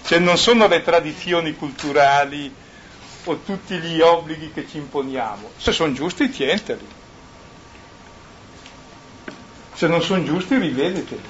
Cioè, 0.04 0.20
non 0.20 0.38
sono 0.38 0.68
le 0.68 0.80
tradizioni 0.80 1.56
culturali 1.56 2.54
o 3.24 3.36
tutti 3.38 3.76
gli 3.78 4.00
obblighi 4.00 4.52
che 4.52 4.68
ci 4.68 4.76
imponiamo. 4.76 5.50
Se 5.56 5.72
sono 5.72 5.92
giusti, 5.92 6.30
tienteli. 6.30 6.86
Se 9.74 9.88
non 9.88 10.02
sono 10.02 10.22
giusti, 10.22 10.56
rivedeteli. 10.56 11.22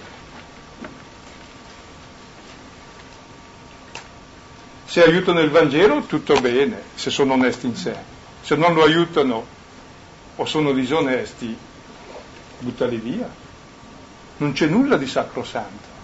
Se 4.84 5.02
aiutano 5.02 5.40
il 5.40 5.48
Vangelo, 5.48 6.02
tutto 6.02 6.38
bene, 6.42 6.82
se 6.94 7.08
sono 7.08 7.32
onesti 7.32 7.64
in 7.64 7.74
sé. 7.74 7.96
Se 8.42 8.54
non 8.54 8.74
lo 8.74 8.82
aiutano 8.82 9.46
o 10.36 10.44
sono 10.44 10.72
disonesti, 10.72 11.56
buttali 12.59 12.96
via. 12.96 13.28
Non 14.38 14.52
c'è 14.52 14.66
nulla 14.66 14.96
di 14.96 15.06
sacrosanto. 15.06 15.96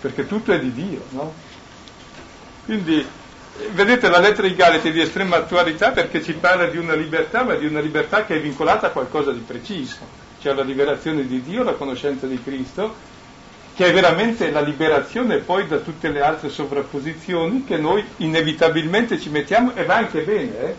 Perché 0.00 0.26
tutto 0.26 0.52
è 0.52 0.60
di 0.60 0.72
Dio, 0.72 1.04
no? 1.10 1.32
Quindi, 2.64 3.06
vedete, 3.72 4.08
la 4.08 4.18
lettera 4.18 4.46
di 4.46 4.54
Galati 4.54 4.88
è 4.88 4.92
di 4.92 5.00
estrema 5.00 5.36
attualità 5.36 5.90
perché 5.92 6.22
ci 6.22 6.34
parla 6.34 6.66
di 6.66 6.76
una 6.76 6.94
libertà, 6.94 7.44
ma 7.44 7.54
di 7.54 7.66
una 7.66 7.80
libertà 7.80 8.24
che 8.24 8.36
è 8.36 8.40
vincolata 8.40 8.88
a 8.88 8.90
qualcosa 8.90 9.32
di 9.32 9.40
preciso, 9.40 9.98
cioè 10.40 10.54
la 10.54 10.62
liberazione 10.62 11.26
di 11.26 11.42
Dio, 11.42 11.62
la 11.62 11.74
conoscenza 11.74 12.26
di 12.26 12.40
Cristo 12.42 13.14
che 13.76 13.84
è 13.84 13.92
veramente 13.92 14.50
la 14.50 14.62
liberazione 14.62 15.36
poi 15.36 15.66
da 15.66 15.76
tutte 15.76 16.08
le 16.08 16.22
altre 16.22 16.48
sovrapposizioni 16.48 17.64
che 17.64 17.76
noi 17.76 18.02
inevitabilmente 18.16 19.20
ci 19.20 19.28
mettiamo 19.28 19.74
e 19.74 19.84
va 19.84 19.96
anche 19.96 20.22
bene, 20.22 20.58
eh? 20.60 20.76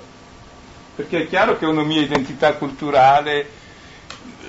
Perché 0.98 1.22
è 1.22 1.28
chiaro 1.28 1.60
che 1.60 1.66
ho 1.68 1.70
una 1.70 1.84
mia 1.84 2.02
identità 2.02 2.54
culturale, 2.56 3.48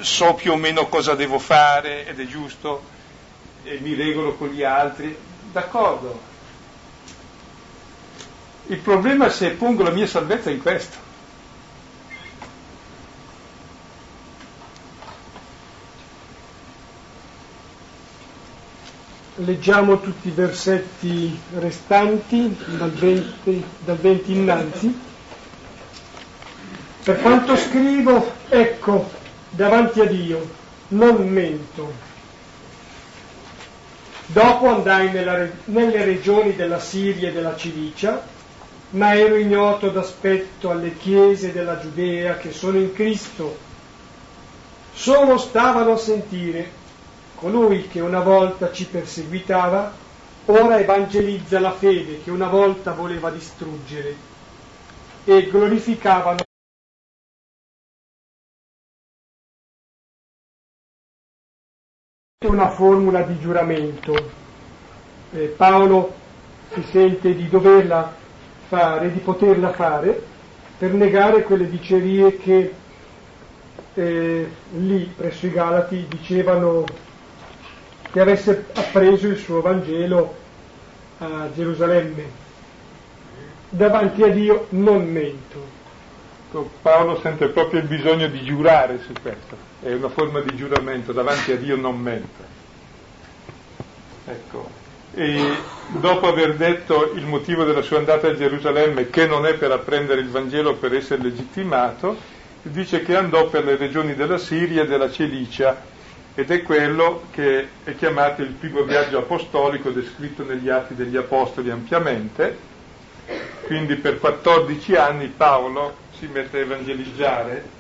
so 0.00 0.32
più 0.32 0.52
o 0.52 0.56
meno 0.56 0.86
cosa 0.88 1.14
devo 1.14 1.38
fare 1.38 2.06
ed 2.06 2.18
è 2.18 2.26
giusto 2.26 2.82
e 3.64 3.78
mi 3.82 3.92
regolo 3.92 4.32
con 4.32 4.48
gli 4.48 4.62
altri, 4.62 5.14
d'accordo. 5.52 6.18
Il 8.68 8.78
problema 8.78 9.26
è 9.26 9.30
se 9.30 9.50
pongo 9.50 9.82
la 9.82 9.90
mia 9.90 10.06
salvezza 10.06 10.48
in 10.48 10.62
questo. 10.62 11.06
leggiamo 19.40 20.00
tutti 20.00 20.26
i 20.26 20.32
versetti 20.32 21.38
restanti 21.58 22.56
dal 22.76 22.90
20, 22.90 23.64
dal 23.84 23.96
20 23.96 24.32
innanzi. 24.32 24.98
Per 27.08 27.22
quanto 27.22 27.56
scrivo, 27.56 28.32
ecco, 28.50 29.08
davanti 29.48 30.02
a 30.02 30.04
Dio, 30.04 30.46
non 30.88 31.26
mento. 31.26 31.90
Dopo 34.26 34.66
andai 34.68 35.10
nella, 35.10 35.48
nelle 35.64 36.04
regioni 36.04 36.54
della 36.54 36.78
Siria 36.78 37.30
e 37.30 37.32
della 37.32 37.56
Cilicia, 37.56 38.22
ma 38.90 39.14
ero 39.14 39.36
ignoto 39.36 39.88
d'aspetto 39.88 40.68
alle 40.68 40.98
chiese 40.98 41.50
della 41.50 41.80
Giudea 41.80 42.36
che 42.36 42.52
sono 42.52 42.76
in 42.76 42.92
Cristo. 42.92 43.56
Solo 44.92 45.38
stavano 45.38 45.92
a 45.92 45.96
sentire 45.96 46.70
Colui 47.36 47.88
che 47.88 48.00
una 48.00 48.20
volta 48.20 48.70
ci 48.70 48.84
perseguitava, 48.84 49.90
ora 50.44 50.78
evangelizza 50.78 51.58
la 51.58 51.72
fede 51.72 52.22
che 52.22 52.30
una 52.30 52.48
volta 52.48 52.92
voleva 52.92 53.30
distruggere 53.30 54.14
e 55.24 55.48
glorificavano 55.48 56.42
una 62.46 62.70
formula 62.70 63.22
di 63.22 63.36
giuramento. 63.40 64.14
Eh, 65.32 65.46
Paolo 65.56 66.14
si 66.72 66.84
sente 66.88 67.34
di 67.34 67.48
doverla 67.48 68.14
fare, 68.68 69.10
di 69.10 69.18
poterla 69.18 69.72
fare, 69.72 70.22
per 70.78 70.92
negare 70.92 71.42
quelle 71.42 71.68
dicerie 71.68 72.36
che 72.36 72.72
eh, 73.94 74.48
lì 74.70 75.12
presso 75.16 75.46
i 75.46 75.50
Galati 75.50 76.06
dicevano 76.08 76.84
che 78.12 78.20
avesse 78.20 78.66
appreso 78.72 79.26
il 79.26 79.38
suo 79.38 79.60
Vangelo 79.60 80.32
a 81.18 81.48
Gerusalemme. 81.52 82.22
Davanti 83.68 84.22
a 84.22 84.28
Dio 84.28 84.66
non 84.70 85.04
mento. 85.10 85.77
Paolo 86.80 87.20
sente 87.20 87.48
proprio 87.48 87.80
il 87.80 87.86
bisogno 87.86 88.26
di 88.28 88.42
giurare 88.42 89.00
su 89.04 89.12
questo, 89.20 89.56
è 89.82 89.92
una 89.92 90.08
forma 90.08 90.40
di 90.40 90.56
giuramento, 90.56 91.12
davanti 91.12 91.52
a 91.52 91.56
Dio 91.56 91.76
non 91.76 91.98
mente. 91.98 92.56
Ecco, 94.24 94.68
e 95.14 95.56
dopo 95.88 96.26
aver 96.26 96.56
detto 96.56 97.12
il 97.14 97.26
motivo 97.26 97.64
della 97.64 97.82
sua 97.82 97.98
andata 97.98 98.28
a 98.28 98.34
Gerusalemme, 98.34 99.10
che 99.10 99.26
non 99.26 99.44
è 99.44 99.54
per 99.54 99.72
apprendere 99.72 100.20
il 100.20 100.28
Vangelo 100.30 100.76
per 100.76 100.94
essere 100.94 101.22
legittimato, 101.22 102.16
dice 102.62 103.02
che 103.02 103.16
andò 103.16 103.48
per 103.48 103.64
le 103.64 103.76
regioni 103.76 104.14
della 104.14 104.38
Siria 104.38 104.82
e 104.82 104.86
della 104.86 105.10
Cilicia 105.10 105.96
ed 106.34 106.50
è 106.50 106.62
quello 106.62 107.24
che 107.32 107.68
è 107.84 107.96
chiamato 107.96 108.42
il 108.42 108.50
primo 108.50 108.82
viaggio 108.82 109.18
apostolico 109.18 109.90
descritto 109.90 110.44
negli 110.44 110.68
Atti 110.68 110.94
degli 110.94 111.16
Apostoli 111.16 111.70
ampiamente. 111.70 112.56
Quindi 113.64 113.96
per 113.96 114.18
14 114.18 114.94
anni 114.94 115.26
Paolo 115.26 116.06
si 116.18 116.26
mette 116.26 116.58
a 116.58 116.60
evangelizzare 116.60 117.76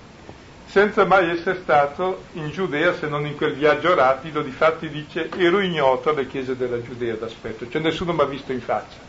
senza 0.68 1.06
mai 1.06 1.30
essere 1.30 1.60
stato 1.62 2.24
in 2.32 2.50
Giudea 2.50 2.94
se 2.94 3.08
non 3.08 3.24
in 3.26 3.36
quel 3.36 3.54
viaggio 3.54 3.94
rapido, 3.94 4.42
difatti 4.42 4.88
dice 4.90 5.30
ero 5.36 5.60
ignoto 5.60 6.10
alle 6.10 6.26
chiese 6.26 6.56
della 6.56 6.82
Giudea 6.82 7.14
d'aspetto, 7.14 7.68
cioè 7.70 7.80
nessuno 7.80 8.12
mi 8.12 8.20
ha 8.20 8.24
visto 8.24 8.52
in 8.52 8.60
faccia. 8.60 9.06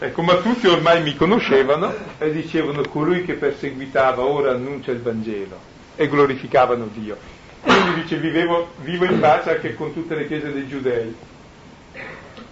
Ecco, 0.00 0.22
ma 0.22 0.36
tutti 0.36 0.66
ormai 0.68 1.02
mi 1.02 1.16
conoscevano 1.16 1.92
e 2.18 2.30
dicevano 2.30 2.82
colui 2.82 3.24
che 3.24 3.34
perseguitava 3.34 4.22
ora 4.22 4.52
annuncia 4.52 4.92
il 4.92 5.00
Vangelo 5.00 5.58
e 5.96 6.06
glorificavano 6.06 6.88
Dio. 6.92 7.16
Quindi 7.62 8.02
dice 8.02 8.16
vivevo, 8.18 8.74
vivo 8.82 9.06
in 9.06 9.18
pace 9.18 9.56
anche 9.56 9.74
con 9.74 9.92
tutte 9.92 10.14
le 10.14 10.26
chiese 10.28 10.52
dei 10.52 10.68
giudei. 10.68 11.16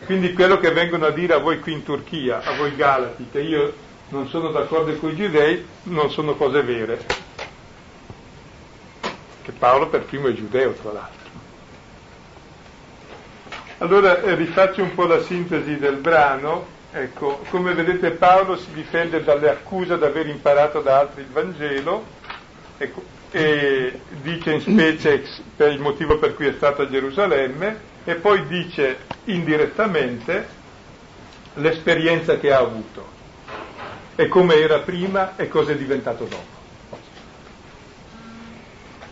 Quindi 0.06 0.32
quello 0.32 0.58
che 0.58 0.70
vengono 0.70 1.06
a 1.06 1.10
dire 1.10 1.34
a 1.34 1.38
voi 1.38 1.58
qui 1.58 1.72
in 1.72 1.82
Turchia, 1.82 2.40
a 2.42 2.54
voi 2.54 2.76
Galati, 2.76 3.28
che 3.30 3.40
io 3.40 3.74
non 4.10 4.28
sono 4.28 4.50
d'accordo 4.50 4.94
con 4.96 5.10
i 5.10 5.16
giudei, 5.16 5.66
non 5.84 6.10
sono 6.12 6.36
cose 6.36 6.62
vere. 6.62 7.04
Che 9.42 9.52
Paolo 9.52 9.88
per 9.88 10.04
primo 10.04 10.28
è 10.28 10.32
giudeo, 10.32 10.72
tra 10.72 10.92
l'altro. 10.92 11.24
Allora 13.78 14.22
eh, 14.22 14.36
rifaccio 14.36 14.82
un 14.82 14.94
po' 14.94 15.06
la 15.06 15.20
sintesi 15.22 15.76
del 15.76 15.96
brano. 15.96 16.74
Ecco, 16.92 17.42
come 17.50 17.74
vedete 17.74 18.12
Paolo 18.12 18.56
si 18.56 18.72
difende 18.72 19.24
dalle 19.24 19.50
accuse 19.50 19.98
di 19.98 20.04
aver 20.04 20.28
imparato 20.28 20.80
da 20.80 21.00
altri 21.00 21.22
il 21.22 21.28
Vangelo 21.28 22.04
ecco, 22.78 23.02
e 23.36 24.00
dice 24.22 24.52
in 24.52 24.60
specie 24.62 25.22
per 25.54 25.70
il 25.70 25.78
motivo 25.78 26.16
per 26.18 26.34
cui 26.34 26.46
è 26.46 26.54
stato 26.54 26.80
a 26.80 26.88
Gerusalemme 26.88 27.78
e 28.04 28.14
poi 28.14 28.46
dice 28.46 29.00
indirettamente 29.24 30.48
l'esperienza 31.56 32.38
che 32.38 32.50
ha 32.50 32.60
avuto 32.60 33.06
e 34.14 34.26
come 34.28 34.54
era 34.54 34.78
prima 34.78 35.36
e 35.36 35.48
cosa 35.48 35.72
è 35.72 35.76
diventato 35.76 36.24
dopo. 36.24 36.54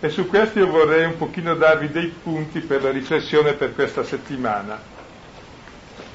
E 0.00 0.08
su 0.08 0.26
questo 0.26 0.58
io 0.58 0.70
vorrei 0.70 1.04
un 1.04 1.18
pochino 1.18 1.54
darvi 1.54 1.90
dei 1.90 2.06
punti 2.22 2.60
per 2.60 2.82
la 2.82 2.90
riflessione 2.90 3.52
per 3.52 3.74
questa 3.74 4.04
settimana. 4.04 4.80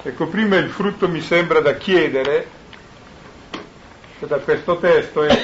Ecco, 0.01 0.26
prima 0.26 0.55
il 0.55 0.72
frutto 0.72 1.07
mi 1.07 1.22
sembra 1.22 1.60
da 1.60 1.76
chiedere, 1.76 2.47
da 4.26 4.38
questo 4.39 4.78
testo, 4.78 5.24
è 5.24 5.38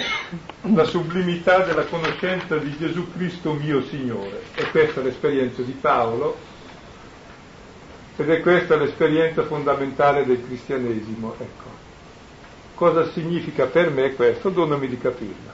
la 0.74 0.84
sublimità 0.84 1.60
della 1.60 1.86
conoscenza 1.86 2.58
di 2.58 2.76
Gesù 2.78 3.12
Cristo 3.14 3.54
mio 3.54 3.82
Signore. 3.84 4.44
E 4.56 4.70
questa 4.72 5.02
è 5.02 5.04
l'esperienza 5.04 5.62
di 5.62 5.74
Paolo 5.74 6.38
ed 8.18 8.30
è 8.30 8.40
questa 8.42 8.76
l'esperienza 8.76 9.44
fondamentale 9.44 10.26
del 10.26 10.44
cristianesimo. 10.46 11.36
Ecco 11.38 11.76
cosa 12.76 13.10
significa 13.12 13.66
per 13.66 13.90
me 13.90 14.14
questo? 14.14 14.50
Donami 14.50 14.88
di 14.88 14.98
capirla. 14.98 15.54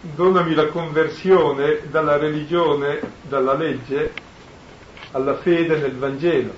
Donami 0.00 0.54
la 0.54 0.66
conversione 0.66 1.80
dalla 1.88 2.16
religione, 2.16 3.00
dalla 3.22 3.54
legge, 3.54 4.12
alla 5.12 5.36
fede 5.36 5.78
nel 5.78 5.94
Vangelo, 5.94 6.52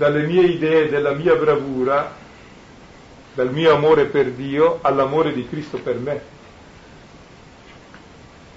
dalle 0.00 0.22
mie 0.22 0.44
idee, 0.44 0.88
della 0.88 1.12
mia 1.12 1.34
bravura, 1.34 2.10
dal 3.34 3.52
mio 3.52 3.74
amore 3.74 4.06
per 4.06 4.30
Dio 4.30 4.78
all'amore 4.80 5.34
di 5.34 5.46
Cristo 5.46 5.76
per 5.76 5.96
me. 5.96 6.22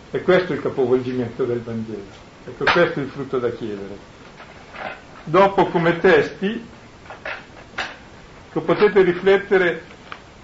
E 0.10 0.22
questo 0.22 0.54
è 0.54 0.56
il 0.56 0.62
capovolgimento 0.62 1.44
del 1.44 1.60
Vangelo. 1.60 2.22
Ecco, 2.46 2.64
questo 2.64 3.02
è 3.02 3.04
il 3.04 3.10
frutto 3.10 3.40
da 3.40 3.52
chiedere. 3.52 3.98
Dopo 5.26 5.66
come 5.66 6.00
testi 6.00 6.66
potete 8.54 9.02
riflettere 9.02 9.82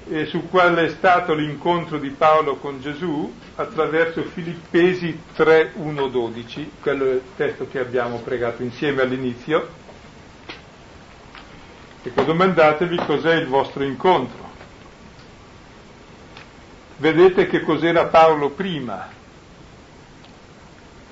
eh, 0.09 0.25
su 0.25 0.49
qual 0.49 0.75
è 0.75 0.89
stato 0.89 1.33
l'incontro 1.33 1.97
di 1.97 2.09
Paolo 2.09 2.57
con 2.57 2.81
Gesù 2.81 3.33
attraverso 3.55 4.23
Filippesi 4.23 5.17
3, 5.33 5.71
1, 5.75 6.07
12, 6.07 6.71
quello 6.81 7.05
è 7.05 7.13
il 7.13 7.21
testo 7.37 7.67
che 7.71 7.79
abbiamo 7.79 8.17
pregato 8.17 8.63
insieme 8.63 9.03
all'inizio. 9.03 9.87
Ecco, 12.01 12.23
domandatevi 12.23 12.97
cos'è 12.97 13.35
il 13.35 13.47
vostro 13.47 13.83
incontro. 13.83 14.47
Vedete 16.97 17.47
che 17.47 17.61
cos'era 17.61 18.05
Paolo 18.05 18.49
prima, 18.49 19.07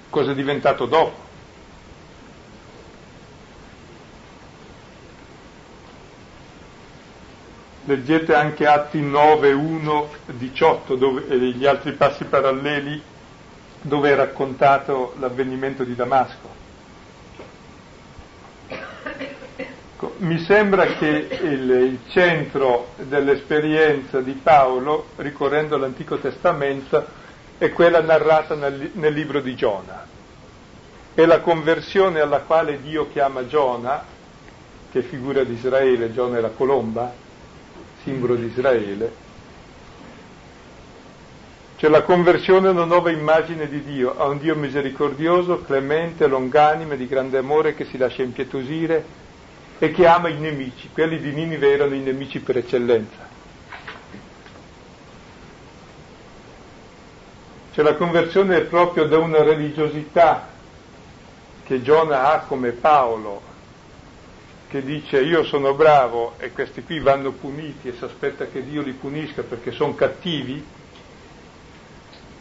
cosa 0.09 0.31
è 0.31 0.35
diventato 0.35 0.85
dopo. 0.85 1.25
leggete 7.87 8.33
anche 8.35 8.67
Atti 8.67 9.01
9, 9.01 9.53
1, 9.53 10.09
18 10.25 10.95
dove, 10.95 11.27
e 11.29 11.37
gli 11.37 11.65
altri 11.65 11.93
passi 11.93 12.25
paralleli 12.25 13.01
dove 13.81 14.11
è 14.11 14.15
raccontato 14.15 15.15
l'avvenimento 15.19 15.85
di 15.85 15.95
Damasco. 15.95 16.55
Ecco, 18.67 19.35
mi 20.17 20.37
sembra 20.39 20.85
che 20.85 21.27
il, 21.41 21.69
il 21.69 21.99
centro 22.09 22.89
dell'esperienza 22.97 24.21
di 24.21 24.33
Paolo, 24.33 25.07
ricorrendo 25.15 25.75
all'Antico 25.75 26.17
Testamento, 26.17 27.05
è 27.57 27.71
quella 27.71 28.01
narrata 28.01 28.53
nel, 28.53 28.91
nel 28.93 29.13
libro 29.13 29.41
di 29.41 29.55
Giona. 29.55 30.05
È 31.13 31.25
la 31.25 31.39
conversione 31.39 32.19
alla 32.19 32.41
quale 32.41 32.79
Dio 32.81 33.09
chiama 33.11 33.47
Giona, 33.47 34.03
che 34.91 35.01
figura 35.01 35.43
di 35.43 35.53
Israele, 35.53 36.13
Giona 36.13 36.37
è 36.37 36.41
la 36.41 36.51
colomba, 36.51 37.11
simbolo 38.03 38.35
di 38.35 38.45
Israele, 38.45 39.25
c'è 41.77 41.89
la 41.89 42.01
conversione 42.01 42.67
a 42.67 42.71
una 42.71 42.85
nuova 42.85 43.11
immagine 43.11 43.67
di 43.67 43.83
Dio, 43.83 44.17
a 44.17 44.25
un 44.25 44.39
Dio 44.39 44.55
misericordioso, 44.55 45.61
clemente, 45.61 46.25
longanime, 46.25 46.97
di 46.97 47.07
grande 47.07 47.37
amore 47.37 47.75
che 47.75 47.85
si 47.85 47.97
lascia 47.97 48.23
impietosire 48.23 49.25
e 49.79 49.91
che 49.91 50.07
ama 50.07 50.29
i 50.29 50.37
nemici. 50.37 50.89
Quelli 50.91 51.19
di 51.19 51.31
Ninive 51.31 51.71
erano 51.71 51.93
i 51.93 51.99
nemici 51.99 52.39
per 52.39 52.57
eccellenza. 52.57 53.25
C'è 57.73 57.83
la 57.83 57.95
conversione 57.95 58.61
proprio 58.61 59.05
da 59.05 59.19
una 59.19 59.43
religiosità 59.43 60.47
che 61.63 61.81
Giona 61.83 62.31
ha 62.31 62.39
come 62.39 62.71
Paolo, 62.71 63.41
che 64.67 64.83
dice 64.83 65.21
io 65.21 65.43
sono 65.43 65.73
bravo 65.75 66.33
e 66.39 66.51
questi 66.51 66.83
qui 66.83 66.99
vanno 66.99 67.31
puniti 67.31 67.89
e 67.89 67.93
si 67.95 68.03
aspetta 68.03 68.47
che 68.47 68.65
Dio 68.65 68.81
li 68.81 68.93
punisca 68.93 69.43
perché 69.43 69.71
sono 69.71 69.93
cattivi, 69.93 70.65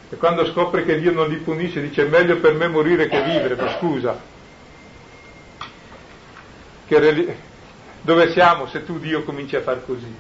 e 0.09 0.17
quando 0.17 0.47
scopre 0.47 0.85
che 0.85 0.99
Dio 1.01 1.13
non 1.13 1.29
li 1.29 1.37
punisce 1.37 1.83
dice 1.83 2.07
è 2.07 2.09
meglio 2.09 2.39
per 2.39 2.55
me 2.55 2.69
morire 2.69 3.09
che 3.09 3.23
vivere, 3.23 3.57
ma 3.57 3.77
scusa, 3.77 4.19
reli- 6.89 7.35
dove 8.01 8.31
siamo 8.33 8.67
se 8.69 8.85
tu 8.85 8.99
Dio 8.99 9.25
cominci 9.25 9.57
a 9.57 9.63
far 9.63 9.85
così? 9.85 10.15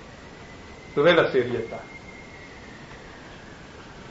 Dov'è 0.94 1.12
la 1.12 1.30
serietà? 1.30 1.80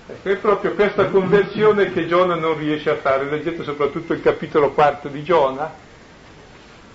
Ecco, 0.07 0.29
è 0.29 0.35
proprio 0.35 0.73
questa 0.73 1.07
conversione 1.07 1.91
che 1.91 2.07
Giona 2.07 2.35
non 2.35 2.57
riesce 2.57 2.91
a 2.91 2.97
fare, 2.97 3.29
leggete 3.29 3.63
soprattutto 3.63 4.13
il 4.13 4.21
capitolo 4.21 4.71
quarto 4.71 5.07
di 5.07 5.23
Giona, 5.23 5.83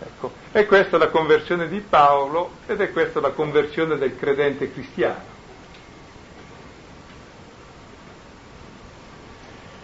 Ecco, 0.02 0.32
e 0.52 0.64
questa 0.64 0.96
è 0.96 0.98
la 0.98 1.08
conversione 1.08 1.68
di 1.68 1.80
Paolo 1.80 2.52
ed 2.66 2.80
è 2.80 2.90
questa 2.90 3.20
la 3.20 3.30
conversione 3.30 3.98
del 3.98 4.16
credente 4.16 4.72
cristiano. 4.72 5.38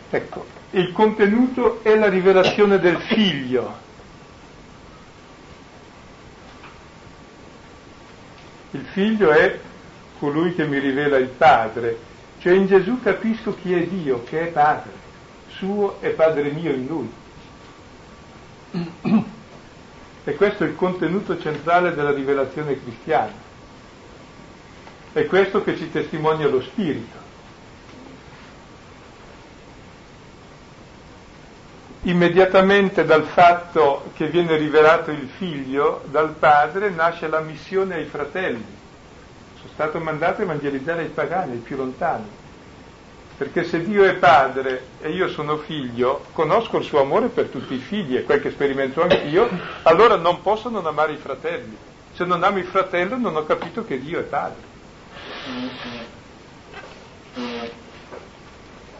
Ecco, 0.08 0.46
il 0.70 0.92
contenuto 0.92 1.80
è 1.82 1.94
la 1.96 2.08
rivelazione 2.08 2.78
del 2.78 2.96
figlio. 2.96 3.84
Il 8.76 8.84
figlio 8.92 9.30
è 9.30 9.58
colui 10.18 10.54
che 10.54 10.66
mi 10.66 10.78
rivela 10.78 11.16
il 11.16 11.28
Padre. 11.28 11.96
Cioè 12.40 12.52
in 12.52 12.66
Gesù 12.66 13.00
capisco 13.00 13.56
chi 13.62 13.72
è 13.72 13.86
Dio, 13.86 14.22
che 14.24 14.42
è 14.42 14.46
Padre, 14.48 14.90
suo 15.48 15.96
e 16.00 16.10
Padre 16.10 16.50
mio 16.50 16.72
in 16.72 16.86
Lui. 16.86 17.10
E 20.24 20.34
questo 20.34 20.64
è 20.64 20.66
il 20.66 20.76
contenuto 20.76 21.38
centrale 21.38 21.94
della 21.94 22.12
rivelazione 22.12 22.78
cristiana. 22.82 23.32
È 25.12 25.24
questo 25.24 25.64
che 25.64 25.76
ci 25.76 25.90
testimonia 25.90 26.46
lo 26.46 26.60
Spirito. 26.60 27.25
Immediatamente 32.06 33.04
dal 33.04 33.24
fatto 33.24 34.12
che 34.14 34.28
viene 34.28 34.56
rivelato 34.56 35.10
il 35.10 35.28
figlio 35.38 36.02
dal 36.04 36.34
padre 36.38 36.88
nasce 36.88 37.26
la 37.26 37.40
missione 37.40 37.96
ai 37.96 38.04
fratelli. 38.04 38.64
Sono 39.56 39.70
stato 39.72 39.98
mandato 39.98 40.40
a 40.40 40.44
evangelizzare 40.44 41.02
i 41.02 41.08
pagani, 41.08 41.54
i 41.54 41.58
più 41.58 41.76
lontani. 41.76 42.28
Perché 43.36 43.64
se 43.64 43.82
Dio 43.82 44.04
è 44.04 44.14
padre 44.14 44.84
e 45.00 45.10
io 45.10 45.28
sono 45.28 45.56
figlio, 45.56 46.26
conosco 46.32 46.78
il 46.78 46.84
suo 46.84 47.00
amore 47.00 47.26
per 47.26 47.46
tutti 47.46 47.74
i 47.74 47.78
figli, 47.78 48.14
è 48.14 48.22
quel 48.24 48.40
che 48.40 48.52
sperimento 48.52 49.02
anch'io, 49.02 49.48
allora 49.82 50.14
non 50.14 50.42
posso 50.42 50.68
non 50.68 50.86
amare 50.86 51.14
i 51.14 51.18
fratelli. 51.18 51.76
Se 52.14 52.24
non 52.24 52.44
amo 52.44 52.58
il 52.58 52.66
fratello 52.66 53.16
non 53.16 53.34
ho 53.34 53.44
capito 53.44 53.84
che 53.84 53.98
Dio 53.98 54.20
è 54.20 54.22
padre. 54.22 54.74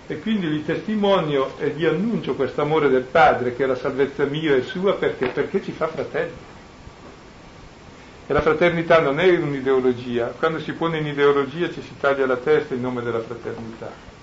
E 0.09 0.20
quindi 0.20 0.46
gli 0.46 0.64
testimonio 0.64 1.59
e 1.59 1.70
gli 1.70 1.84
annuncio 1.84 2.34
questo 2.34 2.62
amore 2.62 2.88
del 2.88 3.02
Padre, 3.02 3.54
che 3.54 3.64
è 3.64 3.66
la 3.66 3.74
salvezza 3.74 4.24
mia 4.24 4.54
e 4.54 4.62
sua, 4.62 4.94
perché? 4.94 5.26
Perché 5.28 5.62
ci 5.62 5.72
fa 5.72 5.88
fratelli. 5.88 6.54
E 8.28 8.32
la 8.32 8.40
fraternità 8.40 9.00
non 9.00 9.20
è 9.20 9.28
un'ideologia, 9.36 10.34
quando 10.38 10.61
si 10.61 10.72
pone 10.72 10.98
in 10.98 11.07
ideologia 11.07 11.70
ci 11.70 11.82
si 11.82 11.96
taglia 11.98 12.26
la 12.26 12.36
testa 12.36 12.74
in 12.74 12.80
nome 12.80 13.02
della 13.02 13.20
fraternità 13.20 14.14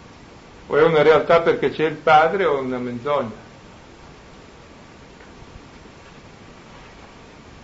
o 0.68 0.78
è 0.78 0.84
una 0.84 1.02
realtà 1.02 1.42
perché 1.42 1.72
c'è 1.72 1.86
il 1.86 1.96
padre 1.96 2.46
o 2.46 2.60
una 2.60 2.78
menzogna. 2.78 3.42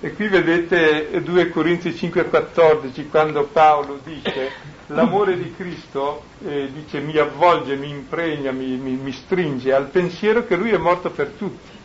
E 0.01 0.13
qui 0.13 0.27
vedete 0.27 1.21
2 1.21 1.49
Corinzi 1.49 1.89
5,14 1.89 3.09
quando 3.09 3.43
Paolo 3.43 3.99
dice 4.03 4.68
l'amore 4.89 5.37
di 5.37 5.53
Cristo 5.55 6.23
eh, 6.45 6.69
dice, 6.71 6.99
mi 6.99 7.17
avvolge, 7.17 7.75
mi 7.75 7.89
impregna, 7.89 8.51
mi, 8.51 8.77
mi, 8.77 8.91
mi 8.91 9.11
stringe 9.11 9.73
al 9.73 9.87
pensiero 9.87 10.45
che 10.45 10.55
lui 10.55 10.71
è 10.71 10.77
morto 10.77 11.09
per 11.09 11.27
tutti. 11.37 11.77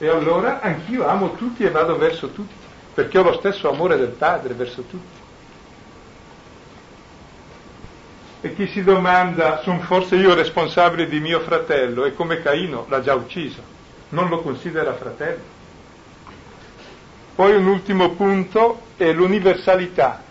E 0.00 0.08
allora 0.08 0.60
anch'io 0.60 1.06
amo 1.06 1.34
tutti 1.34 1.64
e 1.64 1.70
vado 1.70 1.96
verso 1.96 2.28
tutti, 2.28 2.54
perché 2.94 3.18
ho 3.18 3.22
lo 3.22 3.34
stesso 3.34 3.68
amore 3.68 3.96
del 3.96 4.10
Padre 4.10 4.54
verso 4.54 4.82
tutti. 4.82 5.16
E 8.40 8.54
chi 8.54 8.68
si 8.68 8.84
domanda, 8.84 9.60
sono 9.62 9.80
forse 9.80 10.14
io 10.14 10.32
responsabile 10.34 11.08
di 11.08 11.18
mio 11.18 11.40
fratello? 11.40 12.04
E 12.04 12.14
come 12.14 12.40
Caino 12.40 12.86
l'ha 12.88 13.00
già 13.00 13.14
ucciso, 13.14 13.60
non 14.10 14.28
lo 14.28 14.40
considera 14.42 14.94
fratello. 14.94 15.56
Poi 17.38 17.54
un 17.54 17.68
ultimo 17.68 18.10
punto 18.16 18.80
è 18.96 19.12
l'universalità 19.12 20.24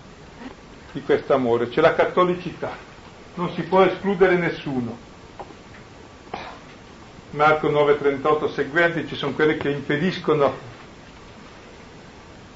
di 0.92 1.02
questo 1.04 1.34
amore, 1.34 1.72
cioè 1.72 1.82
la 1.82 1.96
cattolicità. 1.96 2.76
Non 3.36 3.54
si 3.54 3.62
può 3.62 3.82
escludere 3.84 4.36
nessuno. 4.36 4.98
Marco 7.30 7.70
9:38 7.70 8.52
seguenti 8.52 9.08
ci 9.08 9.16
sono 9.16 9.32
quelli 9.32 9.56
che 9.56 9.70
impediscono 9.70 10.54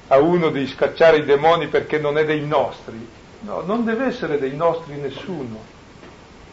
a 0.08 0.18
uno 0.18 0.50
di 0.50 0.66
scacciare 0.66 1.20
i 1.20 1.24
demoni 1.24 1.68
perché 1.68 1.98
non 1.98 2.18
è 2.18 2.26
dei 2.26 2.46
nostri, 2.46 3.08
No, 3.44 3.62
non 3.62 3.86
deve 3.86 4.04
essere 4.04 4.38
dei 4.38 4.54
nostri 4.54 4.96
nessuno. 4.96 5.60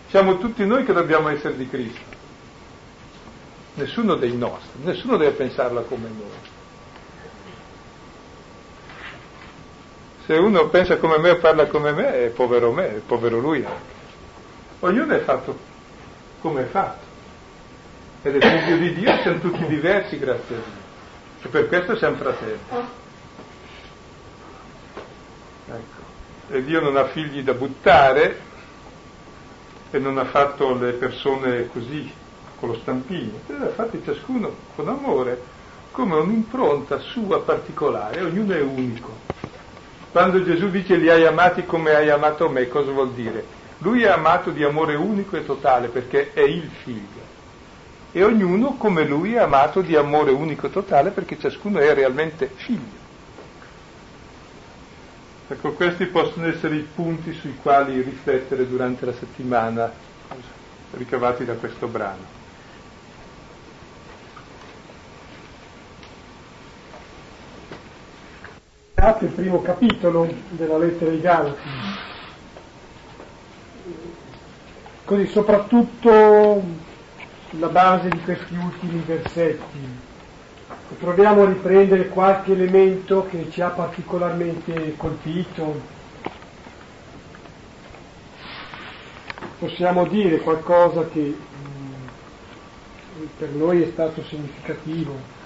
Siamo 0.08 0.38
tutti 0.38 0.66
noi 0.66 0.86
che 0.86 0.94
dobbiamo 0.94 1.28
essere 1.28 1.58
di 1.58 1.68
Cristo. 1.68 2.16
Nessuno 3.74 4.16
dei 4.16 4.38
nostri, 4.38 4.84
nessuno 4.84 5.18
deve 5.18 5.32
pensarla 5.32 5.82
come 5.82 6.08
noi. 6.08 6.58
Se 10.30 10.36
uno 10.36 10.68
pensa 10.68 10.98
come 10.98 11.18
me 11.18 11.32
o 11.32 11.38
parla 11.38 11.66
come 11.66 11.92
me, 11.92 12.26
è 12.26 12.28
povero 12.28 12.72
me, 12.72 12.98
è 12.98 13.00
povero 13.00 13.40
lui 13.40 13.66
anche. 13.66 13.98
Ognuno 14.82 15.16
è 15.16 15.22
fatto 15.22 15.58
come 16.40 16.62
è 16.62 16.66
fatto. 16.66 17.04
Ed 18.22 18.36
è 18.36 18.40
figlio 18.40 18.78
di 18.78 18.94
Dio, 18.94 19.18
siamo 19.24 19.40
tutti 19.40 19.66
diversi 19.66 20.20
grazie 20.20 20.56
a 20.56 20.60
Dio. 20.60 21.42
E 21.42 21.48
per 21.48 21.68
questo 21.68 21.98
siamo 21.98 22.18
fratelli. 22.18 22.60
Ecco 25.66 25.98
e 26.50 26.64
Dio 26.64 26.80
non 26.80 26.96
ha 26.96 27.06
figli 27.06 27.42
da 27.42 27.54
buttare 27.54 28.40
e 29.90 29.98
non 29.98 30.20
ha 30.20 30.26
fatto 30.26 30.76
le 30.76 30.92
persone 30.92 31.70
così, 31.70 32.08
con 32.60 32.70
lo 32.70 32.76
stampino, 32.76 33.40
le 33.48 33.66
ha 33.66 33.70
fatte 33.70 34.00
ciascuno 34.04 34.56
con 34.76 34.90
amore, 34.90 35.42
come 35.90 36.18
un'impronta 36.18 37.00
sua 37.00 37.42
particolare, 37.42 38.22
ognuno 38.22 38.54
è 38.54 38.62
unico. 38.62 39.39
Quando 40.12 40.44
Gesù 40.44 40.70
dice 40.70 40.96
li 40.96 41.10
hai 41.10 41.26
amati 41.26 41.66
come 41.66 41.94
hai 41.94 42.10
amato 42.10 42.50
me, 42.50 42.68
cosa 42.68 42.92
vuol 42.92 43.14
dire? 43.14 43.46
Lui 43.80 44.04
è 44.04 44.08
amato 44.10 44.50
di 44.50 44.64
amore 44.64 44.96
unico 44.96 45.38
e 45.38 45.46
totale 45.46 45.88
perché 45.88 46.34
è 46.34 46.42
il 46.42 46.68
figlio. 46.84 47.28
E 48.12 48.24
ognuno 48.24 48.76
come 48.78 49.06
lui 49.06 49.36
è 49.36 49.38
amato 49.38 49.82
di 49.82 49.96
amore 49.96 50.32
unico 50.32 50.66
e 50.66 50.72
totale 50.72 51.12
perché 51.12 51.38
ciascuno 51.38 51.80
è 51.80 51.94
realmente 51.94 52.52
figlio. 52.56 52.98
Ecco, 55.48 55.74
questi 55.74 56.06
possono 56.08 56.48
essere 56.48 56.76
i 56.76 56.88
punti 56.94 57.34
sui 57.34 57.56
quali 57.62 58.02
riflettere 58.02 58.68
durante 58.68 59.06
la 59.06 59.14
settimana 59.14 59.92
ricavati 60.92 61.46
da 61.46 61.54
questo 61.54 61.88
brano. 61.88 62.39
Il 69.02 69.32
primo 69.34 69.62
capitolo 69.62 70.28
della 70.50 70.78
lettera 70.78 71.10
ai 71.10 71.22
Galati. 71.22 71.70
Così, 75.06 75.26
soprattutto 75.28 76.62
sulla 77.50 77.68
base 77.68 78.10
di 78.10 78.22
questi 78.22 78.56
ultimi 78.56 79.02
versetti 79.06 80.08
proviamo 81.00 81.44
a 81.44 81.46
riprendere 81.46 82.10
qualche 82.10 82.52
elemento 82.52 83.26
che 83.30 83.50
ci 83.52 83.62
ha 83.62 83.70
particolarmente 83.70 84.96
colpito. 84.98 85.80
Possiamo 89.60 90.06
dire 90.08 90.40
qualcosa 90.40 91.08
che 91.08 91.22
mh, 91.22 91.38
per 93.38 93.50
noi 93.52 93.82
è 93.82 93.90
stato 93.94 94.22
significativo, 94.24 95.38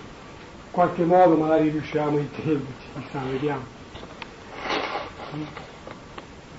qualche 0.73 1.03
modo 1.03 1.35
magari 1.35 1.69
riusciamo 1.69 2.17
a 2.17 2.21
intenderci, 2.21 2.87
chissà, 2.99 3.19
vediamo. 3.29 3.63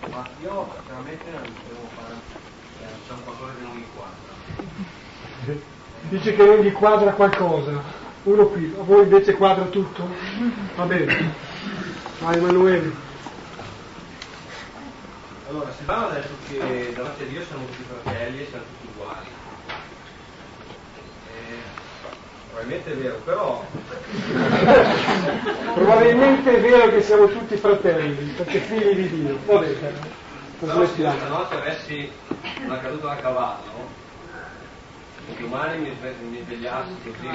Ma 0.08 0.28
io 0.40 0.74
veramente 0.86 1.24
non 1.32 1.42
devo 1.68 1.88
fare, 1.96 2.14
c'è 2.78 3.12
un 3.12 3.24
qualcosa 3.24 3.52
che 3.58 3.62
non 3.64 3.76
mi 3.76 3.86
quadra. 3.92 5.62
Dice 6.08 6.34
che 6.34 6.44
non 6.44 6.58
gli 6.60 6.72
quadra 6.72 7.12
qualcosa 7.12 8.02
uno 8.24 8.46
qui, 8.46 8.74
a 8.78 8.82
voi 8.82 9.02
invece 9.02 9.34
quadra 9.34 9.64
tutto? 9.64 10.08
Va 10.76 10.84
bene. 10.84 11.34
Vai 12.20 12.36
Emanuele. 12.36 12.90
Allora, 15.48 15.70
Silvano 15.76 16.06
ha 16.06 16.12
detto 16.12 16.34
che 16.48 16.92
davanti 16.94 17.22
a 17.22 17.26
Dio 17.26 17.44
siamo 17.44 17.66
tutti 17.66 17.82
fratelli 17.82 18.40
e 18.40 18.46
siamo 18.48 18.64
tutti 18.64 18.92
uguali. 18.94 19.26
Eh, 21.34 21.58
probabilmente 22.55 22.92
è 22.92 22.96
vero, 22.96 23.16
però... 23.24 23.66
probabilmente 25.74 26.57
è 26.57 26.61
vero 26.61 26.88
che 26.90 27.02
siamo 27.02 27.26
tutti 27.26 27.57
fratelli, 27.57 28.30
perché 28.30 28.61
figli 28.61 28.94
di 28.94 29.09
Dio. 29.09 29.36
Va 29.46 29.59
bene. 29.59 30.22
Però 30.61 30.86
se 30.86 31.02
no 31.02 31.46
se 31.48 31.55
avessi 31.57 32.09
una 32.64 32.78
caduta 32.78 33.09
da 33.09 33.16
cavallo, 33.16 33.90
domani 35.38 35.78
mi, 35.78 35.90
mi 36.30 36.44
svegliassi 36.44 36.94
così 37.02 37.28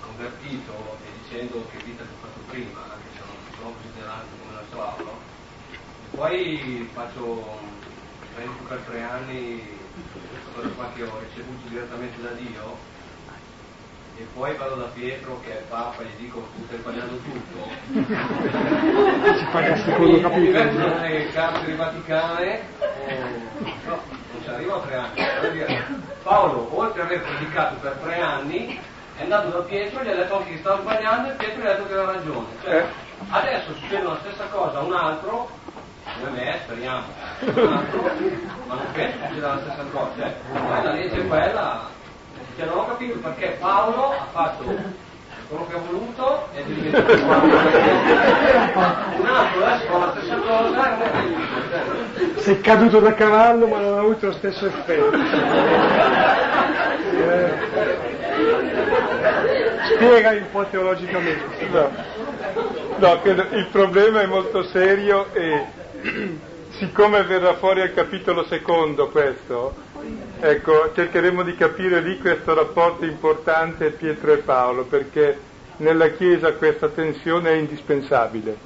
convertito 0.00 0.96
e 1.04 1.08
dicendo 1.22 1.66
che 1.70 1.78
vita 1.84 2.04
che 2.04 2.08
ho 2.08 2.16
fatto 2.20 2.38
prima, 2.48 2.82
anche 2.82 3.08
se 3.14 3.20
non 3.26 3.36
sono 3.56 3.74
considerato 3.82 4.26
come 4.40 4.54
la 4.54 4.62
sua 4.70 4.94
poi 6.10 6.88
faccio 6.94 7.58
per 8.68 8.78
tre 8.86 9.02
anni 9.02 9.76
questa 10.58 10.58
cosa 10.58 10.68
qua 10.74 10.90
che 10.94 11.02
ho 11.02 11.18
ricevuto 11.20 11.68
direttamente 11.68 12.20
da 12.20 12.30
Dio 12.30 12.96
e 14.16 14.26
poi 14.34 14.56
vado 14.56 14.74
da 14.74 14.86
Pietro 14.86 15.40
che 15.44 15.52
è 15.52 15.62
Papa 15.68 16.02
e 16.02 16.06
gli 16.06 16.22
dico 16.22 16.48
tu 16.56 16.64
stai 16.66 16.78
sbagliando 16.78 17.18
tutto 17.18 17.68
si 19.38 19.44
paga 19.52 19.74
il 19.74 19.80
secondo 19.82 20.20
capitolo 20.20 20.98
nelle 20.98 21.30
carceri 21.30 21.76
vaticane 21.76 22.60
eh, 23.06 23.18
no, 23.86 24.00
non 24.32 24.42
ci 24.42 24.48
arrivo 24.48 24.74
a 24.74 24.80
tre 24.80 24.96
anni 24.96 25.74
Paolo 26.24 26.68
oltre 26.76 27.02
ad 27.02 27.06
aver 27.06 27.20
predicato 27.22 27.76
per 27.76 27.92
tre 28.02 28.20
anni 28.20 28.80
è 29.16 29.22
andato 29.22 29.48
da 29.48 29.58
Pietro, 29.64 30.04
gli 30.04 30.08
ha 30.10 30.14
detto 30.14 30.44
che 30.44 30.58
stava 30.58 30.80
sbagliando 30.80 31.30
e 31.30 31.32
Pietro 31.32 31.60
gli 31.60 31.66
ha 31.66 31.72
detto 31.72 31.88
che 31.88 31.92
aveva 31.94 32.12
ragione. 32.12 32.46
Cioè, 32.62 32.76
Eh. 32.76 32.84
adesso 33.30 33.74
succede 33.74 34.02
la 34.04 34.18
stessa 34.20 34.44
cosa 34.44 34.78
a 34.78 34.82
un 34.82 34.92
altro, 34.94 35.50
come 36.20 36.30
me, 36.30 36.58
speriamo, 36.64 37.02
ma 37.54 37.84
non 38.74 38.86
penso 38.92 38.92
che 38.92 39.12
succeda 39.26 39.48
la 39.48 39.60
stessa 39.60 39.84
cosa. 39.92 40.26
Eh. 40.26 40.32
Poi 40.52 40.82
la 40.82 40.92
legge 40.92 41.20
è 41.20 41.26
quella, 41.26 41.88
che 42.56 42.64
non 42.64 42.78
ho 42.78 42.86
capito 42.86 43.18
perché 43.18 43.56
Paolo 43.60 44.12
ha 44.12 44.26
fatto 44.32 44.64
quello 45.48 45.66
che 45.66 45.74
ha 45.74 45.78
voluto 45.78 46.48
e 46.54 46.58
è 46.58 46.62
diventato 46.64 47.12
un 47.12 47.30
altro 49.26 49.64
adesso 49.64 49.86
fa 49.86 49.98
la 49.98 50.14
stessa 50.16 50.36
cosa 50.36 50.86
e 50.86 50.90
non 50.96 51.10
è 52.34 52.40
Sei 52.40 52.60
caduto 52.60 53.00
da 53.00 53.14
cavallo 53.14 53.66
ma 53.66 53.78
non 53.78 53.94
ha 53.94 54.00
avuto 54.00 54.26
lo 54.26 54.32
stesso 54.32 54.66
effetto. 54.66 55.16
Eh, 57.18 57.50
spiega 59.94 60.30
un 60.30 60.50
po' 60.50 60.66
teologicamente. 60.66 61.68
No, 61.70 61.90
no 62.96 63.20
che 63.22 63.30
il 63.30 63.68
problema 63.70 64.20
è 64.20 64.26
molto 64.26 64.62
serio 64.64 65.32
e 65.32 65.64
siccome 66.70 67.22
verrà 67.24 67.54
fuori 67.56 67.80
al 67.80 67.92
capitolo 67.92 68.44
secondo 68.44 69.08
questo, 69.08 69.74
ecco, 70.40 70.92
cercheremo 70.94 71.42
di 71.42 71.56
capire 71.56 72.00
lì 72.00 72.18
questo 72.18 72.54
rapporto 72.54 73.04
importante 73.04 73.90
Pietro 73.90 74.32
e 74.32 74.38
Paolo, 74.38 74.84
perché 74.84 75.38
nella 75.78 76.10
Chiesa 76.10 76.52
questa 76.52 76.88
tensione 76.88 77.50
è 77.50 77.54
indispensabile. 77.54 78.56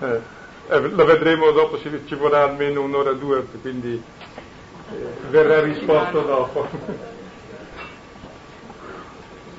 Eh, 0.00 0.20
eh, 0.68 0.80
lo 0.80 1.04
vedremo 1.04 1.50
dopo, 1.50 1.78
ci, 1.78 1.90
ci 2.06 2.14
vorrà 2.14 2.44
almeno 2.44 2.82
un'ora 2.82 3.10
o 3.10 3.14
due, 3.14 3.44
quindi 3.60 4.02
eh, 4.92 4.96
verrà 5.30 5.60
risposto 5.62 6.20
dopo. 6.20 7.08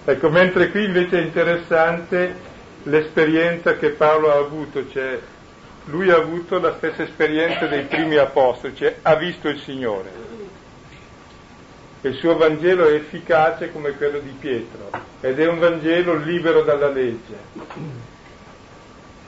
Ecco, 0.03 0.31
mentre 0.31 0.71
qui 0.71 0.85
invece 0.85 1.19
è 1.19 1.21
interessante 1.21 2.35
l'esperienza 2.83 3.77
che 3.77 3.91
Paolo 3.91 4.31
ha 4.31 4.37
avuto, 4.37 4.89
cioè 4.89 5.19
lui 5.85 6.09
ha 6.11 6.17
avuto 6.17 6.59
la 6.59 6.75
stessa 6.77 7.03
esperienza 7.03 7.65
dei 7.65 7.83
primi 7.83 8.17
apostoli, 8.17 8.75
cioè 8.75 8.97
ha 9.01 9.15
visto 9.15 9.47
il 9.47 9.59
Signore. 9.61 10.29
Il 12.01 12.15
suo 12.15 12.35
Vangelo 12.35 12.87
è 12.87 12.93
efficace 12.93 13.71
come 13.71 13.91
quello 13.91 14.19
di 14.19 14.35
Pietro 14.39 14.89
ed 15.21 15.39
è 15.39 15.47
un 15.47 15.59
Vangelo 15.59 16.15
libero 16.15 16.63
dalla 16.63 16.89
legge. 16.89 17.35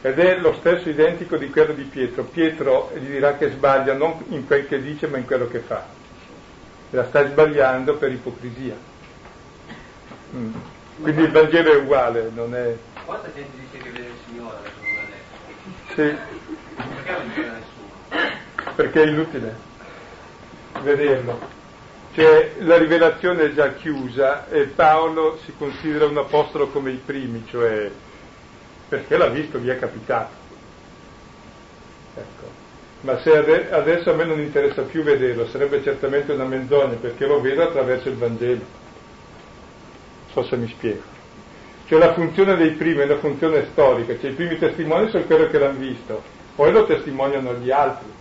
Ed 0.01 0.19
è 0.19 0.37
lo 0.37 0.53
stesso 0.55 0.89
identico 0.89 1.37
di 1.37 1.49
quello 1.49 1.73
di 1.73 1.83
Pietro. 1.83 2.23
Pietro 2.23 2.91
gli 2.95 3.07
dirà 3.07 3.37
che 3.37 3.51
sbaglia 3.51 3.93
non 3.93 4.23
in 4.29 4.45
quel 4.45 4.67
che 4.67 4.81
dice 4.81 5.07
ma 5.07 5.17
in 5.17 5.25
quello 5.25 5.47
che 5.47 5.59
fa. 5.59 5.85
La 6.89 7.05
sta 7.05 7.27
sbagliando 7.27 7.95
per 7.95 8.11
ipocrisia. 8.11 8.75
Mm. 10.35 10.53
Quindi 11.01 11.21
il 11.23 11.31
Vangelo 11.31 11.71
è 11.71 11.75
uguale, 11.75 12.29
non 12.33 12.55
è... 12.55 12.75
quanta 13.05 13.31
gente 13.33 13.57
dice 13.57 13.83
che 13.83 13.89
vede 13.89 14.07
il 14.07 14.13
Signore? 14.27 14.81
Sì, 15.95 16.15
Perché 18.75 19.03
è 19.03 19.07
inutile 19.07 19.71
vederlo. 20.81 21.61
Cioè 22.13 22.55
la 22.59 22.77
rivelazione 22.77 23.43
è 23.43 23.53
già 23.53 23.73
chiusa 23.73 24.47
e 24.49 24.65
Paolo 24.65 25.39
si 25.43 25.53
considera 25.57 26.05
un 26.05 26.17
apostolo 26.17 26.67
come 26.67 26.91
i 26.91 27.01
primi, 27.03 27.43
cioè 27.49 27.89
perché 28.87 29.17
l'ha 29.17 29.29
visto, 29.29 29.57
gli 29.57 29.69
è 29.69 29.79
capitato. 29.79 30.41
Ecco. 32.15 32.61
Ma 33.01 33.19
se 33.19 33.35
ade- 33.35 33.71
adesso 33.71 34.11
a 34.11 34.13
me 34.13 34.25
non 34.25 34.39
interessa 34.39 34.83
più 34.83 35.01
vederlo, 35.01 35.47
sarebbe 35.47 35.81
certamente 35.81 36.33
una 36.33 36.45
menzogna 36.45 36.95
perché 36.95 37.25
lo 37.25 37.41
vedo 37.41 37.63
attraverso 37.63 38.09
il 38.09 38.15
Vangelo. 38.15 38.81
So 40.31 40.43
se 40.43 40.55
mi 40.55 40.67
spiego. 40.67 41.01
Cioè 41.87 41.97
la 41.97 42.13
funzione 42.13 42.55
dei 42.55 42.71
primi 42.71 43.01
è 43.01 43.05
una 43.05 43.17
funzione 43.17 43.65
storica, 43.71 44.17
cioè 44.19 44.29
i 44.29 44.35
primi 44.35 44.57
testimoni 44.59 45.09
sono 45.09 45.23
quelli 45.23 45.49
che 45.49 45.57
l'hanno 45.57 45.79
visto, 45.79 46.23
poi 46.55 46.71
lo 46.71 46.85
testimoniano 46.85 47.53
gli 47.55 47.71
altri. 47.71 48.11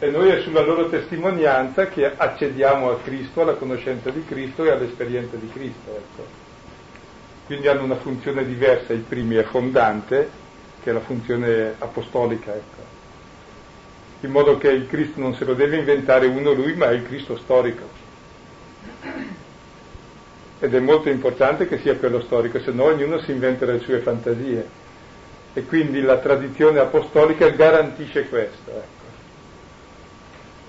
E 0.00 0.10
noi 0.10 0.28
è 0.28 0.40
sulla 0.42 0.60
loro 0.60 0.88
testimonianza 0.88 1.88
che 1.88 2.12
accediamo 2.16 2.90
a 2.90 2.98
Cristo, 2.98 3.42
alla 3.42 3.54
conoscenza 3.54 4.10
di 4.10 4.24
Cristo 4.24 4.64
e 4.64 4.70
all'esperienza 4.70 5.36
di 5.36 5.48
Cristo. 5.48 5.90
Ecco. 5.90 6.26
Quindi 7.46 7.66
hanno 7.66 7.84
una 7.84 7.96
funzione 7.96 8.44
diversa, 8.44 8.92
i 8.92 9.04
primi 9.06 9.36
è 9.36 9.42
fondante, 9.42 10.30
che 10.82 10.90
è 10.90 10.92
la 10.92 11.00
funzione 11.00 11.74
apostolica. 11.78 12.54
Ecco. 12.54 12.96
In 14.20 14.30
modo 14.30 14.58
che 14.58 14.68
il 14.68 14.86
Cristo 14.86 15.20
non 15.20 15.34
se 15.34 15.44
lo 15.44 15.54
deve 15.54 15.78
inventare 15.78 16.26
uno 16.26 16.52
lui, 16.52 16.74
ma 16.74 16.90
è 16.90 16.94
il 16.94 17.04
Cristo 17.04 17.36
storico. 17.36 17.88
Ed 20.60 20.74
è 20.74 20.80
molto 20.80 21.08
importante 21.08 21.68
che 21.68 21.78
sia 21.78 21.96
quello 21.96 22.20
storico, 22.22 22.60
se 22.60 22.70
no 22.72 22.84
ognuno 22.84 23.20
si 23.20 23.30
inventa 23.30 23.64
le 23.64 23.78
sue 23.80 23.98
fantasie. 23.98 24.77
E 25.54 25.64
quindi 25.64 26.00
la 26.02 26.18
tradizione 26.18 26.78
apostolica 26.78 27.48
garantisce 27.48 28.28
questo. 28.28 28.70
Ecco. 28.70 28.96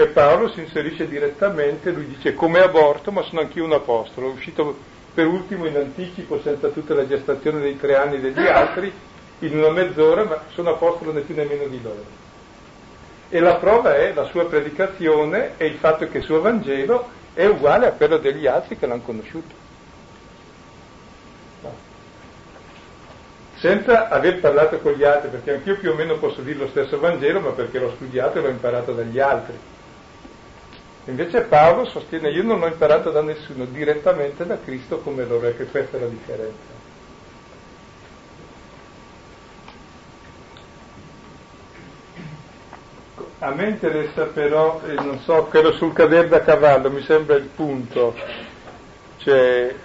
E 0.01 0.07
Paolo 0.07 0.49
si 0.49 0.61
inserisce 0.61 1.07
direttamente, 1.07 1.91
lui 1.91 2.07
dice 2.07 2.33
come 2.33 2.59
aborto, 2.59 3.11
ma 3.11 3.21
sono 3.23 3.41
anch'io 3.41 3.65
un 3.65 3.73
apostolo, 3.73 4.29
è 4.29 4.33
uscito 4.33 4.77
per 5.13 5.27
ultimo 5.27 5.65
in 5.65 5.75
anticipo, 5.75 6.39
senza 6.41 6.69
tutta 6.69 6.93
la 6.93 7.05
gestazione 7.05 7.59
dei 7.59 7.77
tre 7.77 7.97
anni 7.97 8.21
degli 8.21 8.39
altri, 8.47 8.91
in 9.39 9.57
una 9.57 9.71
mezz'ora, 9.71 10.23
ma 10.23 10.43
sono 10.53 10.69
apostolo 10.69 11.11
né 11.11 11.21
più 11.21 11.35
né 11.35 11.43
meno 11.43 11.65
di 11.67 11.81
loro. 11.81 12.05
E 13.27 13.39
la 13.39 13.55
prova 13.55 13.95
è 13.95 14.13
la 14.13 14.23
sua 14.25 14.45
predicazione 14.45 15.55
e 15.57 15.65
il 15.65 15.75
fatto 15.75 16.07
che 16.07 16.19
il 16.19 16.23
suo 16.23 16.39
Vangelo 16.39 17.09
è 17.33 17.45
uguale 17.45 17.87
a 17.87 17.91
quello 17.91 18.17
degli 18.17 18.47
altri 18.47 18.77
che 18.77 18.87
l'hanno 18.87 19.01
conosciuto. 19.01 19.58
Senza 23.59 24.07
aver 24.07 24.39
parlato 24.39 24.79
con 24.79 24.93
gli 24.93 25.03
altri, 25.03 25.29
perché 25.29 25.55
anch'io 25.55 25.77
più 25.77 25.91
o 25.91 25.93
meno 25.93 26.17
posso 26.17 26.39
dire 26.39 26.59
lo 26.59 26.69
stesso 26.69 26.97
Vangelo, 26.97 27.41
ma 27.41 27.49
perché 27.49 27.77
l'ho 27.77 27.91
studiato 27.95 28.37
e 28.37 28.41
l'ho 28.41 28.47
imparato 28.47 28.93
dagli 28.93 29.19
altri. 29.19 29.57
Invece 31.05 31.41
Paolo 31.41 31.85
sostiene 31.85 32.29
io 32.29 32.43
non 32.43 32.59
l'ho 32.59 32.67
imparato 32.67 33.11
da 33.11 33.21
nessuno, 33.21 33.65
direttamente 33.65 34.45
da 34.45 34.59
Cristo 34.63 34.99
come 34.99 35.25
loro, 35.25 35.47
e 35.47 35.57
che 35.57 35.65
questa 35.65 35.97
è 35.97 35.99
la 35.99 36.07
differenza. 36.07 36.77
A 43.39 43.51
me 43.51 43.67
interessa 43.67 44.23
però, 44.25 44.79
eh, 44.85 44.93
non 44.93 45.19
so, 45.19 45.45
quello 45.45 45.73
sul 45.73 45.91
cadere 45.91 46.29
da 46.29 46.41
cavallo, 46.41 46.89
mi 46.89 47.01
sembra 47.01 47.35
il 47.35 47.49
punto. 47.53 48.15
Cioè, 49.17 49.75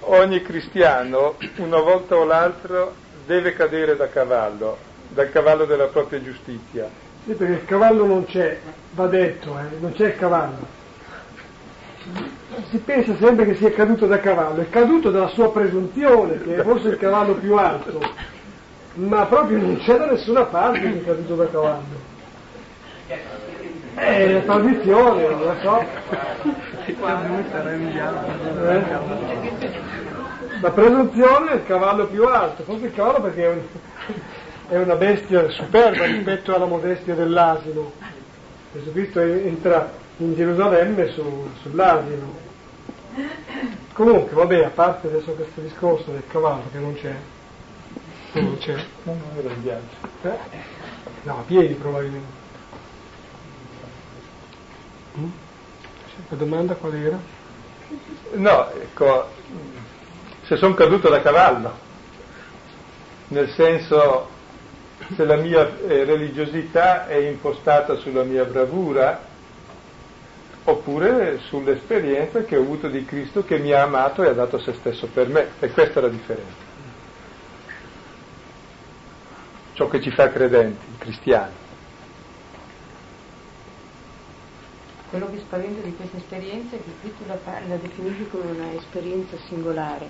ogni 0.00 0.42
cristiano, 0.42 1.36
una 1.56 1.80
volta 1.80 2.16
o 2.16 2.24
l'altra, 2.24 2.90
deve 3.26 3.54
cadere 3.54 3.96
da 3.96 4.08
cavallo, 4.08 4.76
dal 5.08 5.30
cavallo 5.30 5.64
della 5.64 5.86
propria 5.86 6.22
giustizia. 6.22 6.88
Sì, 7.24 7.32
perché 7.32 7.52
il 7.54 7.64
cavallo 7.64 8.04
non 8.04 8.26
c'è, 8.26 8.58
va 8.92 9.06
detto, 9.06 9.58
eh, 9.58 9.76
non 9.78 9.92
c'è 9.92 10.06
il 10.06 10.16
cavallo. 10.16 10.82
Si 12.68 12.76
pensa 12.78 13.16
sempre 13.16 13.46
che 13.46 13.54
sia 13.54 13.72
caduto 13.72 14.06
da 14.06 14.20
cavallo, 14.20 14.60
è 14.60 14.68
caduto 14.68 15.10
dalla 15.10 15.28
sua 15.28 15.50
presunzione, 15.50 16.42
che 16.42 16.56
è 16.56 16.62
forse 16.62 16.88
il 16.88 16.98
cavallo 16.98 17.34
più 17.34 17.56
alto, 17.56 17.98
ma 18.94 19.24
proprio 19.24 19.58
non 19.58 19.78
c'è 19.78 19.96
da 19.96 20.10
nessuna 20.10 20.44
parte 20.44 20.80
che 20.80 21.00
è 21.00 21.04
caduto 21.04 21.34
da 21.34 21.48
cavallo. 21.48 22.12
È 23.94 24.32
la 24.32 24.40
tradizione, 24.40 25.28
non 25.28 25.40
lo 25.40 25.54
so. 25.62 25.84
Eh? 28.70 28.84
La 30.60 30.70
presunzione 30.70 31.50
è 31.50 31.54
il 31.56 31.64
cavallo 31.66 32.06
più 32.06 32.24
alto, 32.26 32.62
forse 32.64 32.86
il 32.86 32.94
cavallo 32.94 33.20
perché 33.22 33.44
è, 33.44 33.48
un- 33.48 33.62
è 34.68 34.76
una 34.78 34.94
bestia 34.96 35.48
superba 35.50 36.04
rispetto 36.04 36.54
alla 36.54 36.66
modestia 36.66 37.14
dell'asino. 37.14 37.92
Gesù 38.72 38.92
Cristo 38.92 39.20
entra 39.20 39.90
in 40.18 40.34
Gerusalemme 40.34 41.08
su- 41.12 41.48
sull'asino. 41.62 42.42
Comunque, 43.92 44.34
vabbè, 44.34 44.64
a 44.64 44.70
parte 44.70 45.06
adesso 45.06 45.32
questo 45.32 45.60
discorso 45.60 46.10
del 46.10 46.24
cavallo 46.28 46.64
che 46.72 46.78
non 46.78 46.94
c'è, 46.94 47.14
non 48.32 48.56
c'è, 48.58 48.74
No, 49.04 49.12
non 49.12 49.38
era 49.38 49.52
in 49.52 49.62
viaggio. 49.62 49.94
eh? 50.22 50.38
no, 51.22 51.38
a 51.38 51.42
piedi 51.46 51.74
probabilmente. 51.74 52.42
Mm? 55.18 55.28
La 56.28 56.36
domanda 56.36 56.74
qual 56.74 56.94
era? 56.94 57.18
No, 58.32 58.70
ecco, 58.72 59.28
se 60.42 60.56
sono 60.56 60.74
caduto 60.74 61.08
da 61.08 61.20
cavallo, 61.20 61.78
nel 63.28 63.50
senso 63.50 64.30
se 65.14 65.24
la 65.24 65.36
mia 65.36 65.78
eh, 65.86 66.04
religiosità 66.04 67.06
è 67.06 67.16
impostata 67.16 67.96
sulla 67.96 68.22
mia 68.22 68.44
bravura 68.44 69.32
oppure 70.64 71.40
sull'esperienza 71.48 72.44
che 72.44 72.56
ho 72.56 72.62
avuto 72.62 72.88
di 72.88 73.04
Cristo 73.04 73.44
che 73.44 73.58
mi 73.58 73.72
ha 73.72 73.82
amato 73.82 74.22
e 74.22 74.28
ha 74.28 74.32
dato 74.32 74.58
se 74.58 74.72
stesso 74.74 75.08
per 75.12 75.28
me. 75.28 75.48
E 75.60 75.70
questa 75.70 76.00
è 76.00 76.02
la 76.02 76.08
differenza. 76.08 76.72
Ciò 79.74 79.88
che 79.88 80.00
ci 80.00 80.10
fa 80.10 80.30
credenti, 80.30 80.86
cristiani. 80.98 81.63
Quello 85.14 85.30
che 85.30 85.38
spaventa 85.38 85.80
di 85.80 85.94
questa 85.94 86.16
esperienza 86.16 86.74
è 86.74 86.80
che 86.80 86.90
qui 87.00 87.14
tu 87.16 87.22
la, 87.28 87.38
la 87.68 87.76
definisci 87.76 88.26
come 88.28 88.50
una 88.50 88.72
esperienza 88.72 89.36
singolare, 89.46 90.08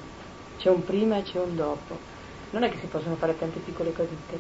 c'è 0.57 0.71
un 0.71 0.83
prima 0.83 1.19
e 1.19 1.23
c'è 1.23 1.39
un 1.41 1.55
dopo. 1.55 1.99
Non 2.53 2.63
è 2.63 2.71
che 2.71 2.79
si 2.79 2.87
possono 2.87 3.15
fare 3.17 3.37
tante 3.39 3.59
piccole 3.59 3.93
cosette. 3.93 4.39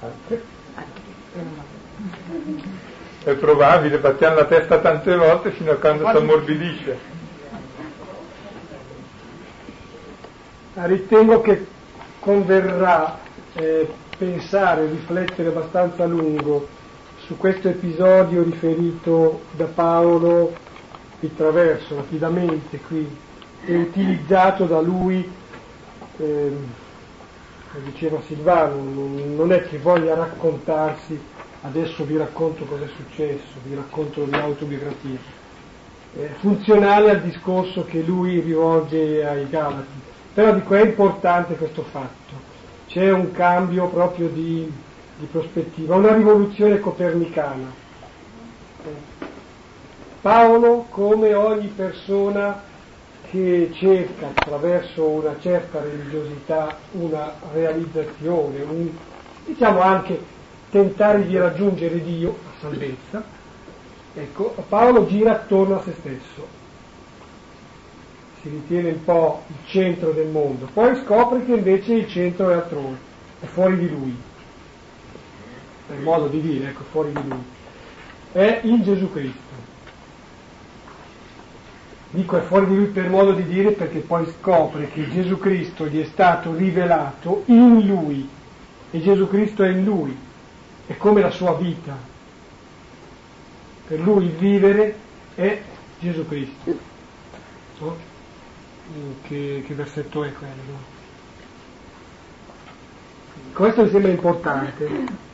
Anche. 0.00 0.42
È 3.22 3.34
probabile, 3.34 3.98
battiamo 3.98 4.34
la 4.34 4.46
testa 4.46 4.80
tante 4.80 5.14
volte 5.14 5.52
fino 5.52 5.70
a 5.70 5.76
quando 5.76 6.08
si 6.08 6.16
ammorbidisce. 6.16 6.98
Ritengo 10.74 11.40
che 11.40 11.66
converrà 12.18 13.20
eh, 13.54 13.88
pensare, 14.18 14.86
riflettere 14.86 15.48
abbastanza 15.50 16.02
a 16.02 16.06
lungo 16.06 16.75
su 17.26 17.36
questo 17.36 17.68
episodio 17.68 18.44
riferito 18.44 19.40
da 19.50 19.64
Paolo 19.64 20.54
attraverso 21.20 21.96
rapidamente 21.96 22.78
qui 22.78 23.04
e 23.64 23.76
utilizzato 23.76 24.64
da 24.66 24.80
lui, 24.80 25.28
eh, 26.18 26.56
diceva 27.82 28.20
Silvano, 28.26 28.76
non 29.34 29.50
è 29.50 29.66
che 29.66 29.78
voglia 29.78 30.14
raccontarsi, 30.14 31.20
adesso 31.62 32.04
vi 32.04 32.16
racconto 32.16 32.64
cosa 32.64 32.84
è 32.84 32.88
successo, 32.94 33.58
vi 33.64 33.74
racconto 33.74 34.20
la 34.20 34.26
mia 34.26 34.46
funzionale 36.38 37.10
al 37.10 37.22
discorso 37.22 37.84
che 37.86 38.02
lui 38.02 38.38
rivolge 38.38 39.26
ai 39.26 39.48
Galati, 39.48 40.00
però 40.32 40.54
dico 40.54 40.74
è 40.74 40.84
importante 40.84 41.56
questo 41.56 41.82
fatto, 41.82 42.34
c'è 42.86 43.10
un 43.10 43.32
cambio 43.32 43.88
proprio 43.88 44.28
di 44.28 44.84
di 45.16 45.26
prospettiva, 45.26 45.96
una 45.96 46.14
rivoluzione 46.14 46.78
copernicana. 46.78 47.84
Paolo, 50.20 50.86
come 50.90 51.34
ogni 51.34 51.68
persona 51.68 52.62
che 53.30 53.70
cerca 53.74 54.28
attraverso 54.28 55.04
una 55.04 55.36
certa 55.40 55.80
religiosità 55.80 56.76
una 56.92 57.32
realizzazione, 57.52 58.62
un, 58.62 58.90
diciamo 59.44 59.80
anche 59.80 60.20
tentare 60.70 61.26
di 61.26 61.36
raggiungere 61.36 62.02
Dio, 62.02 62.36
la 62.44 62.68
salvezza, 62.68 63.24
ecco, 64.14 64.54
Paolo 64.68 65.06
gira 65.06 65.32
attorno 65.32 65.78
a 65.78 65.82
se 65.82 65.94
stesso, 65.98 66.46
si 68.42 68.48
ritiene 68.48 68.90
un 68.90 69.04
po' 69.04 69.42
il 69.48 69.56
centro 69.66 70.10
del 70.10 70.28
mondo, 70.28 70.68
poi 70.72 71.00
scopre 71.04 71.44
che 71.44 71.54
invece 71.54 71.94
il 71.94 72.08
centro 72.08 72.50
è 72.50 72.54
altrove, 72.54 72.96
è 73.40 73.46
fuori 73.46 73.78
di 73.78 73.88
lui 73.88 74.25
per 75.86 75.98
modo 75.98 76.26
di 76.26 76.40
dire, 76.40 76.68
ecco, 76.68 76.82
fuori 76.90 77.12
di 77.12 77.28
lui, 77.28 77.42
è 78.32 78.60
in 78.64 78.82
Gesù 78.82 79.10
Cristo. 79.10 79.44
Dico 82.10 82.38
è 82.38 82.42
fuori 82.42 82.66
di 82.66 82.76
lui 82.76 82.86
per 82.86 83.08
modo 83.08 83.32
di 83.32 83.44
dire 83.44 83.72
perché 83.72 83.98
poi 83.98 84.26
scopre 84.38 84.88
che 84.88 85.08
Gesù 85.10 85.38
Cristo 85.38 85.86
gli 85.86 86.00
è 86.00 86.04
stato 86.04 86.54
rivelato 86.54 87.42
in 87.46 87.86
lui 87.86 88.28
e 88.90 89.00
Gesù 89.00 89.28
Cristo 89.28 89.64
è 89.64 89.68
in 89.68 89.84
lui, 89.84 90.16
è 90.86 90.96
come 90.96 91.20
la 91.20 91.30
sua 91.30 91.54
vita. 91.54 91.96
Per 93.86 94.00
lui 94.00 94.24
il 94.24 94.30
vivere 94.32 94.96
è 95.34 95.60
Gesù 95.98 96.26
Cristo. 96.26 96.78
No? 97.80 97.96
Che, 99.22 99.64
che 99.66 99.74
versetto 99.74 100.24
è 100.24 100.32
quello? 100.32 100.94
Questo 103.52 103.82
mi 103.82 103.90
sembra 103.90 104.10
importante 104.10 105.24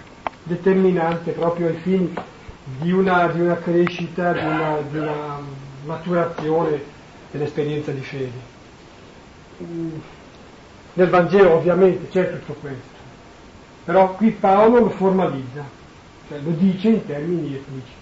determinante 0.45 1.33
proprio 1.33 1.69
ai 1.69 1.77
fini 1.77 2.13
di 2.79 2.93
una, 2.93 3.27
di 3.29 3.41
una 3.41 3.57
crescita, 3.57 4.33
di 4.33 4.39
una, 4.39 4.79
di 4.89 4.99
una, 4.99 5.61
maturazione 5.85 6.81
dell'esperienza 7.31 7.91
di 7.91 8.01
fede. 8.01 8.51
Nel 10.95 11.09
Vangelo 11.09 11.55
ovviamente 11.55 12.09
c'è 12.09 12.39
tutto 12.39 12.53
questo, 12.61 12.89
però 13.85 14.15
qui 14.15 14.31
Paolo 14.31 14.79
lo 14.79 14.91
formalizza, 14.91 15.65
cioè 16.29 16.39
lo 16.39 16.51
dice 16.51 16.89
in 16.89 17.07
termini 17.07 17.55
etnici. 17.55 17.93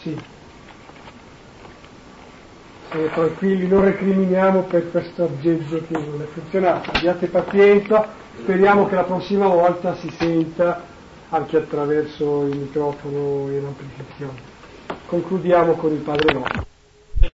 Sì 0.00 0.34
stare 2.96 3.10
tranquilli, 3.10 3.68
non 3.68 3.84
recriminiamo 3.84 4.62
per 4.62 4.90
questo 4.90 5.24
aggeggio 5.24 5.82
che 5.86 5.92
non 5.98 6.22
è 6.22 6.24
funzionato. 6.32 6.90
Abbiate 6.92 7.26
pazienza, 7.26 8.08
speriamo 8.38 8.86
che 8.88 8.94
la 8.94 9.04
prossima 9.04 9.46
volta 9.46 9.94
si 9.96 10.10
senta 10.10 10.82
anche 11.28 11.56
attraverso 11.58 12.46
il 12.46 12.56
microfono 12.56 13.48
e 13.50 13.60
l'amplificazione. 13.60 14.54
Concludiamo 15.06 15.72
con 15.72 15.92
il 15.92 15.98
Padre 15.98 16.32
nostro. 16.32 16.75